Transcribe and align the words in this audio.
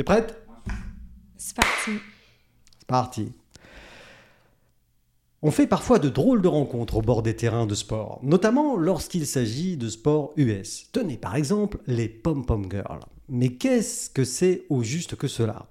T'es 0.00 0.04
prête? 0.04 0.34
C'est 1.36 1.54
parti. 1.54 1.90
C'est 2.78 2.86
parti. 2.86 3.32
On 5.42 5.50
fait 5.50 5.66
parfois 5.66 5.98
de 5.98 6.08
drôles 6.08 6.40
de 6.40 6.48
rencontres 6.48 6.96
au 6.96 7.02
bord 7.02 7.22
des 7.22 7.36
terrains 7.36 7.66
de 7.66 7.74
sport, 7.74 8.18
notamment 8.22 8.78
lorsqu'il 8.78 9.26
s'agit 9.26 9.76
de 9.76 9.90
sport 9.90 10.32
US. 10.38 10.88
Tenez 10.92 11.18
par 11.18 11.36
exemple 11.36 11.80
les 11.86 12.08
pom-pom 12.08 12.66
girls. 12.70 13.04
Mais 13.28 13.50
qu'est-ce 13.50 14.08
que 14.08 14.24
c'est 14.24 14.64
au 14.70 14.82
juste 14.82 15.16
que 15.16 15.28
cela? 15.28 15.68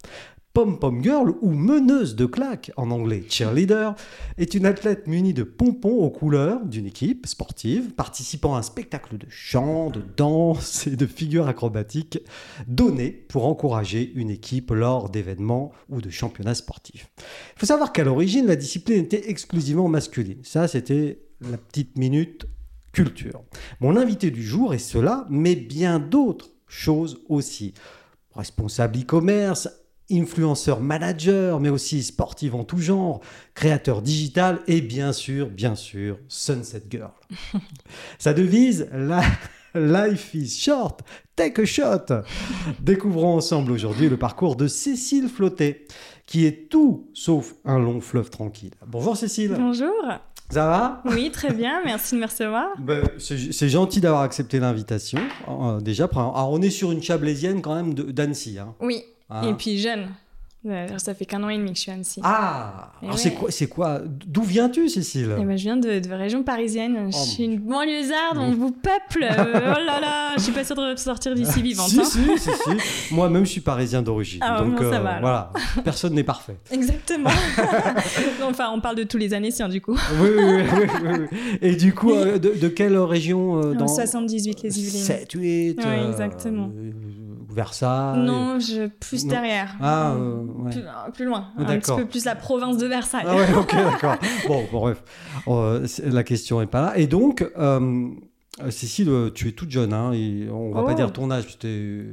Pom-Pom 0.54 1.04
Girl 1.04 1.36
ou 1.42 1.52
meneuse 1.52 2.16
de 2.16 2.26
claque 2.26 2.72
en 2.76 2.90
anglais 2.90 3.24
cheerleader 3.30 3.94
est 4.38 4.56
une 4.56 4.66
athlète 4.66 5.06
munie 5.06 5.36
de 5.36 5.44
pompons 5.44 5.98
aux 5.98 6.10
couleurs 6.10 6.66
d'une 6.66 6.88
équipe 6.88 7.28
sportive 7.28 7.94
participant 7.94 8.56
à 8.56 8.60
un 8.60 8.64
spectacle 8.64 9.20
de 9.20 9.28
chant, 9.30 9.92
de 9.92 10.02
danse 10.18 10.88
et 10.88 10.96
de 10.96 11.06
figures 11.06 11.48
acrobatiques 11.48 12.20
donné 12.68 13.12
pour 13.12 13.46
encourager 13.46 14.12
une 14.16 14.32
équipe 14.32 14.72
lors 14.72 15.10
d'événements 15.10 15.72
ou 15.88 16.02
de 16.02 16.10
championnats 16.10 16.56
sportifs. 16.56 17.12
Il 17.56 17.60
faut 17.60 17.68
savoir 17.68 17.94
qu'à 17.94 18.04
l'origine 18.04 18.48
la 18.48 18.56
discipline 18.56 19.04
était 19.04 19.30
exclusivement 19.30 19.88
masculine. 19.88 20.40
Ça 20.44 20.68
c'était 20.68 21.22
la 21.42 21.58
petite 21.58 21.96
minute 21.96 22.48
culture. 22.92 23.44
Mon 23.82 23.96
invité 23.96 24.32
du 24.32 24.42
jour 24.42 24.74
est 24.74 24.80
cela, 24.80 25.28
mais 25.30 25.56
bien 25.56 26.00
d'autres 26.00 26.52
choses 26.68 27.22
aussi 27.30 27.76
responsable 28.36 29.00
e-commerce, 29.00 29.70
influenceur 30.12 30.80
manager, 30.82 31.60
mais 31.60 31.70
aussi 31.70 32.04
sportive 32.04 32.56
en 32.56 32.64
tout 32.64 32.80
genre, 32.80 33.22
créateur 33.54 34.02
digital 34.02 34.60
et 34.68 34.82
bien 34.82 35.14
sûr, 35.14 35.50
bien 35.50 35.76
sûr, 35.76 36.20
Sunset 36.28 36.84
Girl. 36.90 37.12
Sa 38.20 38.34
devise, 38.34 38.90
la... 38.94 39.22
Life 39.76 40.34
is 40.34 40.50
short, 40.50 41.02
take 41.36 41.62
a 41.62 41.66
shot. 41.66 42.24
Découvrons 42.80 43.36
ensemble 43.36 43.72
aujourd'hui 43.72 44.10
le 44.10 44.18
parcours 44.18 44.56
de 44.56 44.68
Cécile 44.68 45.30
Flotté, 45.30 45.86
qui 46.26 46.46
est 46.48 46.70
tout 46.70 47.08
sauf 47.14 47.54
un 47.66 47.78
long 47.78 48.02
fleuve 48.02 48.32
tranquille. 48.32 48.74
Bonjour 48.88 49.16
Cécile. 49.16 49.54
Bonjour. 49.56 49.94
Ça 50.50 50.66
va? 50.66 51.04
Oui, 51.06 51.30
très 51.30 51.54
bien, 51.54 51.82
merci 51.86 52.16
de 52.16 52.22
me 52.22 52.26
recevoir. 52.26 52.70
Ben, 52.80 53.04
c'est 53.20 53.70
gentil 53.70 54.02
d'avoir 54.02 54.24
accepté 54.24 54.60
l'invitation. 54.60 55.20
Euh, 55.48 55.80
déjà, 55.80 56.10
alors 56.12 56.50
on 56.52 56.62
est 56.64 56.72
sur 56.72 56.92
une 56.92 57.04
chablaisienne 57.04 57.62
quand 57.62 57.76
même 57.76 57.94
d'Annecy. 57.94 58.58
Hein. 58.58 58.74
Oui, 58.82 59.04
ah. 59.30 59.46
Et 59.48 59.54
puis 59.54 59.78
jeune. 59.78 60.10
Ça 60.98 61.14
fait 61.14 61.24
qu'un 61.24 61.42
an 61.44 61.48
et 61.48 61.58
demi 61.58 61.72
que 61.72 61.78
je 61.78 61.84
suis 61.84 61.92
à 61.92 61.94
Annecy. 61.94 62.20
Ah 62.22 62.92
c'est 63.16 63.34
quoi, 63.34 63.50
quoi 63.70 64.02
D'où 64.06 64.42
viens-tu, 64.42 64.90
Cécile? 64.90 65.38
Eh 65.40 65.46
ben, 65.46 65.58
Je 65.58 65.64
viens 65.64 65.78
de, 65.78 66.00
de 66.00 66.14
région 66.14 66.44
parisienne. 66.44 67.10
je 67.12 67.18
oh, 67.18 67.26
suis 67.26 67.46
une 67.46 67.60
banlieusarde, 67.60 68.38
on 68.38 68.52
vous 68.52 68.72
peuple. 68.72 69.24
Euh, 69.24 69.38
oh 69.78 69.86
là 69.86 70.02
là, 70.02 70.34
je 70.36 70.42
suis 70.42 70.52
pas 70.52 70.66
sûre 70.66 70.76
de 70.76 70.98
sortir 70.98 71.34
d'ici 71.34 71.62
vivante. 71.62 71.88
si, 71.88 72.02
hein. 72.02 72.04
si, 72.04 72.38
si, 72.38 72.50
si, 72.50 73.14
Moi-même, 73.14 73.46
je 73.46 73.52
suis 73.52 73.62
parisien 73.62 74.02
d'origine. 74.02 74.42
Ah, 74.44 74.62
donc, 74.62 74.80
ça 74.80 74.86
euh, 74.86 75.00
va, 75.00 75.20
voilà, 75.22 75.54
personne 75.86 76.14
n'est 76.14 76.26
parfait. 76.26 76.58
Exactement. 76.72 77.30
enfin, 78.44 78.70
on 78.74 78.82
parle 78.82 78.98
de 78.98 79.04
tous 79.04 79.18
les 79.18 79.34
Annéciens, 79.34 79.70
du 79.70 79.80
coup. 79.80 79.98
oui, 80.22 80.30
oui, 80.38 80.44
oui, 80.44 80.88
oui, 81.04 81.28
Et 81.62 81.78
du 81.78 81.94
coup, 81.94 82.12
euh, 82.12 82.38
de, 82.38 82.50
de, 82.50 82.68
quelle 82.68 82.98
région 82.98 83.74
dans... 83.74 83.88
78, 83.88 84.62
les 84.64 84.78
Yvelines. 84.78 85.04
7, 85.04 85.32
8. 85.32 85.80
Oui, 85.80 86.10
exactement. 86.10 86.70
Versailles 87.60 88.20
Non, 88.20 88.58
je, 88.58 88.88
plus 88.88 89.26
derrière. 89.26 89.76
Ah, 89.82 90.14
euh, 90.14 90.46
plus, 91.14 91.26
loin. 91.26 91.50
Un 91.58 91.78
petit 91.78 91.92
peu 91.92 92.06
plus 92.06 92.24
la 92.24 92.36
province 92.36 92.78
de 92.78 92.88
Versailles. 92.88 93.26
Ah 93.28 93.36
ouais, 93.36 93.54
ok, 93.54 93.76
d'accord. 93.76 94.16
bon, 94.48 94.66
bref. 94.72 95.04
Oh, 95.46 95.74
la 96.06 96.24
question 96.24 96.62
n'est 96.62 96.68
pas 96.68 96.82
là. 96.82 96.98
Et 96.98 97.08
donc, 97.08 97.46
euh, 97.58 98.10
Cécile, 98.70 99.12
tu 99.36 99.50
es 99.50 99.52
toute 99.52 99.72
jeune, 99.72 99.92
hein, 99.92 100.14
et 100.14 100.48
on 100.50 100.72
va 100.72 100.84
pas 100.84 100.94
oh. 100.94 100.96
dire 100.96 101.12
ton 101.12 101.30
âge. 101.32 101.46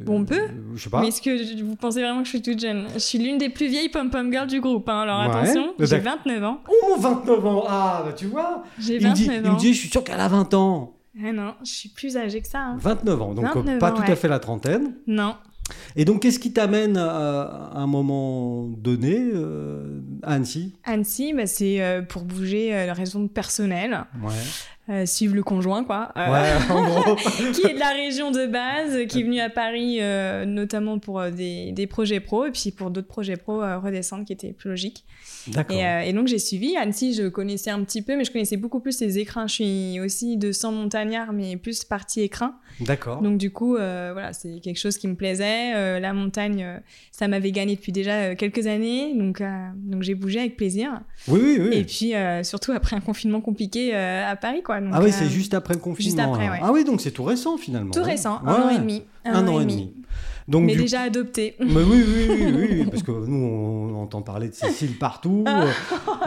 Bon, 0.05 0.20
on 0.20 0.24
peut. 0.24 0.48
je 0.74 0.83
sais 0.83 0.91
pas. 0.91 1.00
Mais 1.00 1.08
est-ce 1.08 1.22
que 1.22 1.62
vous 1.62 1.77
pensez 1.77 2.00
vraiment 2.00 2.20
que 2.20 2.24
je 2.24 2.30
suis 2.30 2.42
toute 2.42 2.58
jeune? 2.58 2.86
Je 2.94 2.98
suis 2.98 3.19
l'une 3.19 3.39
des 3.39 3.48
plus 3.48 3.69
vieilles 3.69 3.89
pom-pom 3.89 4.33
girls 4.33 4.48
du 4.48 4.61
groupe, 4.61 4.89
hein, 4.89 5.00
alors 5.02 5.20
attention, 5.20 5.74
j'ai 5.78 5.98
29 5.98 6.42
ans. 6.42 6.61
Oh, 6.69 6.97
29 6.98 7.47
ans 7.47 7.64
Ah, 7.69 8.02
bah, 8.05 8.12
tu 8.14 8.27
vois 8.27 8.64
J'ai 8.80 8.98
29 8.98 9.20
il 9.20 9.30
ans. 9.30 9.42
Il 9.44 9.52
me 9.52 9.58
dit, 9.58 9.74
je 9.74 9.78
suis 9.78 9.89
sûr 9.89 10.02
qu'elle 10.02 10.20
a 10.20 10.29
20 10.29 10.55
ans. 10.55 10.95
Eh 11.25 11.33
non, 11.33 11.55
je 11.65 11.71
suis 11.71 11.89
plus 11.89 12.17
âgée 12.17 12.43
que 12.43 12.49
ça. 12.49 12.75
29 12.79 13.15
hein. 13.15 13.25
ans, 13.25 13.35
donc 13.35 13.79
pas 13.79 13.93
tout 13.93 14.03
à 14.03 14.17
fait 14.17 14.29
la 14.29 14.39
trentaine. 14.39 14.95
Non. 15.07 15.35
Et 15.97 16.05
donc, 16.05 16.23
qu'est-ce 16.23 16.39
qui 16.39 16.53
t'amène 16.53 16.97
à, 16.97 17.73
un 17.75 17.87
moment 17.87 18.69
donné 18.69 19.19
euh, 19.35 20.01
à 20.23 20.35
Annecy? 20.35 20.75
Annecy, 20.85 21.33
bah, 21.33 21.47
c'est 21.47 21.83
euh, 21.83 22.03
pour 22.03 22.23
bouger 22.23 22.75
euh, 22.75 22.93
raison 22.93 23.27
personnelle. 23.29 24.05
Ouais. 24.23 24.33
Euh, 24.89 25.05
suivre 25.05 25.35
le 25.35 25.42
conjoint, 25.42 25.83
quoi. 25.83 26.13
Euh, 26.17 26.33
ouais, 26.33 26.73
en 26.73 26.85
gros. 27.01 27.17
qui 27.17 27.67
est 27.67 27.74
de 27.74 27.79
la 27.80 27.91
région 27.91 28.30
de 28.30 28.47
base, 28.47 29.05
qui 29.08 29.19
est 29.19 29.23
venu 29.24 29.41
à 29.41 29.51
Paris 29.51 29.98
euh, 30.01 30.45
notamment 30.45 31.01
pour 31.01 31.20
des, 31.24 31.73
des, 31.73 31.89
projets 31.89 32.20
pro, 32.20 32.47
et 32.47 32.52
puis 32.52 32.70
pour 32.70 32.92
d'autres 32.92 33.08
projets 33.08 33.36
pro 33.36 33.58
redescendre 33.58 34.24
qui 34.24 34.33
étaient 34.33 34.52
plus 34.52 34.70
logiques. 34.70 35.05
D'accord. 35.48 35.77
Et, 35.77 36.08
et, 36.08 36.13
donc 36.13 36.29
j'ai 36.29 36.39
suivi. 36.39 36.77
Annecy, 36.77 37.14
je 37.14 37.27
connaissais 37.27 37.70
un 37.70 37.83
petit 37.83 38.01
peu, 38.01 38.17
mais 38.17 38.23
je 38.23 38.30
connaissais 38.30 38.57
beaucoup 38.57 38.79
plus 38.79 39.01
les 39.01 39.19
écrins. 39.19 39.48
Je 39.48 39.55
suis 39.55 40.01
aussi 40.01 40.36
de 40.36 40.52
sang 40.52 40.70
montagnard, 40.70 41.33
mais 41.33 41.57
plus 41.57 41.83
partie 41.83 42.20
écrin. 42.20 42.55
D'accord. 42.79 43.23
Donc 43.23 43.39
du 43.39 43.51
coup, 43.51 43.73
voilà, 43.73 44.33
c'est 44.33 44.61
quelque 44.61 44.79
chose 44.79 44.98
qui 44.98 45.08
me 45.08 45.17
plaisait. 45.17 45.98
la 45.98 46.13
montagne, 46.13 46.80
ça 47.11 47.27
m'avait 47.27 47.51
gagné 47.51 47.74
depuis 47.74 47.92
déjà 47.92 48.36
quelques 48.36 48.68
années, 48.68 49.14
donc, 49.14 49.42
donc 49.74 50.03
j'ai 50.03 50.14
bougé 50.14 50.39
avec 50.39 50.57
plaisir. 50.57 51.01
Oui, 51.27 51.41
oui, 51.42 51.58
oui. 51.61 51.77
Et 51.77 51.85
puis 51.85 52.13
surtout 52.45 52.70
après 52.70 52.95
un 52.95 53.01
confinement 53.01 53.41
compliqué 53.41 53.95
à 53.95 54.36
Paris, 54.36 54.63
quoi 54.63 54.76
ah 54.92 55.01
oui, 55.03 55.13
c'est 55.13 55.25
euh, 55.25 55.29
juste 55.29 55.55
après 55.55 55.75
le 55.75 55.81
confinement. 55.81 56.11
Juste 56.11 56.19
après, 56.19 56.51
ouais. 56.51 56.61
Ah 56.63 56.73
oui, 56.73 56.85
donc 56.85 57.01
c'est 57.01 57.11
tout 57.11 57.25
récent 57.25 57.57
finalement. 57.57 57.91
Tout 57.91 58.03
récent, 58.03 58.41
un 58.45 58.53
an 58.53 58.70
et 58.70 58.79
demi. 58.79 59.03
Un, 59.25 59.47
an, 59.47 59.61
et 59.61 59.64
demi. 59.64 59.92
Donc, 60.48 60.64
mais 60.64 60.77
déjà 60.77 61.01
adopté. 61.01 61.57
Mais 61.59 61.67
oui, 61.67 62.05
oui, 62.07 62.29
oui, 62.29 62.55
oui, 62.55 62.86
parce 62.91 63.03
que 63.03 63.11
nous, 63.11 63.45
on 63.45 64.03
entend 64.03 64.23
parler 64.23 64.48
de 64.48 64.55
Cécile 64.55 64.97
partout. 64.97 65.45
Ah, 65.47 65.65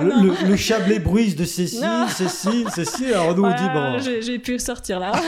le, 0.02 0.50
le, 0.50 0.56
Chablais 0.58 1.00
bruise 1.00 1.38
de 1.38 1.46
Cécile, 1.46 1.88
Cécile, 2.09 2.70
Cécile. 2.70 3.14
Alors 3.14 3.36
nous, 3.36 3.44
on 3.44 3.56
dit 3.56 3.70
bon. 3.74 3.98
J'ai 4.22 4.40
pu 4.40 4.59
sortir 4.59 5.00
là. 5.00 5.14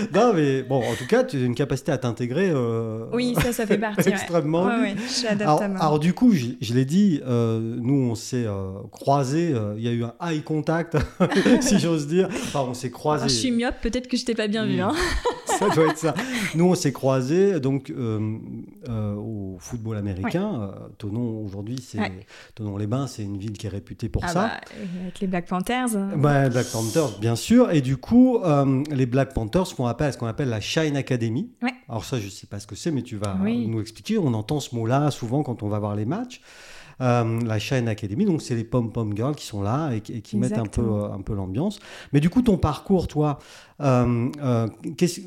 non, 0.14 0.32
mais 0.34 0.62
bon, 0.62 0.82
en 0.82 0.94
tout 0.94 1.06
cas, 1.06 1.24
tu 1.24 1.36
as 1.36 1.40
une 1.40 1.54
capacité 1.54 1.92
à 1.92 1.98
t'intégrer. 1.98 2.50
Euh, 2.50 3.04
oui, 3.12 3.34
ça, 3.40 3.52
ça 3.52 3.66
fait 3.66 3.78
partie. 3.78 4.08
extrêmement. 4.08 4.64
Ouais. 4.64 4.94
suis 5.08 5.26
adaptable. 5.26 5.76
Alors, 5.78 5.98
du 5.98 6.12
coup, 6.12 6.32
je, 6.32 6.74
l'ai 6.74 6.84
dit, 6.84 7.20
euh, 7.26 7.60
nous, 7.60 8.10
on 8.10 8.14
s'est 8.14 8.44
euh, 8.46 8.72
croisés. 8.90 9.54
Il 9.76 9.82
y 9.82 9.88
a 9.88 9.92
eu 9.92 10.04
un 10.04 10.14
eye 10.22 10.42
contact, 10.42 10.96
si 11.60 11.78
j'ose 11.78 12.06
dire. 12.06 12.28
Enfin, 12.30 12.64
on 12.68 12.74
s'est 12.74 12.90
croisés. 12.90 13.28
je 13.28 13.34
suis 13.34 13.50
myope, 13.50 13.80
peut-être 13.80 14.08
que 14.08 14.16
je 14.16 14.24
t'ai 14.24 14.34
pas 14.34 14.48
bien 14.48 14.66
vu. 14.66 14.80
Hein. 14.80 14.92
Ça 15.60 15.68
doit 15.74 15.86
être 15.86 15.98
ça. 15.98 16.14
Nous, 16.56 16.64
on 16.64 16.74
s'est 16.74 16.92
croisés 16.92 17.60
donc 17.60 17.92
au 17.96 19.56
football 19.60 19.96
américain. 19.96 20.72
Tonon 20.98 21.44
aujourd'hui, 21.44 21.78
c'est 21.80 22.00
Tonon-les-Bains, 22.56 23.06
c'est 23.06 23.22
une 23.22 23.38
ville 23.38 23.52
qui 23.52 23.66
est 23.66 23.70
réputée 23.70 24.08
pour 24.08 24.24
ah 24.24 24.28
ça. 24.28 24.46
Bah, 24.46 24.60
avec 25.02 25.20
les 25.20 25.26
Black 25.26 25.46
Panthers. 25.46 25.88
Bah, 26.16 26.48
Black 26.48 26.66
Panthers, 26.72 27.18
bien 27.20 27.36
sûr. 27.36 27.70
Et 27.70 27.80
du 27.80 27.96
coup, 27.96 28.40
les 28.90 29.06
Black 29.06 29.34
Panthers 29.34 29.68
font 29.68 29.86
appel 29.86 30.08
à 30.08 30.12
ce 30.12 30.18
qu'on 30.18 30.26
appelle 30.26 30.48
la 30.48 30.60
Shine 30.60 30.96
Academy. 30.96 31.50
Alors 31.88 32.04
ça, 32.04 32.18
je 32.18 32.24
ne 32.24 32.30
sais 32.30 32.46
pas 32.46 32.58
ce 32.58 32.66
que 32.66 32.74
c'est, 32.74 32.90
mais 32.90 33.02
tu 33.02 33.16
vas 33.16 33.36
nous 33.36 33.80
expliquer. 33.80 34.18
On 34.18 34.34
entend 34.34 34.60
ce 34.60 34.74
mot-là 34.74 35.10
souvent 35.10 35.42
quand 35.42 35.62
on 35.62 35.68
va 35.68 35.78
voir 35.78 35.94
les 35.94 36.06
matchs. 36.06 36.40
Euh, 37.00 37.40
la 37.46 37.58
Shine 37.58 37.88
Academy, 37.88 38.26
donc 38.26 38.42
c'est 38.42 38.54
les 38.54 38.64
pom-pom 38.64 39.16
girls 39.16 39.34
qui 39.34 39.46
sont 39.46 39.62
là 39.62 39.92
et, 39.92 40.00
qui 40.00 40.36
mettent 40.36 40.58
un 40.58 40.66
peu, 40.66 40.82
euh, 40.82 41.12
un 41.12 41.22
peu 41.22 41.34
l'ambiance. 41.34 41.78
Mais 42.12 42.20
du 42.20 42.28
coup, 42.28 42.42
ton 42.42 42.58
parcours, 42.58 43.08
toi, 43.08 43.38
euh, 43.80 44.28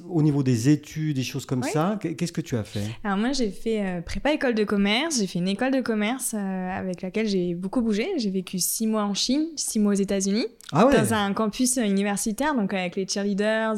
au 0.08 0.22
niveau 0.22 0.44
des 0.44 0.70
études, 0.70 1.16
des 1.16 1.24
choses 1.24 1.48
comme 1.48 1.64
ça, 1.64 1.98
qu'est-ce 2.00 2.32
que 2.32 2.42
tu 2.42 2.56
as 2.58 2.64
fait? 2.64 2.84
Alors 3.04 3.18
moi, 3.18 3.32
j'ai 3.32 3.50
fait 3.50 4.04
prépa 4.06 4.34
école 4.34 4.54
de 4.54 4.64
commerce, 4.64 5.20
j'ai 5.20 5.26
fait 5.26 5.40
une 5.40 5.48
école 5.48 5.72
de 5.72 5.82
commerce 5.82 6.36
avec 6.36 7.02
laquelle 7.02 7.28
j'ai 7.28 7.56
beaucoup 7.56 7.82
bougé. 7.82 8.08
J'ai 8.18 8.30
vécu 8.30 8.60
six 8.60 8.86
mois 8.86 9.04
en 9.04 9.16
Chine, 9.16 9.48
six 9.56 9.80
mois 9.80 9.94
aux 9.94 9.96
États-Unis, 9.96 10.46
ah 10.72 10.90
dans 10.94 11.14
un 11.14 11.34
campus 11.34 11.78
universitaire, 11.78 12.54
donc 12.56 12.74
avec 12.74 12.96
les 12.96 13.08
cheerleaders, 13.08 13.78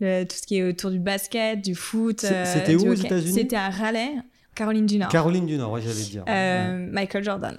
tout 0.00 0.36
ce 0.36 0.46
qui 0.46 0.56
est 0.56 0.62
autour 0.62 0.90
du 0.90 0.98
basket, 0.98 1.62
du 1.62 1.74
foot. 1.74 2.20
C'était 2.20 2.74
où 2.74 2.88
aux 2.88 2.94
États-Unis? 2.94 3.34
C'était 3.34 3.56
à 3.56 3.68
Raleigh, 3.68 4.22
Caroline 4.54 4.86
du 4.86 4.98
Nord. 4.98 5.08
Caroline 5.08 5.46
du 5.46 5.56
Nord, 5.56 5.72
ouais, 5.72 5.80
j'allais 5.82 6.02
dire. 6.02 6.24
Euh, 6.28 6.88
Michael 6.90 7.24
Jordan. 7.24 7.56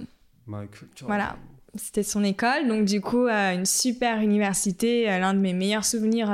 Michael 0.48 0.90
Jordan. 0.96 1.08
Voilà. 1.08 1.36
C'était 1.76 2.04
son 2.04 2.24
école, 2.24 2.68
donc 2.68 2.86
du 2.86 3.02
coup, 3.02 3.26
euh, 3.26 3.56
une 3.56 3.66
super 3.66 4.20
université, 4.20 5.10
euh, 5.10 5.18
l'un 5.18 5.34
de 5.34 5.40
mes 5.40 5.54
meilleurs 5.54 5.86
souvenirs 5.86 6.32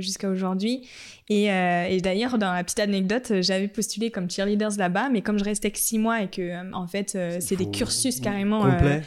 jusqu'à 0.00 0.28
aujourd'hui. 0.28 0.86
Euh, 1.32 1.86
et, 1.88 2.00
d'ailleurs, 2.00 2.38
dans 2.38 2.52
la 2.52 2.64
petite 2.64 2.80
anecdote, 2.80 3.30
euh, 3.30 3.42
j'avais 3.42 3.68
postulé 3.68 4.10
comme 4.10 4.30
cheerleaders 4.30 4.76
là-bas, 4.78 5.08
mais 5.10 5.22
comme 5.22 5.38
je 5.38 5.44
restais 5.44 5.70
que 5.70 5.78
six 5.78 5.98
mois 5.98 6.22
et 6.22 6.28
que, 6.28 6.42
euh, 6.42 6.72
en 6.72 6.86
fait, 6.86 7.18
c'est 7.40 7.56
des 7.56 7.70
cursus 7.70 8.20
carrément 8.20 8.66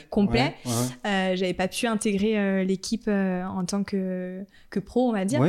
complets, 0.09 0.55
j'avais 1.03 1.53
pas 1.53 1.67
pu 1.67 1.87
intégrer 1.87 2.65
l'équipe 2.65 3.07
en 3.07 3.63
tant 3.65 3.83
que, 3.83 4.43
que 4.69 4.79
pro, 4.79 5.09
on 5.09 5.13
va 5.13 5.25
dire. 5.25 5.41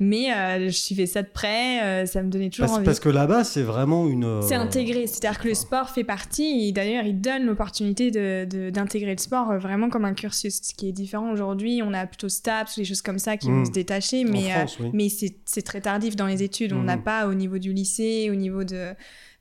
Mais 0.00 0.28
je 0.68 0.76
suivais 0.76 1.06
ça 1.06 1.22
de 1.22 1.28
près, 1.28 2.06
ça 2.06 2.22
me 2.22 2.30
donnait 2.30 2.50
toujours 2.50 2.66
parce, 2.66 2.78
envie. 2.78 2.86
Parce 2.86 3.00
que 3.00 3.08
là-bas, 3.08 3.44
c'est 3.44 3.62
vraiment 3.62 4.06
une. 4.08 4.42
C'est 4.42 4.54
intégré, 4.54 5.06
c'est-à-dire 5.06 5.40
que 5.40 5.48
le 5.48 5.54
sport 5.54 5.90
fait 5.90 6.04
partie, 6.04 6.68
et 6.68 6.72
d'ailleurs, 6.72 7.04
il 7.04 7.20
donne 7.20 7.44
l'opportunité 7.44 8.10
d'intégrer 8.10 9.10
de, 9.10 9.16
le 9.16 9.22
sport 9.22 9.58
vraiment 9.58 9.88
comme 9.88 10.04
un 10.04 10.14
cursus, 10.14 10.60
ce 10.62 10.74
qui 10.74 10.88
est 10.88 10.92
différent 10.92 11.30
aujourd'hui. 11.30 11.82
On 11.84 11.92
a 11.92 12.06
plutôt 12.06 12.28
STAPS 12.28 12.76
des 12.76 12.84
choses 12.84 13.02
comme 13.02 13.18
ça 13.18 13.36
qui 13.36 13.48
vont 13.48 13.60
hmm. 13.60 13.66
se 13.66 13.70
détacher, 13.70 14.24
mais, 14.24 14.50
mais 14.92 15.08
c'est 15.08 15.62
très 15.62 15.80
tardif 15.80 16.13
dans 16.16 16.26
les 16.26 16.42
études. 16.42 16.72
On 16.72 16.82
n'a 16.82 16.96
mhm. 16.96 17.02
pas 17.02 17.26
au 17.26 17.34
niveau 17.34 17.58
du 17.58 17.72
lycée, 17.72 18.28
au 18.30 18.34
niveau 18.34 18.64
de 18.64 18.92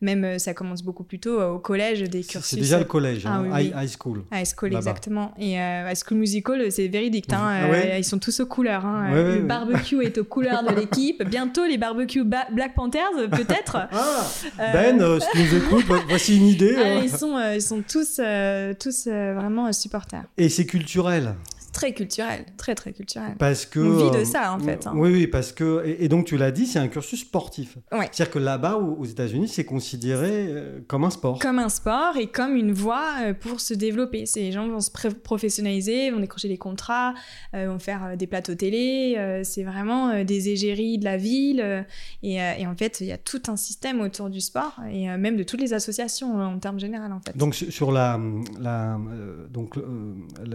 même 0.02 0.26
euh, 0.26 0.38
ça 0.38 0.54
commence 0.54 0.84
beaucoup 0.84 1.06
plus 1.06 1.20
tôt 1.20 1.42
au 1.42 1.60
collège, 1.60 2.02
des 2.04 2.24
cursus. 2.24 2.44
C'est 2.50 2.58
déjà 2.58 2.78
le 2.78 2.84
collège, 2.84 3.24
Ah 3.26 3.36
hein, 3.36 3.44
oui, 3.46 3.72
oui. 3.74 3.84
high, 3.86 3.88
school. 3.90 4.24
High 4.34 4.46
School, 4.46 4.76
exactement. 4.76 5.34
Et 5.40 5.58
euh, 5.62 5.90
High 5.90 5.98
School 6.06 6.18
Musical, 6.18 6.70
c'est 6.74 6.90
véridique. 6.90 7.32
hein, 7.32 7.40
Ah 7.42 7.64
euh, 7.68 7.72
ouais 7.72 8.00
ils 8.02 8.04
sont 8.04 8.20
tous 8.20 8.42
aux 8.42 8.46
couleurs. 8.46 8.86
hein. 8.86 9.14
Ouais, 9.14 9.24
le 9.24 9.30
ouais. 9.36 9.40
barbecue 9.40 10.04
est 10.04 10.18
aux 10.18 10.26
couleurs 10.26 10.62
de 10.64 10.76
l'équipe. 10.76 11.24
Bientôt, 11.30 11.64
les 11.66 11.78
barbecues 11.78 12.26
Ba- 12.26 12.48
Black 12.52 12.76
Panthers, 12.76 13.02
euh, 13.18 13.30
peut-être. 13.30 13.78
Ah, 13.94 14.28
Euh, 14.60 14.74
Ben, 14.74 15.02
euh, 15.02 15.20
si 15.22 15.28
tu 15.32 15.38
nous 15.38 15.56
écoutes, 15.56 15.86
vo- 15.86 15.96
voici 16.10 16.36
une 16.36 16.48
idée. 16.48 16.76
ah, 16.78 16.82
euh. 16.82 17.00
ils, 17.04 17.10
sont, 17.10 17.38
euh, 17.38 17.56
ils 17.56 17.62
sont 17.62 17.82
tous, 17.90 18.20
euh, 18.20 18.74
tous 18.78 19.08
euh, 19.08 19.34
vraiment 19.36 19.68
euh, 19.68 19.72
supporters. 19.72 20.24
Et 20.38 20.50
c'est 20.50 20.66
culturel. 20.66 21.36
Très 21.84 21.92
culturel, 21.94 22.46
très 22.56 22.76
très 22.76 22.94
culturel. 22.94 23.36
Parce 23.38 23.66
que, 23.66 23.80
On 23.82 24.06
vit 24.06 24.12
de 24.18 24.22
euh, 24.22 24.26
ça, 24.26 24.54
en 24.54 24.60
fait, 24.60 24.88
hein. 24.88 24.94
Oui, 24.96 25.12
oui, 25.12 25.28
parce 25.28 25.52
que. 25.52 25.84
Et, 25.86 26.06
et 26.06 26.08
donc, 26.08 26.26
tu 26.26 26.38
l'as 26.38 26.52
dit, 26.52 26.66
c'est 26.66 26.80
un 26.80 26.88
cursus 26.88 27.20
sportif. 27.20 27.78
Ouais. 27.92 28.08
C'est-à-dire 28.10 28.32
que 28.32 28.40
là-bas, 28.40 28.78
aux 28.78 29.04
États-Unis, 29.04 29.50
c'est 29.50 29.66
considéré 29.66 30.30
euh, 30.48 30.80
comme 30.88 31.04
un 31.04 31.10
sport. 31.10 31.40
Comme 31.40 31.60
un 31.60 31.68
sport 31.68 32.16
et 32.16 32.28
comme 32.28 32.56
une 32.56 32.72
voie 32.72 33.16
euh, 33.24 33.34
pour 33.34 33.60
se 33.60 33.74
développer. 33.74 34.26
Ces 34.26 34.54
gens 34.54 34.66
vont 34.70 34.80
se 34.80 34.92
professionnaliser, 34.92 36.10
vont 36.12 36.22
décrocher 36.22 36.48
des 36.48 36.58
contrats, 36.58 37.16
euh, 37.54 37.68
vont 37.68 37.80
faire 37.80 38.16
des 38.16 38.28
plateaux 38.28 38.56
télé. 38.56 39.16
euh, 39.18 39.42
c'est 39.44 39.64
vraiment 39.64 40.24
des 40.24 40.48
égéries 40.48 41.00
de 41.00 41.04
la 41.04 41.18
ville. 41.18 41.86
et, 42.24 42.36
et 42.36 42.66
en 42.66 42.76
fait, 42.78 43.02
il 43.02 43.08
y 43.08 43.12
a 43.12 43.18
tout 43.18 43.42
un 43.50 43.58
système 43.58 44.00
autour 44.00 44.30
du 44.30 44.40
sport 44.40 44.78
et 44.90 45.08
même 45.18 45.36
de 45.36 45.44
toutes 45.44 45.60
les 45.60 45.74
associations 45.74 46.34
en 46.42 46.60
termes 46.60 46.80
généraux, 46.80 47.12
en 47.12 47.20
fait. 47.20 47.36
Donc, 47.36 47.56
sur 47.56 47.92
la. 47.92 48.18
la 48.62 48.98
donc, 49.52 49.76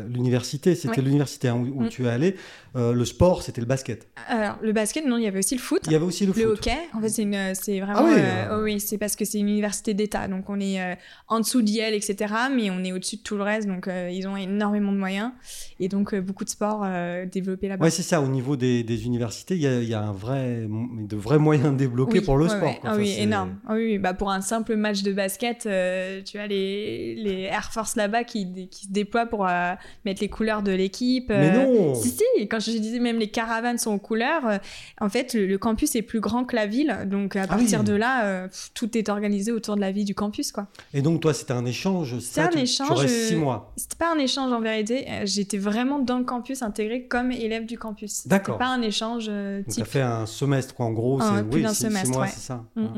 l'université, 0.08 0.74
c'était 0.74 0.88
Ouais. 0.88 0.94
l'université 0.96 1.17
hein, 1.48 1.54
où, 1.54 1.80
où 1.80 1.82
Mm. 1.84 1.88
tu 1.88 2.04
es 2.06 2.08
allé. 2.08 2.36
euh, 2.76 2.92
le 2.92 3.04
sport, 3.06 3.42
c'était 3.42 3.60
le 3.62 3.66
basket. 3.66 4.06
Alors, 4.28 4.58
le 4.62 4.72
basket, 4.72 5.04
non, 5.06 5.16
il 5.16 5.24
y 5.24 5.26
avait 5.26 5.38
aussi 5.38 5.54
le 5.54 5.60
foot. 5.60 5.82
Il 5.86 5.92
y 5.92 5.96
avait 5.96 6.04
aussi 6.04 6.26
le, 6.26 6.32
Le 6.36 6.42
foot. 6.50 6.58
hockey, 6.58 6.76
en 6.92 7.00
fait, 7.00 7.08
c'est 7.08 7.26
c'est 7.54 7.80
vraiment. 7.80 8.00
Ah 8.00 8.04
oui, 8.04 8.12
euh, 8.16 8.20
euh. 8.52 8.58
oh 8.60 8.64
oui, 8.64 8.78
c'est 8.78 8.98
parce 8.98 9.16
que 9.16 9.24
c'est 9.24 9.38
une 9.38 9.48
université 9.48 9.94
d'État, 9.94 10.28
donc 10.28 10.48
on 10.50 10.60
est 10.60 10.80
euh, 10.80 10.94
en 11.28 11.40
dessous 11.40 11.62
d'IEL, 11.62 11.94
etc. 11.94 12.32
Mais 12.54 12.70
on 12.70 12.84
est 12.84 12.92
au-dessus 12.92 13.16
de 13.16 13.22
tout 13.22 13.36
le 13.36 13.42
reste, 13.42 13.66
donc 13.66 13.88
euh, 13.88 14.10
ils 14.12 14.28
ont 14.28 14.36
énormément 14.36 14.92
de 14.92 14.98
moyens 14.98 15.32
et 15.80 15.88
donc 15.88 16.12
euh, 16.14 16.20
beaucoup 16.20 16.44
de 16.44 16.50
sports 16.50 16.82
euh, 16.84 17.24
développés 17.26 17.68
là-bas. 17.68 17.84
Ouais, 17.84 17.90
c'est 17.90 18.02
ça. 18.02 18.20
Au 18.20 18.28
niveau 18.28 18.56
des, 18.56 18.82
des 18.84 19.06
universités, 19.06 19.54
il 19.54 19.62
y 19.62 19.66
a, 19.66 19.80
il 19.80 19.88
y 19.88 19.94
a 19.94 20.02
un 20.02 20.12
vrai, 20.12 20.66
de 20.68 21.16
vrais 21.16 21.38
moyens 21.38 21.74
débloqués 21.76 22.18
Oui, 22.18 22.24
pour 22.24 22.36
le 22.36 22.44
ouais, 22.44 22.50
sport. 22.50 22.62
ouais. 22.68 22.78
quoi. 22.80 22.90
Ah 22.90 22.92
Enfin, 22.92 23.00
oui, 23.02 23.14
énorme. 23.18 23.56
Ah 23.66 23.72
oui, 23.74 23.84
oui, 23.92 23.98
bah 23.98 24.12
pour 24.14 24.30
un 24.30 24.40
simple 24.42 24.76
match 24.76 25.02
de 25.02 25.12
basket, 25.12 25.64
euh, 25.66 26.20
tu 26.22 26.38
as 26.38 26.46
les, 26.46 27.14
les 27.16 27.42
Air 27.44 27.72
Force 27.72 27.96
là-bas 27.96 28.24
qui, 28.24 28.68
qui 28.68 28.86
se 28.86 28.92
déploient 28.92 29.26
pour 29.26 29.46
euh, 29.48 29.72
mettre 30.04 30.20
les 30.20 30.28
couleurs 30.28 30.62
de 30.62 30.72
l'équipe. 30.72 31.07
Mais 31.28 31.50
euh, 31.56 31.64
non 31.66 31.94
Si, 31.94 32.10
si, 32.10 32.48
quand 32.48 32.60
je 32.60 32.70
disais 32.72 32.98
même 33.00 33.18
les 33.18 33.30
caravanes 33.30 33.78
sont 33.78 33.92
aux 33.92 33.98
couleurs, 33.98 34.46
euh, 34.46 34.58
en 35.00 35.08
fait, 35.08 35.34
le, 35.34 35.46
le 35.46 35.58
campus 35.58 35.94
est 35.96 36.02
plus 36.02 36.20
grand 36.20 36.44
que 36.44 36.54
la 36.56 36.66
ville. 36.66 36.96
Donc, 37.06 37.36
à 37.36 37.42
Ah 37.42 37.42
oui. 37.44 37.48
partir 37.60 37.84
de 37.84 37.92
là, 37.94 38.24
euh, 38.24 38.48
tout 38.74 38.96
est 38.96 39.08
organisé 39.08 39.52
autour 39.52 39.76
de 39.76 39.80
la 39.80 39.90
vie 39.92 40.04
du 40.04 40.14
campus, 40.14 40.52
quoi. 40.52 40.66
Et 40.94 41.02
donc, 41.02 41.20
toi, 41.20 41.32
c'était 41.34 41.52
un 41.52 41.64
échange 41.66 42.18
ça, 42.20 42.44
un 42.44 42.48
tu- 42.48 42.56
Tu 42.58 42.62
échange, 42.64 43.04
euh, 43.04 43.06
six 43.08 43.36
mois. 43.36 43.72
C'était 43.76 43.96
pas 43.96 44.12
un 44.14 44.18
échange 44.18 44.52
en 44.52 44.60
vérité. 44.60 45.06
J'étais 45.24 45.58
vraiment 45.58 45.98
dans 45.98 46.18
le 46.18 46.24
campus 46.24 46.62
intégré 46.62 47.06
comme 47.06 47.32
élève 47.32 47.66
du 47.66 47.78
campus. 47.78 48.12
C'était 48.12 48.28
D'accord. 48.30 48.58
pas 48.58 48.66
un 48.68 48.82
échange 48.82 49.26
euh, 49.28 49.58
Donc, 49.58 49.66
tu 49.66 49.70
type. 49.72 49.82
as 49.82 49.86
fait 49.86 50.00
un 50.02 50.26
semestre, 50.26 50.74
quoi. 50.74 50.86
En 50.86 50.92
gros, 50.92 51.20
c'est 51.20 51.42
plus 51.48 51.56
oui, 51.58 51.62
d'un 51.62 51.68
six, 51.70 51.76
six 51.76 51.82
semestre, 51.84 52.10
mois, 52.10 52.20
ouais. 52.22 52.28
c'est 52.32 52.40
ça. 52.40 52.64
Mm, 52.76 52.82
Ouais. 52.82 52.88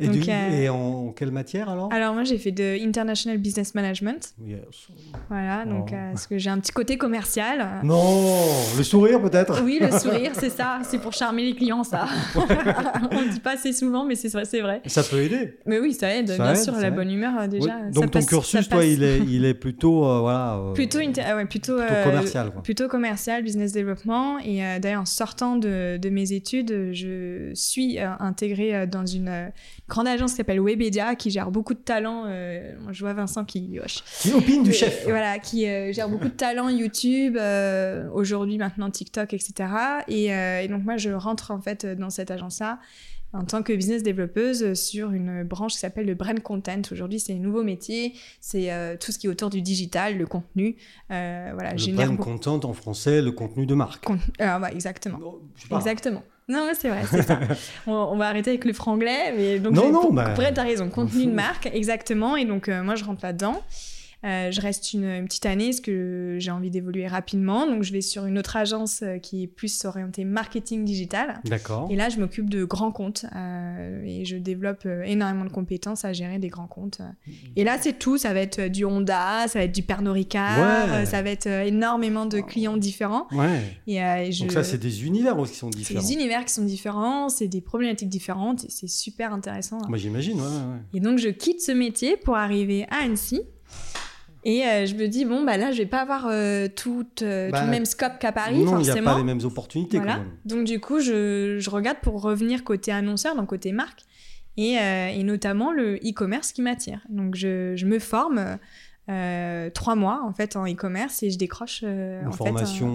Et, 0.00 0.06
Donc, 0.06 0.16
du- 0.16 0.30
euh, 0.30 0.62
et 0.62 0.68
en 0.70 1.12
quelle 1.12 1.30
matière 1.30 1.68
alors? 1.68 1.92
Alors, 1.92 2.14
moi, 2.14 2.24
j'ai 2.24 2.38
fait 2.38 2.52
de 2.52 2.82
International 2.86 3.38
Business 3.38 3.74
Management. 3.74 4.32
Yes. 4.46 4.58
Voilà, 5.28 5.64
donc 5.66 5.88
Oh. 5.92 5.94
euh, 5.94 6.10
parce 6.12 6.26
que 6.26 6.38
j'ai 6.38 6.48
un 6.50 6.58
petit 6.58 6.72
côté 6.72 6.96
commercial. 6.96 7.66
Non, 7.84 8.22
le 8.76 8.82
sourire 8.82 9.20
peut-être? 9.20 9.62
Oui, 9.62 9.78
le 9.80 9.90
sourire, 9.98 10.32
c'est 10.34 10.50
ça. 10.50 10.78
C'est 10.84 10.98
pour 11.00 11.12
charmer 11.12 11.44
les 11.44 11.54
clients, 11.54 11.84
ça. 11.84 12.06
On 12.34 13.20
ne 13.20 13.30
dit 13.32 13.40
pas 13.40 13.54
assez 13.54 13.72
souvent, 13.72 14.04
mais 14.04 14.14
c'est 14.14 14.28
vrai, 14.28 14.44
c'est 14.44 14.60
vrai. 14.60 14.80
Ça 14.86 15.02
peut 15.02 15.20
aider. 15.20 15.58
Mais 15.66 15.78
oui, 15.80 15.92
ça 15.92 16.14
aide, 16.14 16.28
Ça 16.28 16.36
bien 16.36 16.52
aide, 16.52 16.56
sûr, 16.58 16.72
la 16.74 16.88
aide. 16.88 16.94
bonne 16.94 17.10
humeur, 17.10 17.34
euh, 17.40 17.46
déjà. 17.46 17.66
Ça 17.66 17.90
Donc 17.92 18.04
ton 18.06 18.10
passe- 18.18 18.26
cursus, 18.26 18.68
toi, 18.68 18.84
il 18.84 19.02
est, 19.02 19.18
il 19.18 19.44
est 19.44 19.54
plutôt, 19.54 20.04
euh, 20.06 20.20
voilà, 20.20 20.58
Plutôt, 20.74 20.98
inter- 20.98 21.22
ah 21.26 21.36
ouais, 21.36 21.44
plutôt, 21.46 21.76
plutôt 21.76 21.94
commercial. 22.04 22.50
Quoi. 22.50 22.62
plutôt 22.62 22.88
commercial, 22.88 23.42
business 23.42 23.72
development. 23.72 24.38
Et 24.44 24.60
d'ailleurs, 24.80 25.02
en 25.02 25.06
sortant 25.06 25.56
de, 25.56 25.98
de 25.98 26.08
mes 26.10 26.32
études, 26.32 26.90
je 26.92 27.50
suis 27.54 27.98
intégrée 27.98 28.86
dans 28.86 29.06
une 29.06 29.50
grande 29.90 30.08
agence 30.08 30.30
qui 30.30 30.36
s'appelle 30.38 30.60
Webedia, 30.60 31.14
qui 31.16 31.30
gère 31.30 31.50
beaucoup 31.50 31.74
de 31.74 31.80
talents. 31.80 32.24
euh, 32.26 32.72
je 32.90 33.00
vois 33.00 33.12
Vincent 33.12 33.44
qui 33.44 33.78
hoche. 33.78 34.02
Qui 34.20 34.32
opine 34.32 34.62
du 34.62 34.70
Et- 34.70 34.72
chef. 34.72 35.06
et 35.06 35.10
voilà, 35.10 35.38
qui 35.38 35.66
euh, 35.68 35.92
gère 35.92 36.08
beaucoup 36.08 36.24
de 36.28 36.30
talents 36.30 36.68
YouTube, 36.70 37.36
euh, 37.36 38.08
aujourd'hui 38.14 38.56
maintenant 38.56 38.88
TikTok, 38.90 39.34
etc. 39.34 39.52
Et, 40.08 40.32
euh, 40.32 40.62
et 40.62 40.68
donc 40.68 40.84
moi, 40.84 40.96
je 40.96 41.10
rentre 41.10 41.50
en 41.50 41.60
fait 41.60 41.84
dans 41.84 42.08
cette 42.10 42.30
agence-là 42.30 42.78
en 43.32 43.44
tant 43.44 43.62
que 43.62 43.72
business 43.72 44.02
développeuse 44.02 44.74
sur 44.74 45.12
une 45.12 45.44
branche 45.44 45.74
qui 45.74 45.78
s'appelle 45.78 46.04
le 46.06 46.14
brand 46.14 46.40
content. 46.40 46.82
Aujourd'hui, 46.90 47.20
c'est 47.20 47.32
un 47.32 47.38
nouveau 47.38 47.62
métier, 47.62 48.14
c'est 48.40 48.72
euh, 48.72 48.96
tout 48.98 49.12
ce 49.12 49.18
qui 49.20 49.28
est 49.28 49.30
autour 49.30 49.50
du 49.50 49.62
digital, 49.62 50.18
le 50.18 50.26
contenu. 50.26 50.74
Euh, 51.12 51.50
voilà, 51.54 51.72
Le 51.72 51.78
génère 51.78 52.06
brand 52.12 52.18
content 52.18 52.60
en 52.64 52.72
français, 52.72 53.22
le 53.22 53.30
contenu 53.30 53.66
de 53.66 53.74
marque. 53.74 54.04
con- 54.04 54.18
Ah, 54.40 54.58
ouais, 54.58 54.72
exactement. 54.72 55.20
Exactement. 55.70 56.24
Non, 56.50 56.68
c'est 56.78 56.88
vrai, 56.88 57.02
c'est 57.08 57.22
ça. 57.22 57.38
on, 57.86 57.92
on 57.92 58.16
va 58.16 58.26
arrêter 58.26 58.50
avec 58.50 58.64
le 58.64 58.72
franglais, 58.72 59.32
mais 59.36 59.60
donc 59.60 59.72
Non, 59.72 59.90
non, 59.92 60.12
bah, 60.12 60.34
être, 60.36 60.54
t'as 60.54 60.64
raison, 60.64 60.88
contenu 60.88 61.26
de 61.26 61.30
marque, 61.34 61.66
exactement. 61.72 62.36
Et 62.36 62.44
donc 62.44 62.68
euh, 62.68 62.82
moi, 62.82 62.96
je 62.96 63.04
rentre 63.04 63.24
là-dedans. 63.24 63.62
Euh, 64.22 64.50
je 64.50 64.60
reste 64.60 64.92
une, 64.92 65.04
une 65.04 65.24
petite 65.24 65.46
année 65.46 65.66
parce 65.70 65.80
que 65.80 66.36
j'ai 66.38 66.50
envie 66.50 66.70
d'évoluer 66.70 67.06
rapidement. 67.06 67.66
Donc 67.66 67.82
je 67.84 67.92
vais 67.92 68.02
sur 68.02 68.26
une 68.26 68.38
autre 68.38 68.56
agence 68.56 69.00
euh, 69.02 69.16
qui 69.18 69.44
est 69.44 69.46
plus 69.46 69.84
orientée 69.86 70.24
marketing 70.24 70.84
digital. 70.84 71.40
D'accord. 71.44 71.88
Et 71.90 71.96
là, 71.96 72.10
je 72.10 72.18
m'occupe 72.18 72.50
de 72.50 72.64
grands 72.64 72.92
comptes 72.92 73.24
euh, 73.34 74.02
et 74.04 74.24
je 74.26 74.36
développe 74.36 74.86
énormément 75.06 75.44
de 75.46 75.50
compétences 75.50 76.04
à 76.04 76.12
gérer 76.12 76.38
des 76.38 76.48
grands 76.48 76.66
comptes. 76.66 77.00
Et 77.56 77.64
là, 77.64 77.78
c'est 77.80 77.98
tout. 77.98 78.18
Ça 78.18 78.34
va 78.34 78.40
être 78.40 78.60
du 78.68 78.84
Honda, 78.84 79.48
ça 79.48 79.58
va 79.60 79.64
être 79.64 79.74
du 79.74 79.82
Pernod 79.82 80.12
Ricard, 80.14 80.90
Ouais. 80.90 81.06
ça 81.06 81.22
va 81.22 81.30
être 81.30 81.46
énormément 81.46 82.26
de 82.26 82.40
clients 82.40 82.76
différents. 82.76 83.26
Ouais. 83.32 83.60
Et, 83.86 84.02
euh, 84.02 84.16
et 84.24 84.32
je... 84.32 84.40
Donc 84.42 84.52
ça, 84.52 84.64
c'est 84.64 84.78
des 84.78 85.04
univers 85.06 85.38
aussi 85.38 85.52
qui 85.54 85.58
sont 85.58 85.70
C'est 85.72 85.78
différents. 85.78 86.00
des 86.06 86.12
univers 86.12 86.44
qui 86.44 86.52
sont 86.52 86.64
différents, 86.64 87.28
c'est 87.30 87.48
des 87.48 87.60
problématiques 87.62 88.08
différentes 88.10 88.64
et 88.64 88.70
c'est 88.70 88.88
super 88.88 89.32
intéressant. 89.32 89.78
Moi, 89.88 89.96
j'imagine, 89.96 90.38
ouais, 90.38 90.46
ouais. 90.46 90.78
Et 90.94 91.00
donc, 91.00 91.18
je 91.18 91.28
quitte 91.30 91.62
ce 91.62 91.72
métier 91.72 92.18
pour 92.18 92.36
arriver 92.36 92.84
à 92.90 93.04
Annecy. 93.04 93.40
Et 94.44 94.64
euh, 94.64 94.86
je 94.86 94.94
me 94.94 95.06
dis, 95.06 95.24
bon, 95.26 95.44
bah 95.44 95.56
là, 95.58 95.70
je 95.70 95.78
vais 95.78 95.86
pas 95.86 96.00
avoir 96.00 96.26
euh, 96.30 96.66
tout, 96.74 97.06
euh, 97.22 97.50
Bah, 97.50 97.58
tout 97.60 97.64
le 97.66 97.70
même 97.70 97.84
scope 97.84 98.18
qu'à 98.18 98.32
Paris, 98.32 98.64
non, 98.64 98.78
il 98.78 98.82
n'y 98.84 98.88
a 98.88 98.92
forcément. 98.94 99.12
pas 99.12 99.18
les 99.18 99.24
mêmes 99.24 99.44
opportunités 99.44 99.98
Voilà. 99.98 100.14
quand 100.14 100.18
même. 100.20 100.30
Donc, 100.46 100.64
du 100.64 100.80
coup, 100.80 101.00
je, 101.00 101.58
je 101.58 101.70
regarde 101.70 101.98
pour 102.00 102.22
revenir 102.22 102.64
côté 102.64 102.90
annonceur, 102.90 103.36
donc 103.36 103.48
côté 103.48 103.72
marque, 103.72 104.00
et, 104.56 104.74
et 105.14 105.22
notamment 105.24 105.72
le 105.72 105.96
e-commerce 105.96 106.52
qui 106.52 106.62
m'attire. 106.62 107.00
Donc, 107.10 107.34
je, 107.34 107.74
je 107.76 107.86
me 107.86 107.98
forme 107.98 108.58
euh, 109.08 109.70
trois 109.70 109.96
mois, 109.96 110.22
en 110.24 110.32
fait, 110.32 110.54
en 110.56 110.64
e-commerce 110.66 111.22
et 111.22 111.30
je 111.30 111.38
décroche. 111.38 111.80
euh, 111.84 112.24
en 112.26 112.30
fait, 112.30 112.36
formation 112.36 112.86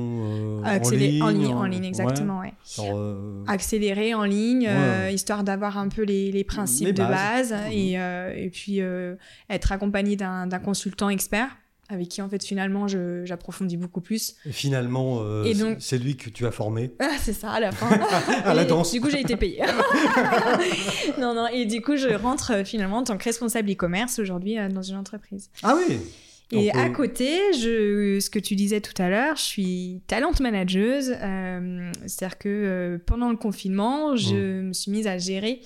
un- 0.63 0.75
euh, 0.75 0.79
en 0.83 0.89
ligne. 0.91 1.23
en 1.23 1.27
ligne, 1.29 1.53
en 1.53 1.65
ligne, 1.65 1.83
exactement, 1.85 2.39
ouais. 2.39 2.53
Ouais, 2.77 3.43
accéléré 3.47 4.13
en 4.13 4.23
ligne, 4.23 4.67
Ouais. 4.69 5.13
histoire 5.13 5.43
d'avoir 5.43 5.77
un 5.77 5.89
peu 5.89 6.03
les, 6.03 6.31
les 6.31 6.43
principes 6.43 6.87
Les 6.87 6.93
de 6.93 7.03
base 7.03 7.51
Mhm. 7.53 7.71
et, 7.71 7.99
euh, 7.99 8.33
et 8.35 8.49
puis 8.49 8.79
être 9.49 9.71
accompagné 9.71 10.15
d'un 10.15 10.47
consultant 10.63 11.09
expert 11.09 11.49
avec 11.89 12.09
qui 12.09 12.21
en 12.21 12.29
fait 12.29 12.43
finalement 12.43 12.87
j'approfondis 12.87 13.77
beaucoup 13.77 14.01
plus. 14.01 14.35
Et 14.45 14.51
finalement, 14.51 15.19
euh, 15.21 15.43
Et 15.43 15.53
donc- 15.53 15.77
c'est 15.79 15.97
lui 15.97 16.15
que 16.17 16.29
tu 16.29 16.45
as 16.45 16.51
formé. 16.51 16.91
Ah, 16.99 17.11
c'est 17.19 17.33
ça 17.33 17.51
à 17.51 17.59
la 17.59 17.71
fin. 17.71 17.87
À 18.45 18.53
la 18.53 18.65
danse. 18.65 18.91
Du 18.91 19.01
coup 19.01 19.09
j'ai 19.09 19.21
été 19.21 19.35
payée. 19.35 19.61
non 21.19 21.33
non 21.33 21.47
et 21.47 21.65
du 21.65 21.81
coup 21.81 21.95
je 21.97 22.09
rentre 22.09 22.51
euh, 22.53 22.63
finalement 22.63 22.97
en 22.97 23.03
tant 23.03 23.17
que 23.17 23.23
responsable 23.23 23.71
e-commerce 23.71 24.19
aujourd'hui 24.19 24.57
euh, 24.57 24.69
dans 24.69 24.81
une 24.81 24.97
entreprise. 24.97 25.49
Ah 25.63 25.75
oui 25.75 25.97
Et 26.51 26.67
Donc, 26.71 26.75
à 26.75 26.89
côté, 26.89 27.29
je, 27.53 28.19
ce 28.19 28.29
que 28.29 28.37
tu 28.39 28.55
disais 28.55 28.79
tout 28.79 28.93
à 29.01 29.09
l'heure, 29.09 29.35
je 29.35 29.41
suis 29.41 30.01
talent 30.07 30.31
manageuse. 30.39 31.11
euh, 31.19 31.91
C'est-à-dire 32.05 32.37
que 32.37 32.99
pendant 33.07 33.29
le 33.31 33.35
confinement, 33.37 34.15
je 34.15 34.35
Mmh. 34.35 34.67
me 34.67 34.73
suis 34.73 34.91
mise 34.91 35.07
à 35.07 35.17
gérer 35.17 35.59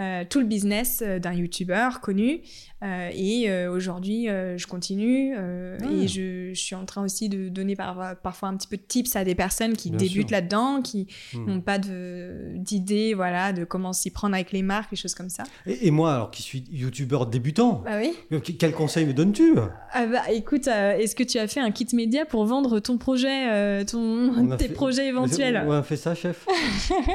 euh, 0.00 0.24
tout 0.28 0.40
le 0.40 0.46
business 0.46 1.02
euh, 1.04 1.18
d'un 1.18 1.32
YouTuber 1.32 1.88
connu. 2.02 2.42
Euh, 2.82 3.08
et 3.14 3.48
euh, 3.50 3.72
aujourd'hui, 3.72 4.26
je 4.26 4.66
continue. 4.66 5.34
Ah. 5.36 5.84
Et 5.90 6.06
je, 6.08 6.50
je 6.52 6.60
suis 6.60 6.74
en 6.74 6.84
train 6.84 7.02
aussi 7.02 7.28
de 7.28 7.48
donner 7.48 7.74
par- 7.76 8.16
parfois 8.22 8.48
un 8.50 8.56
petit 8.56 8.68
peu 8.68 8.76
de 8.76 8.82
tips 8.82 9.16
à 9.16 9.24
des 9.24 9.34
personnes 9.34 9.74
qui 9.74 9.88
Bien 9.90 9.98
débutent 9.98 10.30
là-dedans, 10.30 10.82
qui 10.82 11.06
hmm. 11.32 11.46
n'ont 11.46 11.60
pas 11.60 11.78
d'idée 11.78 13.14
voilà, 13.14 13.52
de 13.52 13.64
comment 13.64 13.92
s'y 13.92 14.10
prendre 14.10 14.34
avec 14.34 14.52
les 14.52 14.62
marques, 14.62 14.90
les 14.90 14.96
choses 14.96 15.14
comme 15.14 15.30
ça. 15.30 15.44
Et, 15.66 15.86
et 15.86 15.90
moi, 15.90 16.14
alors 16.14 16.30
qui 16.30 16.42
suis 16.42 16.64
youtubeur 16.70 17.26
débutant, 17.26 17.82
Bah 17.84 17.98
oui. 17.98 18.12
que- 18.40 18.52
quel 18.52 18.72
conseil 18.72 19.06
me 19.06 19.14
donnes-tu? 19.14 19.54
Ah 19.92 20.06
bah 20.06 20.22
écoute, 20.30 20.66
est-ce 20.68 21.14
que 21.14 21.22
tu 21.24 21.38
as 21.38 21.48
fait 21.48 21.60
un 21.60 21.70
kit 21.70 21.86
média 21.94 22.24
pour 22.26 22.44
vendre 22.44 22.78
ton 22.80 22.98
projet, 22.98 23.84
ton, 23.86 23.98
On 24.36 24.50
a 24.50 24.56
tes 24.58 24.68
fait- 24.68 24.74
projets 24.74 25.06
éventuels? 25.08 25.64
On 25.66 25.72
a 25.72 25.82
fait 25.82 25.96
ça, 25.96 26.14
chef 26.14 26.46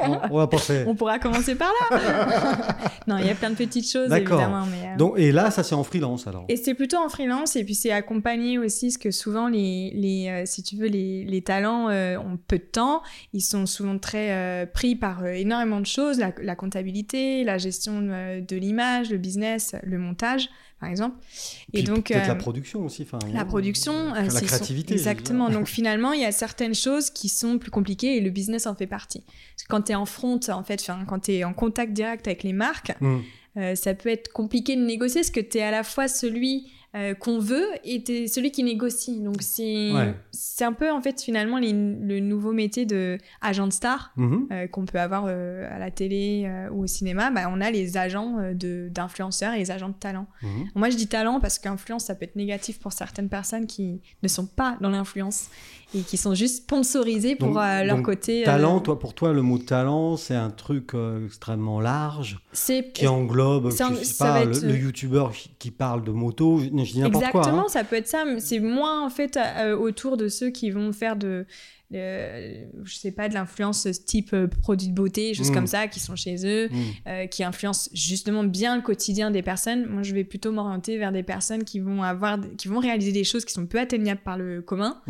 on, 0.02 0.18
on 0.32 0.38
va 0.38 0.48
penser. 0.48 0.84
On 0.88 0.96
pourra 0.96 1.20
commencer 1.20 1.56
par 1.56 1.72
là. 1.92 2.71
non, 3.08 3.18
il 3.18 3.28
y 3.28 3.30
a 3.30 3.36
plein 3.36 3.50
de 3.50 3.56
petites 3.56 3.90
choses, 3.90 4.12
évidemment. 4.12 4.66
Mais, 4.66 4.90
euh, 4.90 4.98
Donc, 4.98 5.14
et 5.18 5.32
là, 5.32 5.52
ça 5.52 5.64
c'est 5.64 5.76
en 5.76 5.84
freelance 5.84 6.28
alors. 6.28 6.46
Et 6.50 6.58
c'est 6.58 6.74
plutôt 6.74 6.98
en 6.98 7.10
freelance, 7.10 7.56
et 7.56 7.64
puis 7.64 7.76
c'est 7.76 7.92
accompagné 7.92 8.58
aussi, 8.58 8.88
parce 8.88 8.98
que 8.98 9.12
souvent, 9.12 9.48
les, 9.48 9.92
les, 9.94 10.28
euh, 10.30 10.44
si 10.46 10.64
tu 10.64 10.76
veux, 10.76 10.88
les, 10.88 11.24
les 11.26 11.42
talents 11.42 11.90
euh, 11.90 12.18
ont 12.18 12.38
peu 12.48 12.58
de 12.58 12.64
temps, 12.64 13.02
ils 13.34 13.42
sont 13.42 13.66
souvent 13.66 13.98
très 13.98 14.70
pris 14.74 14.96
par 14.96 15.26
énormément 15.26 15.80
de 15.80 15.86
choses, 15.86 16.20
la, 16.20 16.34
la 16.42 16.56
comptabilité, 16.56 17.44
la 17.44 17.58
gestion 17.58 18.02
de 18.02 18.56
l'image, 18.56 19.10
le 19.10 19.18
business, 19.18 19.76
le 19.84 19.98
montage, 19.98 20.50
par 20.82 20.90
exemple. 20.90 21.16
Puis 21.72 21.82
et 21.82 21.84
donc, 21.84 22.08
peut-être 22.08 22.28
la 22.28 22.34
euh, 22.34 22.36
production 22.36 22.84
aussi. 22.84 23.04
enfin, 23.04 23.20
la 23.32 23.46
production, 23.46 23.94
enfin, 24.10 24.22
euh, 24.22 24.24
la 24.26 24.30
son- 24.32 24.46
créativité. 24.46 24.96
dire. 24.96 25.08
Exactement. 25.08 25.50
Donc 25.50 25.68
finalement, 25.68 26.12
il 26.12 26.20
y 26.20 26.26
a 26.26 26.34
certaines 26.34 26.76
choses 26.76 27.10
qui 27.10 27.30
sont 27.30 27.58
plus 27.60 27.72
compliquées 27.72 28.18
et 28.18 28.20
le 28.20 28.32
business 28.32 28.68
en 28.68 28.76
fait 28.76 28.88
partie. 28.88 29.22
Parce 29.22 29.64
que 29.64 29.68
quand 29.70 29.82
tu 29.84 29.92
es 29.94 29.96
en 29.96 30.06
front, 30.06 30.40
en 30.50 30.64
fait, 30.64 30.86
quand 31.08 31.20
tu 31.20 31.32
es 31.34 31.44
en 31.46 31.54
contact 31.54 31.94
direct 31.94 32.28
avec 32.28 32.44
les 32.44 32.52
marques, 32.54 32.92
Hmm. 33.00 33.20
euh, 33.58 33.76
ça 33.76 33.94
peut 33.94 34.10
être 34.10 34.34
compliqué 34.34 34.76
de 34.76 34.82
négocier 34.82 35.22
parce 35.22 35.32
que 35.32 35.40
tu 35.40 35.60
es 35.60 35.62
à 35.62 35.72
la 35.72 35.84
fois 35.84 36.08
celui 36.10 36.72
euh, 36.96 37.14
qu'on 37.14 37.40
veut 37.40 37.66
et 37.86 38.04
es 38.08 38.28
celui 38.28 38.52
qui 38.52 38.64
négocie. 38.64 39.20
Donc 39.22 39.38
c'est 39.42 39.92
Ouais. 39.94 40.14
c'est 40.32 40.66
un 40.66 40.74
peu 40.74 40.92
en 40.92 41.02
fait 41.02 41.22
finalement 41.22 41.58
les- 41.58 41.72
le 41.72 42.20
nouveau 42.20 42.52
métier 42.52 42.86
de 42.86 43.18
agent 43.42 43.68
de 43.68 43.74
star 43.74 44.12
Mhm. 44.18 44.48
euh, 44.52 44.68
qu'on 44.68 44.86
peut 44.86 45.00
avoir 45.00 45.24
euh, 45.28 45.68
à 45.74 45.80
la 45.80 45.90
télé 45.92 46.50
ou 46.74 46.84
au 46.84 46.88
cinéma. 46.88 47.32
Bah, 47.32 47.50
on 47.50 47.62
a 47.62 47.72
les 47.72 47.98
agents 47.98 48.38
d'influenceurs 48.90 49.54
et 49.54 49.60
les 49.60 49.72
agents 49.72 49.90
de 49.90 49.94
talent. 49.94 50.28
Mhm. 50.42 50.70
Moi, 50.76 50.90
je 50.90 50.98
dis 50.98 51.08
talent 51.08 51.40
parce 51.40 51.60
qu'influence, 51.60 52.06
ça 52.06 52.16
peut 52.16 52.26
être 52.26 52.36
négatif 52.36 52.80
pour 52.80 52.94
certaines 52.94 53.30
personnes 53.30 53.68
qui 53.68 54.02
ne 54.24 54.28
sont 54.28 54.46
pas 54.46 54.78
dans 54.82 54.90
l'influence 54.90 55.50
et 55.94 56.02
qui 56.02 56.16
sont 56.18 56.34
juste 56.34 56.64
sponsorisées 56.64 57.36
pour 57.36 57.50
Donc- 57.50 57.58
euh, 57.58 57.84
leur 57.84 57.98
donc, 57.98 58.06
côté. 58.06 58.44
euh, 58.44 58.46
Talent, 58.46 58.80
toi, 58.80 58.98
pour 59.00 59.14
toi, 59.14 59.34
le 59.34 59.42
mot 59.42 59.58
talent, 59.58 60.16
c'est 60.18 60.36
un 60.36 60.50
truc 60.50 60.94
euh, 60.94 61.26
extrêmement 61.26 61.82
large 61.82 62.40
qui 62.94 63.08
englobe, 63.08 63.72
C'est 63.72 63.84
un- 63.84 63.94
je 63.94 64.04
sais 64.04 64.18
pas, 64.18 64.46
le, 64.46 64.52
le 64.60 64.76
youtubeur 64.78 65.32
qui- 65.60 65.72
parle 65.72 66.04
de 66.04 66.12
moto, 66.12 66.60
je, 66.60 66.66
je 66.66 66.70
dis 66.94 67.00
n'importe 67.00 67.26
quoi. 67.32 67.40
Exactement, 67.42 67.66
hein. 67.66 67.70
ça 67.70 67.84
peut 67.84 67.96
être 67.98 68.08
ça. 68.08 68.24
mais 68.26 68.40
C'est 68.40 68.60
moins 68.60 69.06
en 69.06 69.10
fait 69.10 69.38
autour 69.80 70.16
de 70.18 70.28
ceux 70.30 70.50
qui 70.50 70.70
vont 70.70 70.92
faire 70.94 71.16
de, 71.16 71.46
euh, 71.94 72.66
je 72.84 72.96
sais 72.96 73.12
pas, 73.12 73.28
de 73.30 73.34
l'influence 73.34 73.88
type 74.06 74.34
euh, 74.34 74.48
produit 74.48 74.88
de 74.90 74.94
beauté, 74.94 75.34
choses 75.34 75.52
Mm. 75.52 75.54
comme 75.54 75.68
ça, 75.68 75.88
qui 75.88 76.00
sont 76.00 76.16
chez 76.16 76.36
eux, 76.46 76.70
Mm. 76.70 76.76
euh, 77.08 77.26
qui 77.28 77.44
influencent 77.44 77.90
justement 77.94 78.44
bien 78.44 78.76
le 78.76 78.82
quotidien 78.82 79.32
des 79.32 79.42
personnes. 79.42 79.86
Moi, 79.88 80.04
je 80.04 80.14
vais 80.14 80.24
plutôt 80.24 80.52
m'orienter 80.52 80.98
vers 80.98 81.12
des 81.12 81.24
personnes 81.24 81.64
qui 81.64 81.80
vont 81.80 82.04
avoir, 82.04 82.38
qui 82.58 82.68
vont 82.68 82.80
réaliser 82.80 83.12
des 83.12 83.24
choses 83.24 83.46
qui 83.46 83.54
sont 83.54 83.66
peu 83.66 83.80
atteignables 83.80 84.22
par 84.24 84.38
le 84.38 84.62
commun 84.62 85.02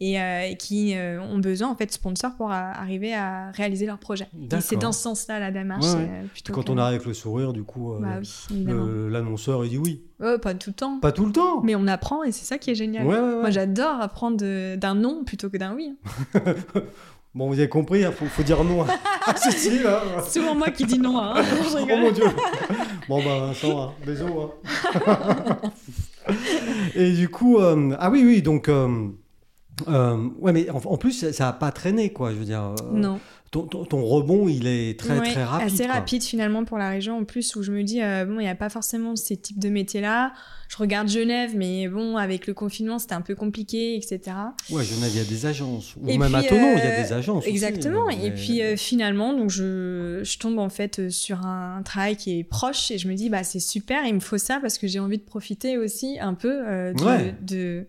et, 0.00 0.20
euh, 0.20 0.42
et 0.50 0.56
qui 0.56 0.94
euh, 0.94 1.20
ont 1.22 1.38
besoin 1.38 1.68
en 1.68 1.76
fait 1.76 1.86
de 1.86 1.92
sponsors 1.92 2.34
pour 2.36 2.50
arriver 2.50 3.14
à 3.14 3.50
réaliser 3.52 3.86
leur 3.86 3.98
projet. 3.98 4.26
Et 4.52 4.60
c'est 4.60 4.76
dans 4.76 4.92
ce 4.92 5.00
sens-là 5.02 5.38
la 5.40 5.50
démarche. 5.50 5.84
Ouais, 5.86 5.94
ouais. 6.04 6.52
quand 6.52 6.70
on 6.70 6.78
arrive 6.78 6.96
avec 6.96 7.06
le 7.06 7.14
sourire, 7.14 7.52
du 7.52 7.62
coup, 7.62 7.94
Bah 8.00 8.18
oui, 8.20 8.64
l'annonceur, 9.10 9.64
il 9.64 9.70
dit 9.70 9.78
oui. 9.78 10.02
Pas 10.18 10.54
tout 10.54 10.70
le 10.70 10.74
temps. 10.74 10.98
Pas 11.00 11.12
tout 11.12 11.26
le 11.26 11.32
temps. 11.32 11.60
Mais 11.62 11.74
on 11.74 11.86
apprend 11.86 12.22
et 12.22 12.32
c'est 12.32 12.44
ça 12.46 12.56
qui 12.58 12.70
est 12.70 12.74
génial. 12.74 13.06
Ouais, 13.06 13.14
ouais, 13.16 13.20
ouais. 13.20 13.40
Moi, 13.42 13.50
j'adore 13.50 14.00
apprendre 14.00 14.36
d'un 14.76 14.94
non 14.94 15.24
plutôt 15.24 15.50
que 15.50 15.56
d'un 15.56 15.74
oui. 15.74 15.94
Bon, 17.34 17.48
vous 17.48 17.58
avez 17.58 17.68
compris, 17.68 18.00
il 18.00 18.10
faut, 18.12 18.24
faut 18.24 18.42
dire 18.42 18.64
non 18.64 18.80
à 18.82 18.86
à 19.30 19.36
Cécile. 19.36 19.86
hein. 19.86 20.22
C'est 20.24 20.40
souvent 20.40 20.54
moi 20.54 20.70
qui 20.70 20.86
dis 20.86 20.98
non. 20.98 21.18
hein. 21.20 21.34
Oh 21.70 21.76
rigole. 21.76 22.00
mon 22.00 22.10
dieu. 22.10 22.24
Bon 23.10 23.22
bah 23.22 23.40
Vincent, 23.48 23.78
hein, 23.78 23.92
désolé. 24.06 24.32
hein. 25.04 25.56
Et 26.94 27.12
du 27.12 27.28
coup, 27.28 27.58
euh, 27.58 27.94
ah 27.98 28.08
oui, 28.10 28.22
oui, 28.24 28.40
donc, 28.40 28.70
euh, 28.70 29.08
euh, 29.88 30.28
ouais, 30.38 30.52
mais 30.52 30.70
en, 30.70 30.78
en 30.78 30.96
plus, 30.96 31.30
ça- 31.30 31.44
n'a 31.46 31.52
pas 31.52 31.70
traîné, 31.72 32.10
quoi. 32.12 32.30
Je 32.32 32.36
veux 32.36 32.44
dire, 32.46 32.74
Non. 32.90 33.20
Ton, 33.62 33.66
ton- 33.66 33.84
ton 33.84 34.04
rebond, 34.04 34.48
il 34.48 34.66
est 34.66 34.98
très, 34.98 35.18
Ouais, 35.18 35.30
très 35.32 35.44
rapide. 35.44 35.66
Assez 35.72 35.84
quoi. 35.84 35.94
rapide 35.94 36.22
finalement 36.22 36.64
pour 36.64 36.78
la 36.78 36.90
région 36.90 37.18
en 37.18 37.24
plus 37.24 37.54
où 37.56 37.62
je 37.62 37.72
me 37.72 37.82
dis, 37.82 38.02
euh, 38.02 38.24
bon, 38.24 38.34
il 38.40 38.44
n'y 38.44 38.48
a 38.48 38.54
pas 38.54 38.68
forcément 38.68 39.16
ces 39.16 39.36
types 39.36 39.58
de 39.58 39.68
métiers-là. 39.68 40.32
Je 40.68 40.76
regarde 40.78 41.08
Genève, 41.08 41.52
mais 41.54 41.86
bon, 41.88 42.16
avec 42.16 42.46
le 42.48 42.54
confinement, 42.54 42.98
c'était 42.98 43.14
un 43.14 43.20
peu 43.20 43.34
compliqué, 43.36 43.94
etc. 43.96 44.18
Ouais, 44.70 44.82
Genève, 44.84 45.10
il 45.14 45.18
y 45.18 45.20
a 45.20 45.24
des 45.24 45.46
agences. 45.46 45.94
Ou 45.96 46.08
Et 46.08 46.18
même 46.18 46.34
à 46.34 46.40
puis, 46.40 46.48
Tonon, 46.48 46.72
il 46.76 46.78
y 46.78 46.86
euh, 46.86 46.98
a 46.98 47.02
des 47.04 47.12
agences. 47.12 47.38
aussi, 47.44 47.50
Exactement. 47.50 48.08
euh, 48.08 48.24
Et 48.24 48.30
puis 48.32 48.62
euh, 48.62 48.76
finalement, 48.76 49.32
donc 49.32 49.50
je, 49.50 50.20
je 50.24 50.38
tombe 50.38 50.58
en 50.58 50.68
fait 50.68 50.98
euh, 50.98 51.08
sur 51.10 51.46
un 51.46 51.82
travail 51.84 52.16
qui 52.16 52.38
est 52.40 52.44
proche 52.44 52.90
et 52.90 52.98
je 52.98 53.06
me 53.08 53.14
dis 53.14 53.30
bah 53.30 53.44
c'est 53.44 53.60
super, 53.60 54.04
il 54.06 54.14
me 54.14 54.20
faut 54.20 54.38
ça 54.38 54.58
parce 54.60 54.76
que 54.78 54.88
j'ai 54.88 54.98
envie 54.98 55.18
de 55.18 55.22
profiter 55.24 55.78
aussi 55.78 56.18
un 56.20 56.34
peu 56.34 56.66
euh, 56.66 56.92
de, 56.92 57.04
Ouais. 57.04 57.34
de 57.42 57.86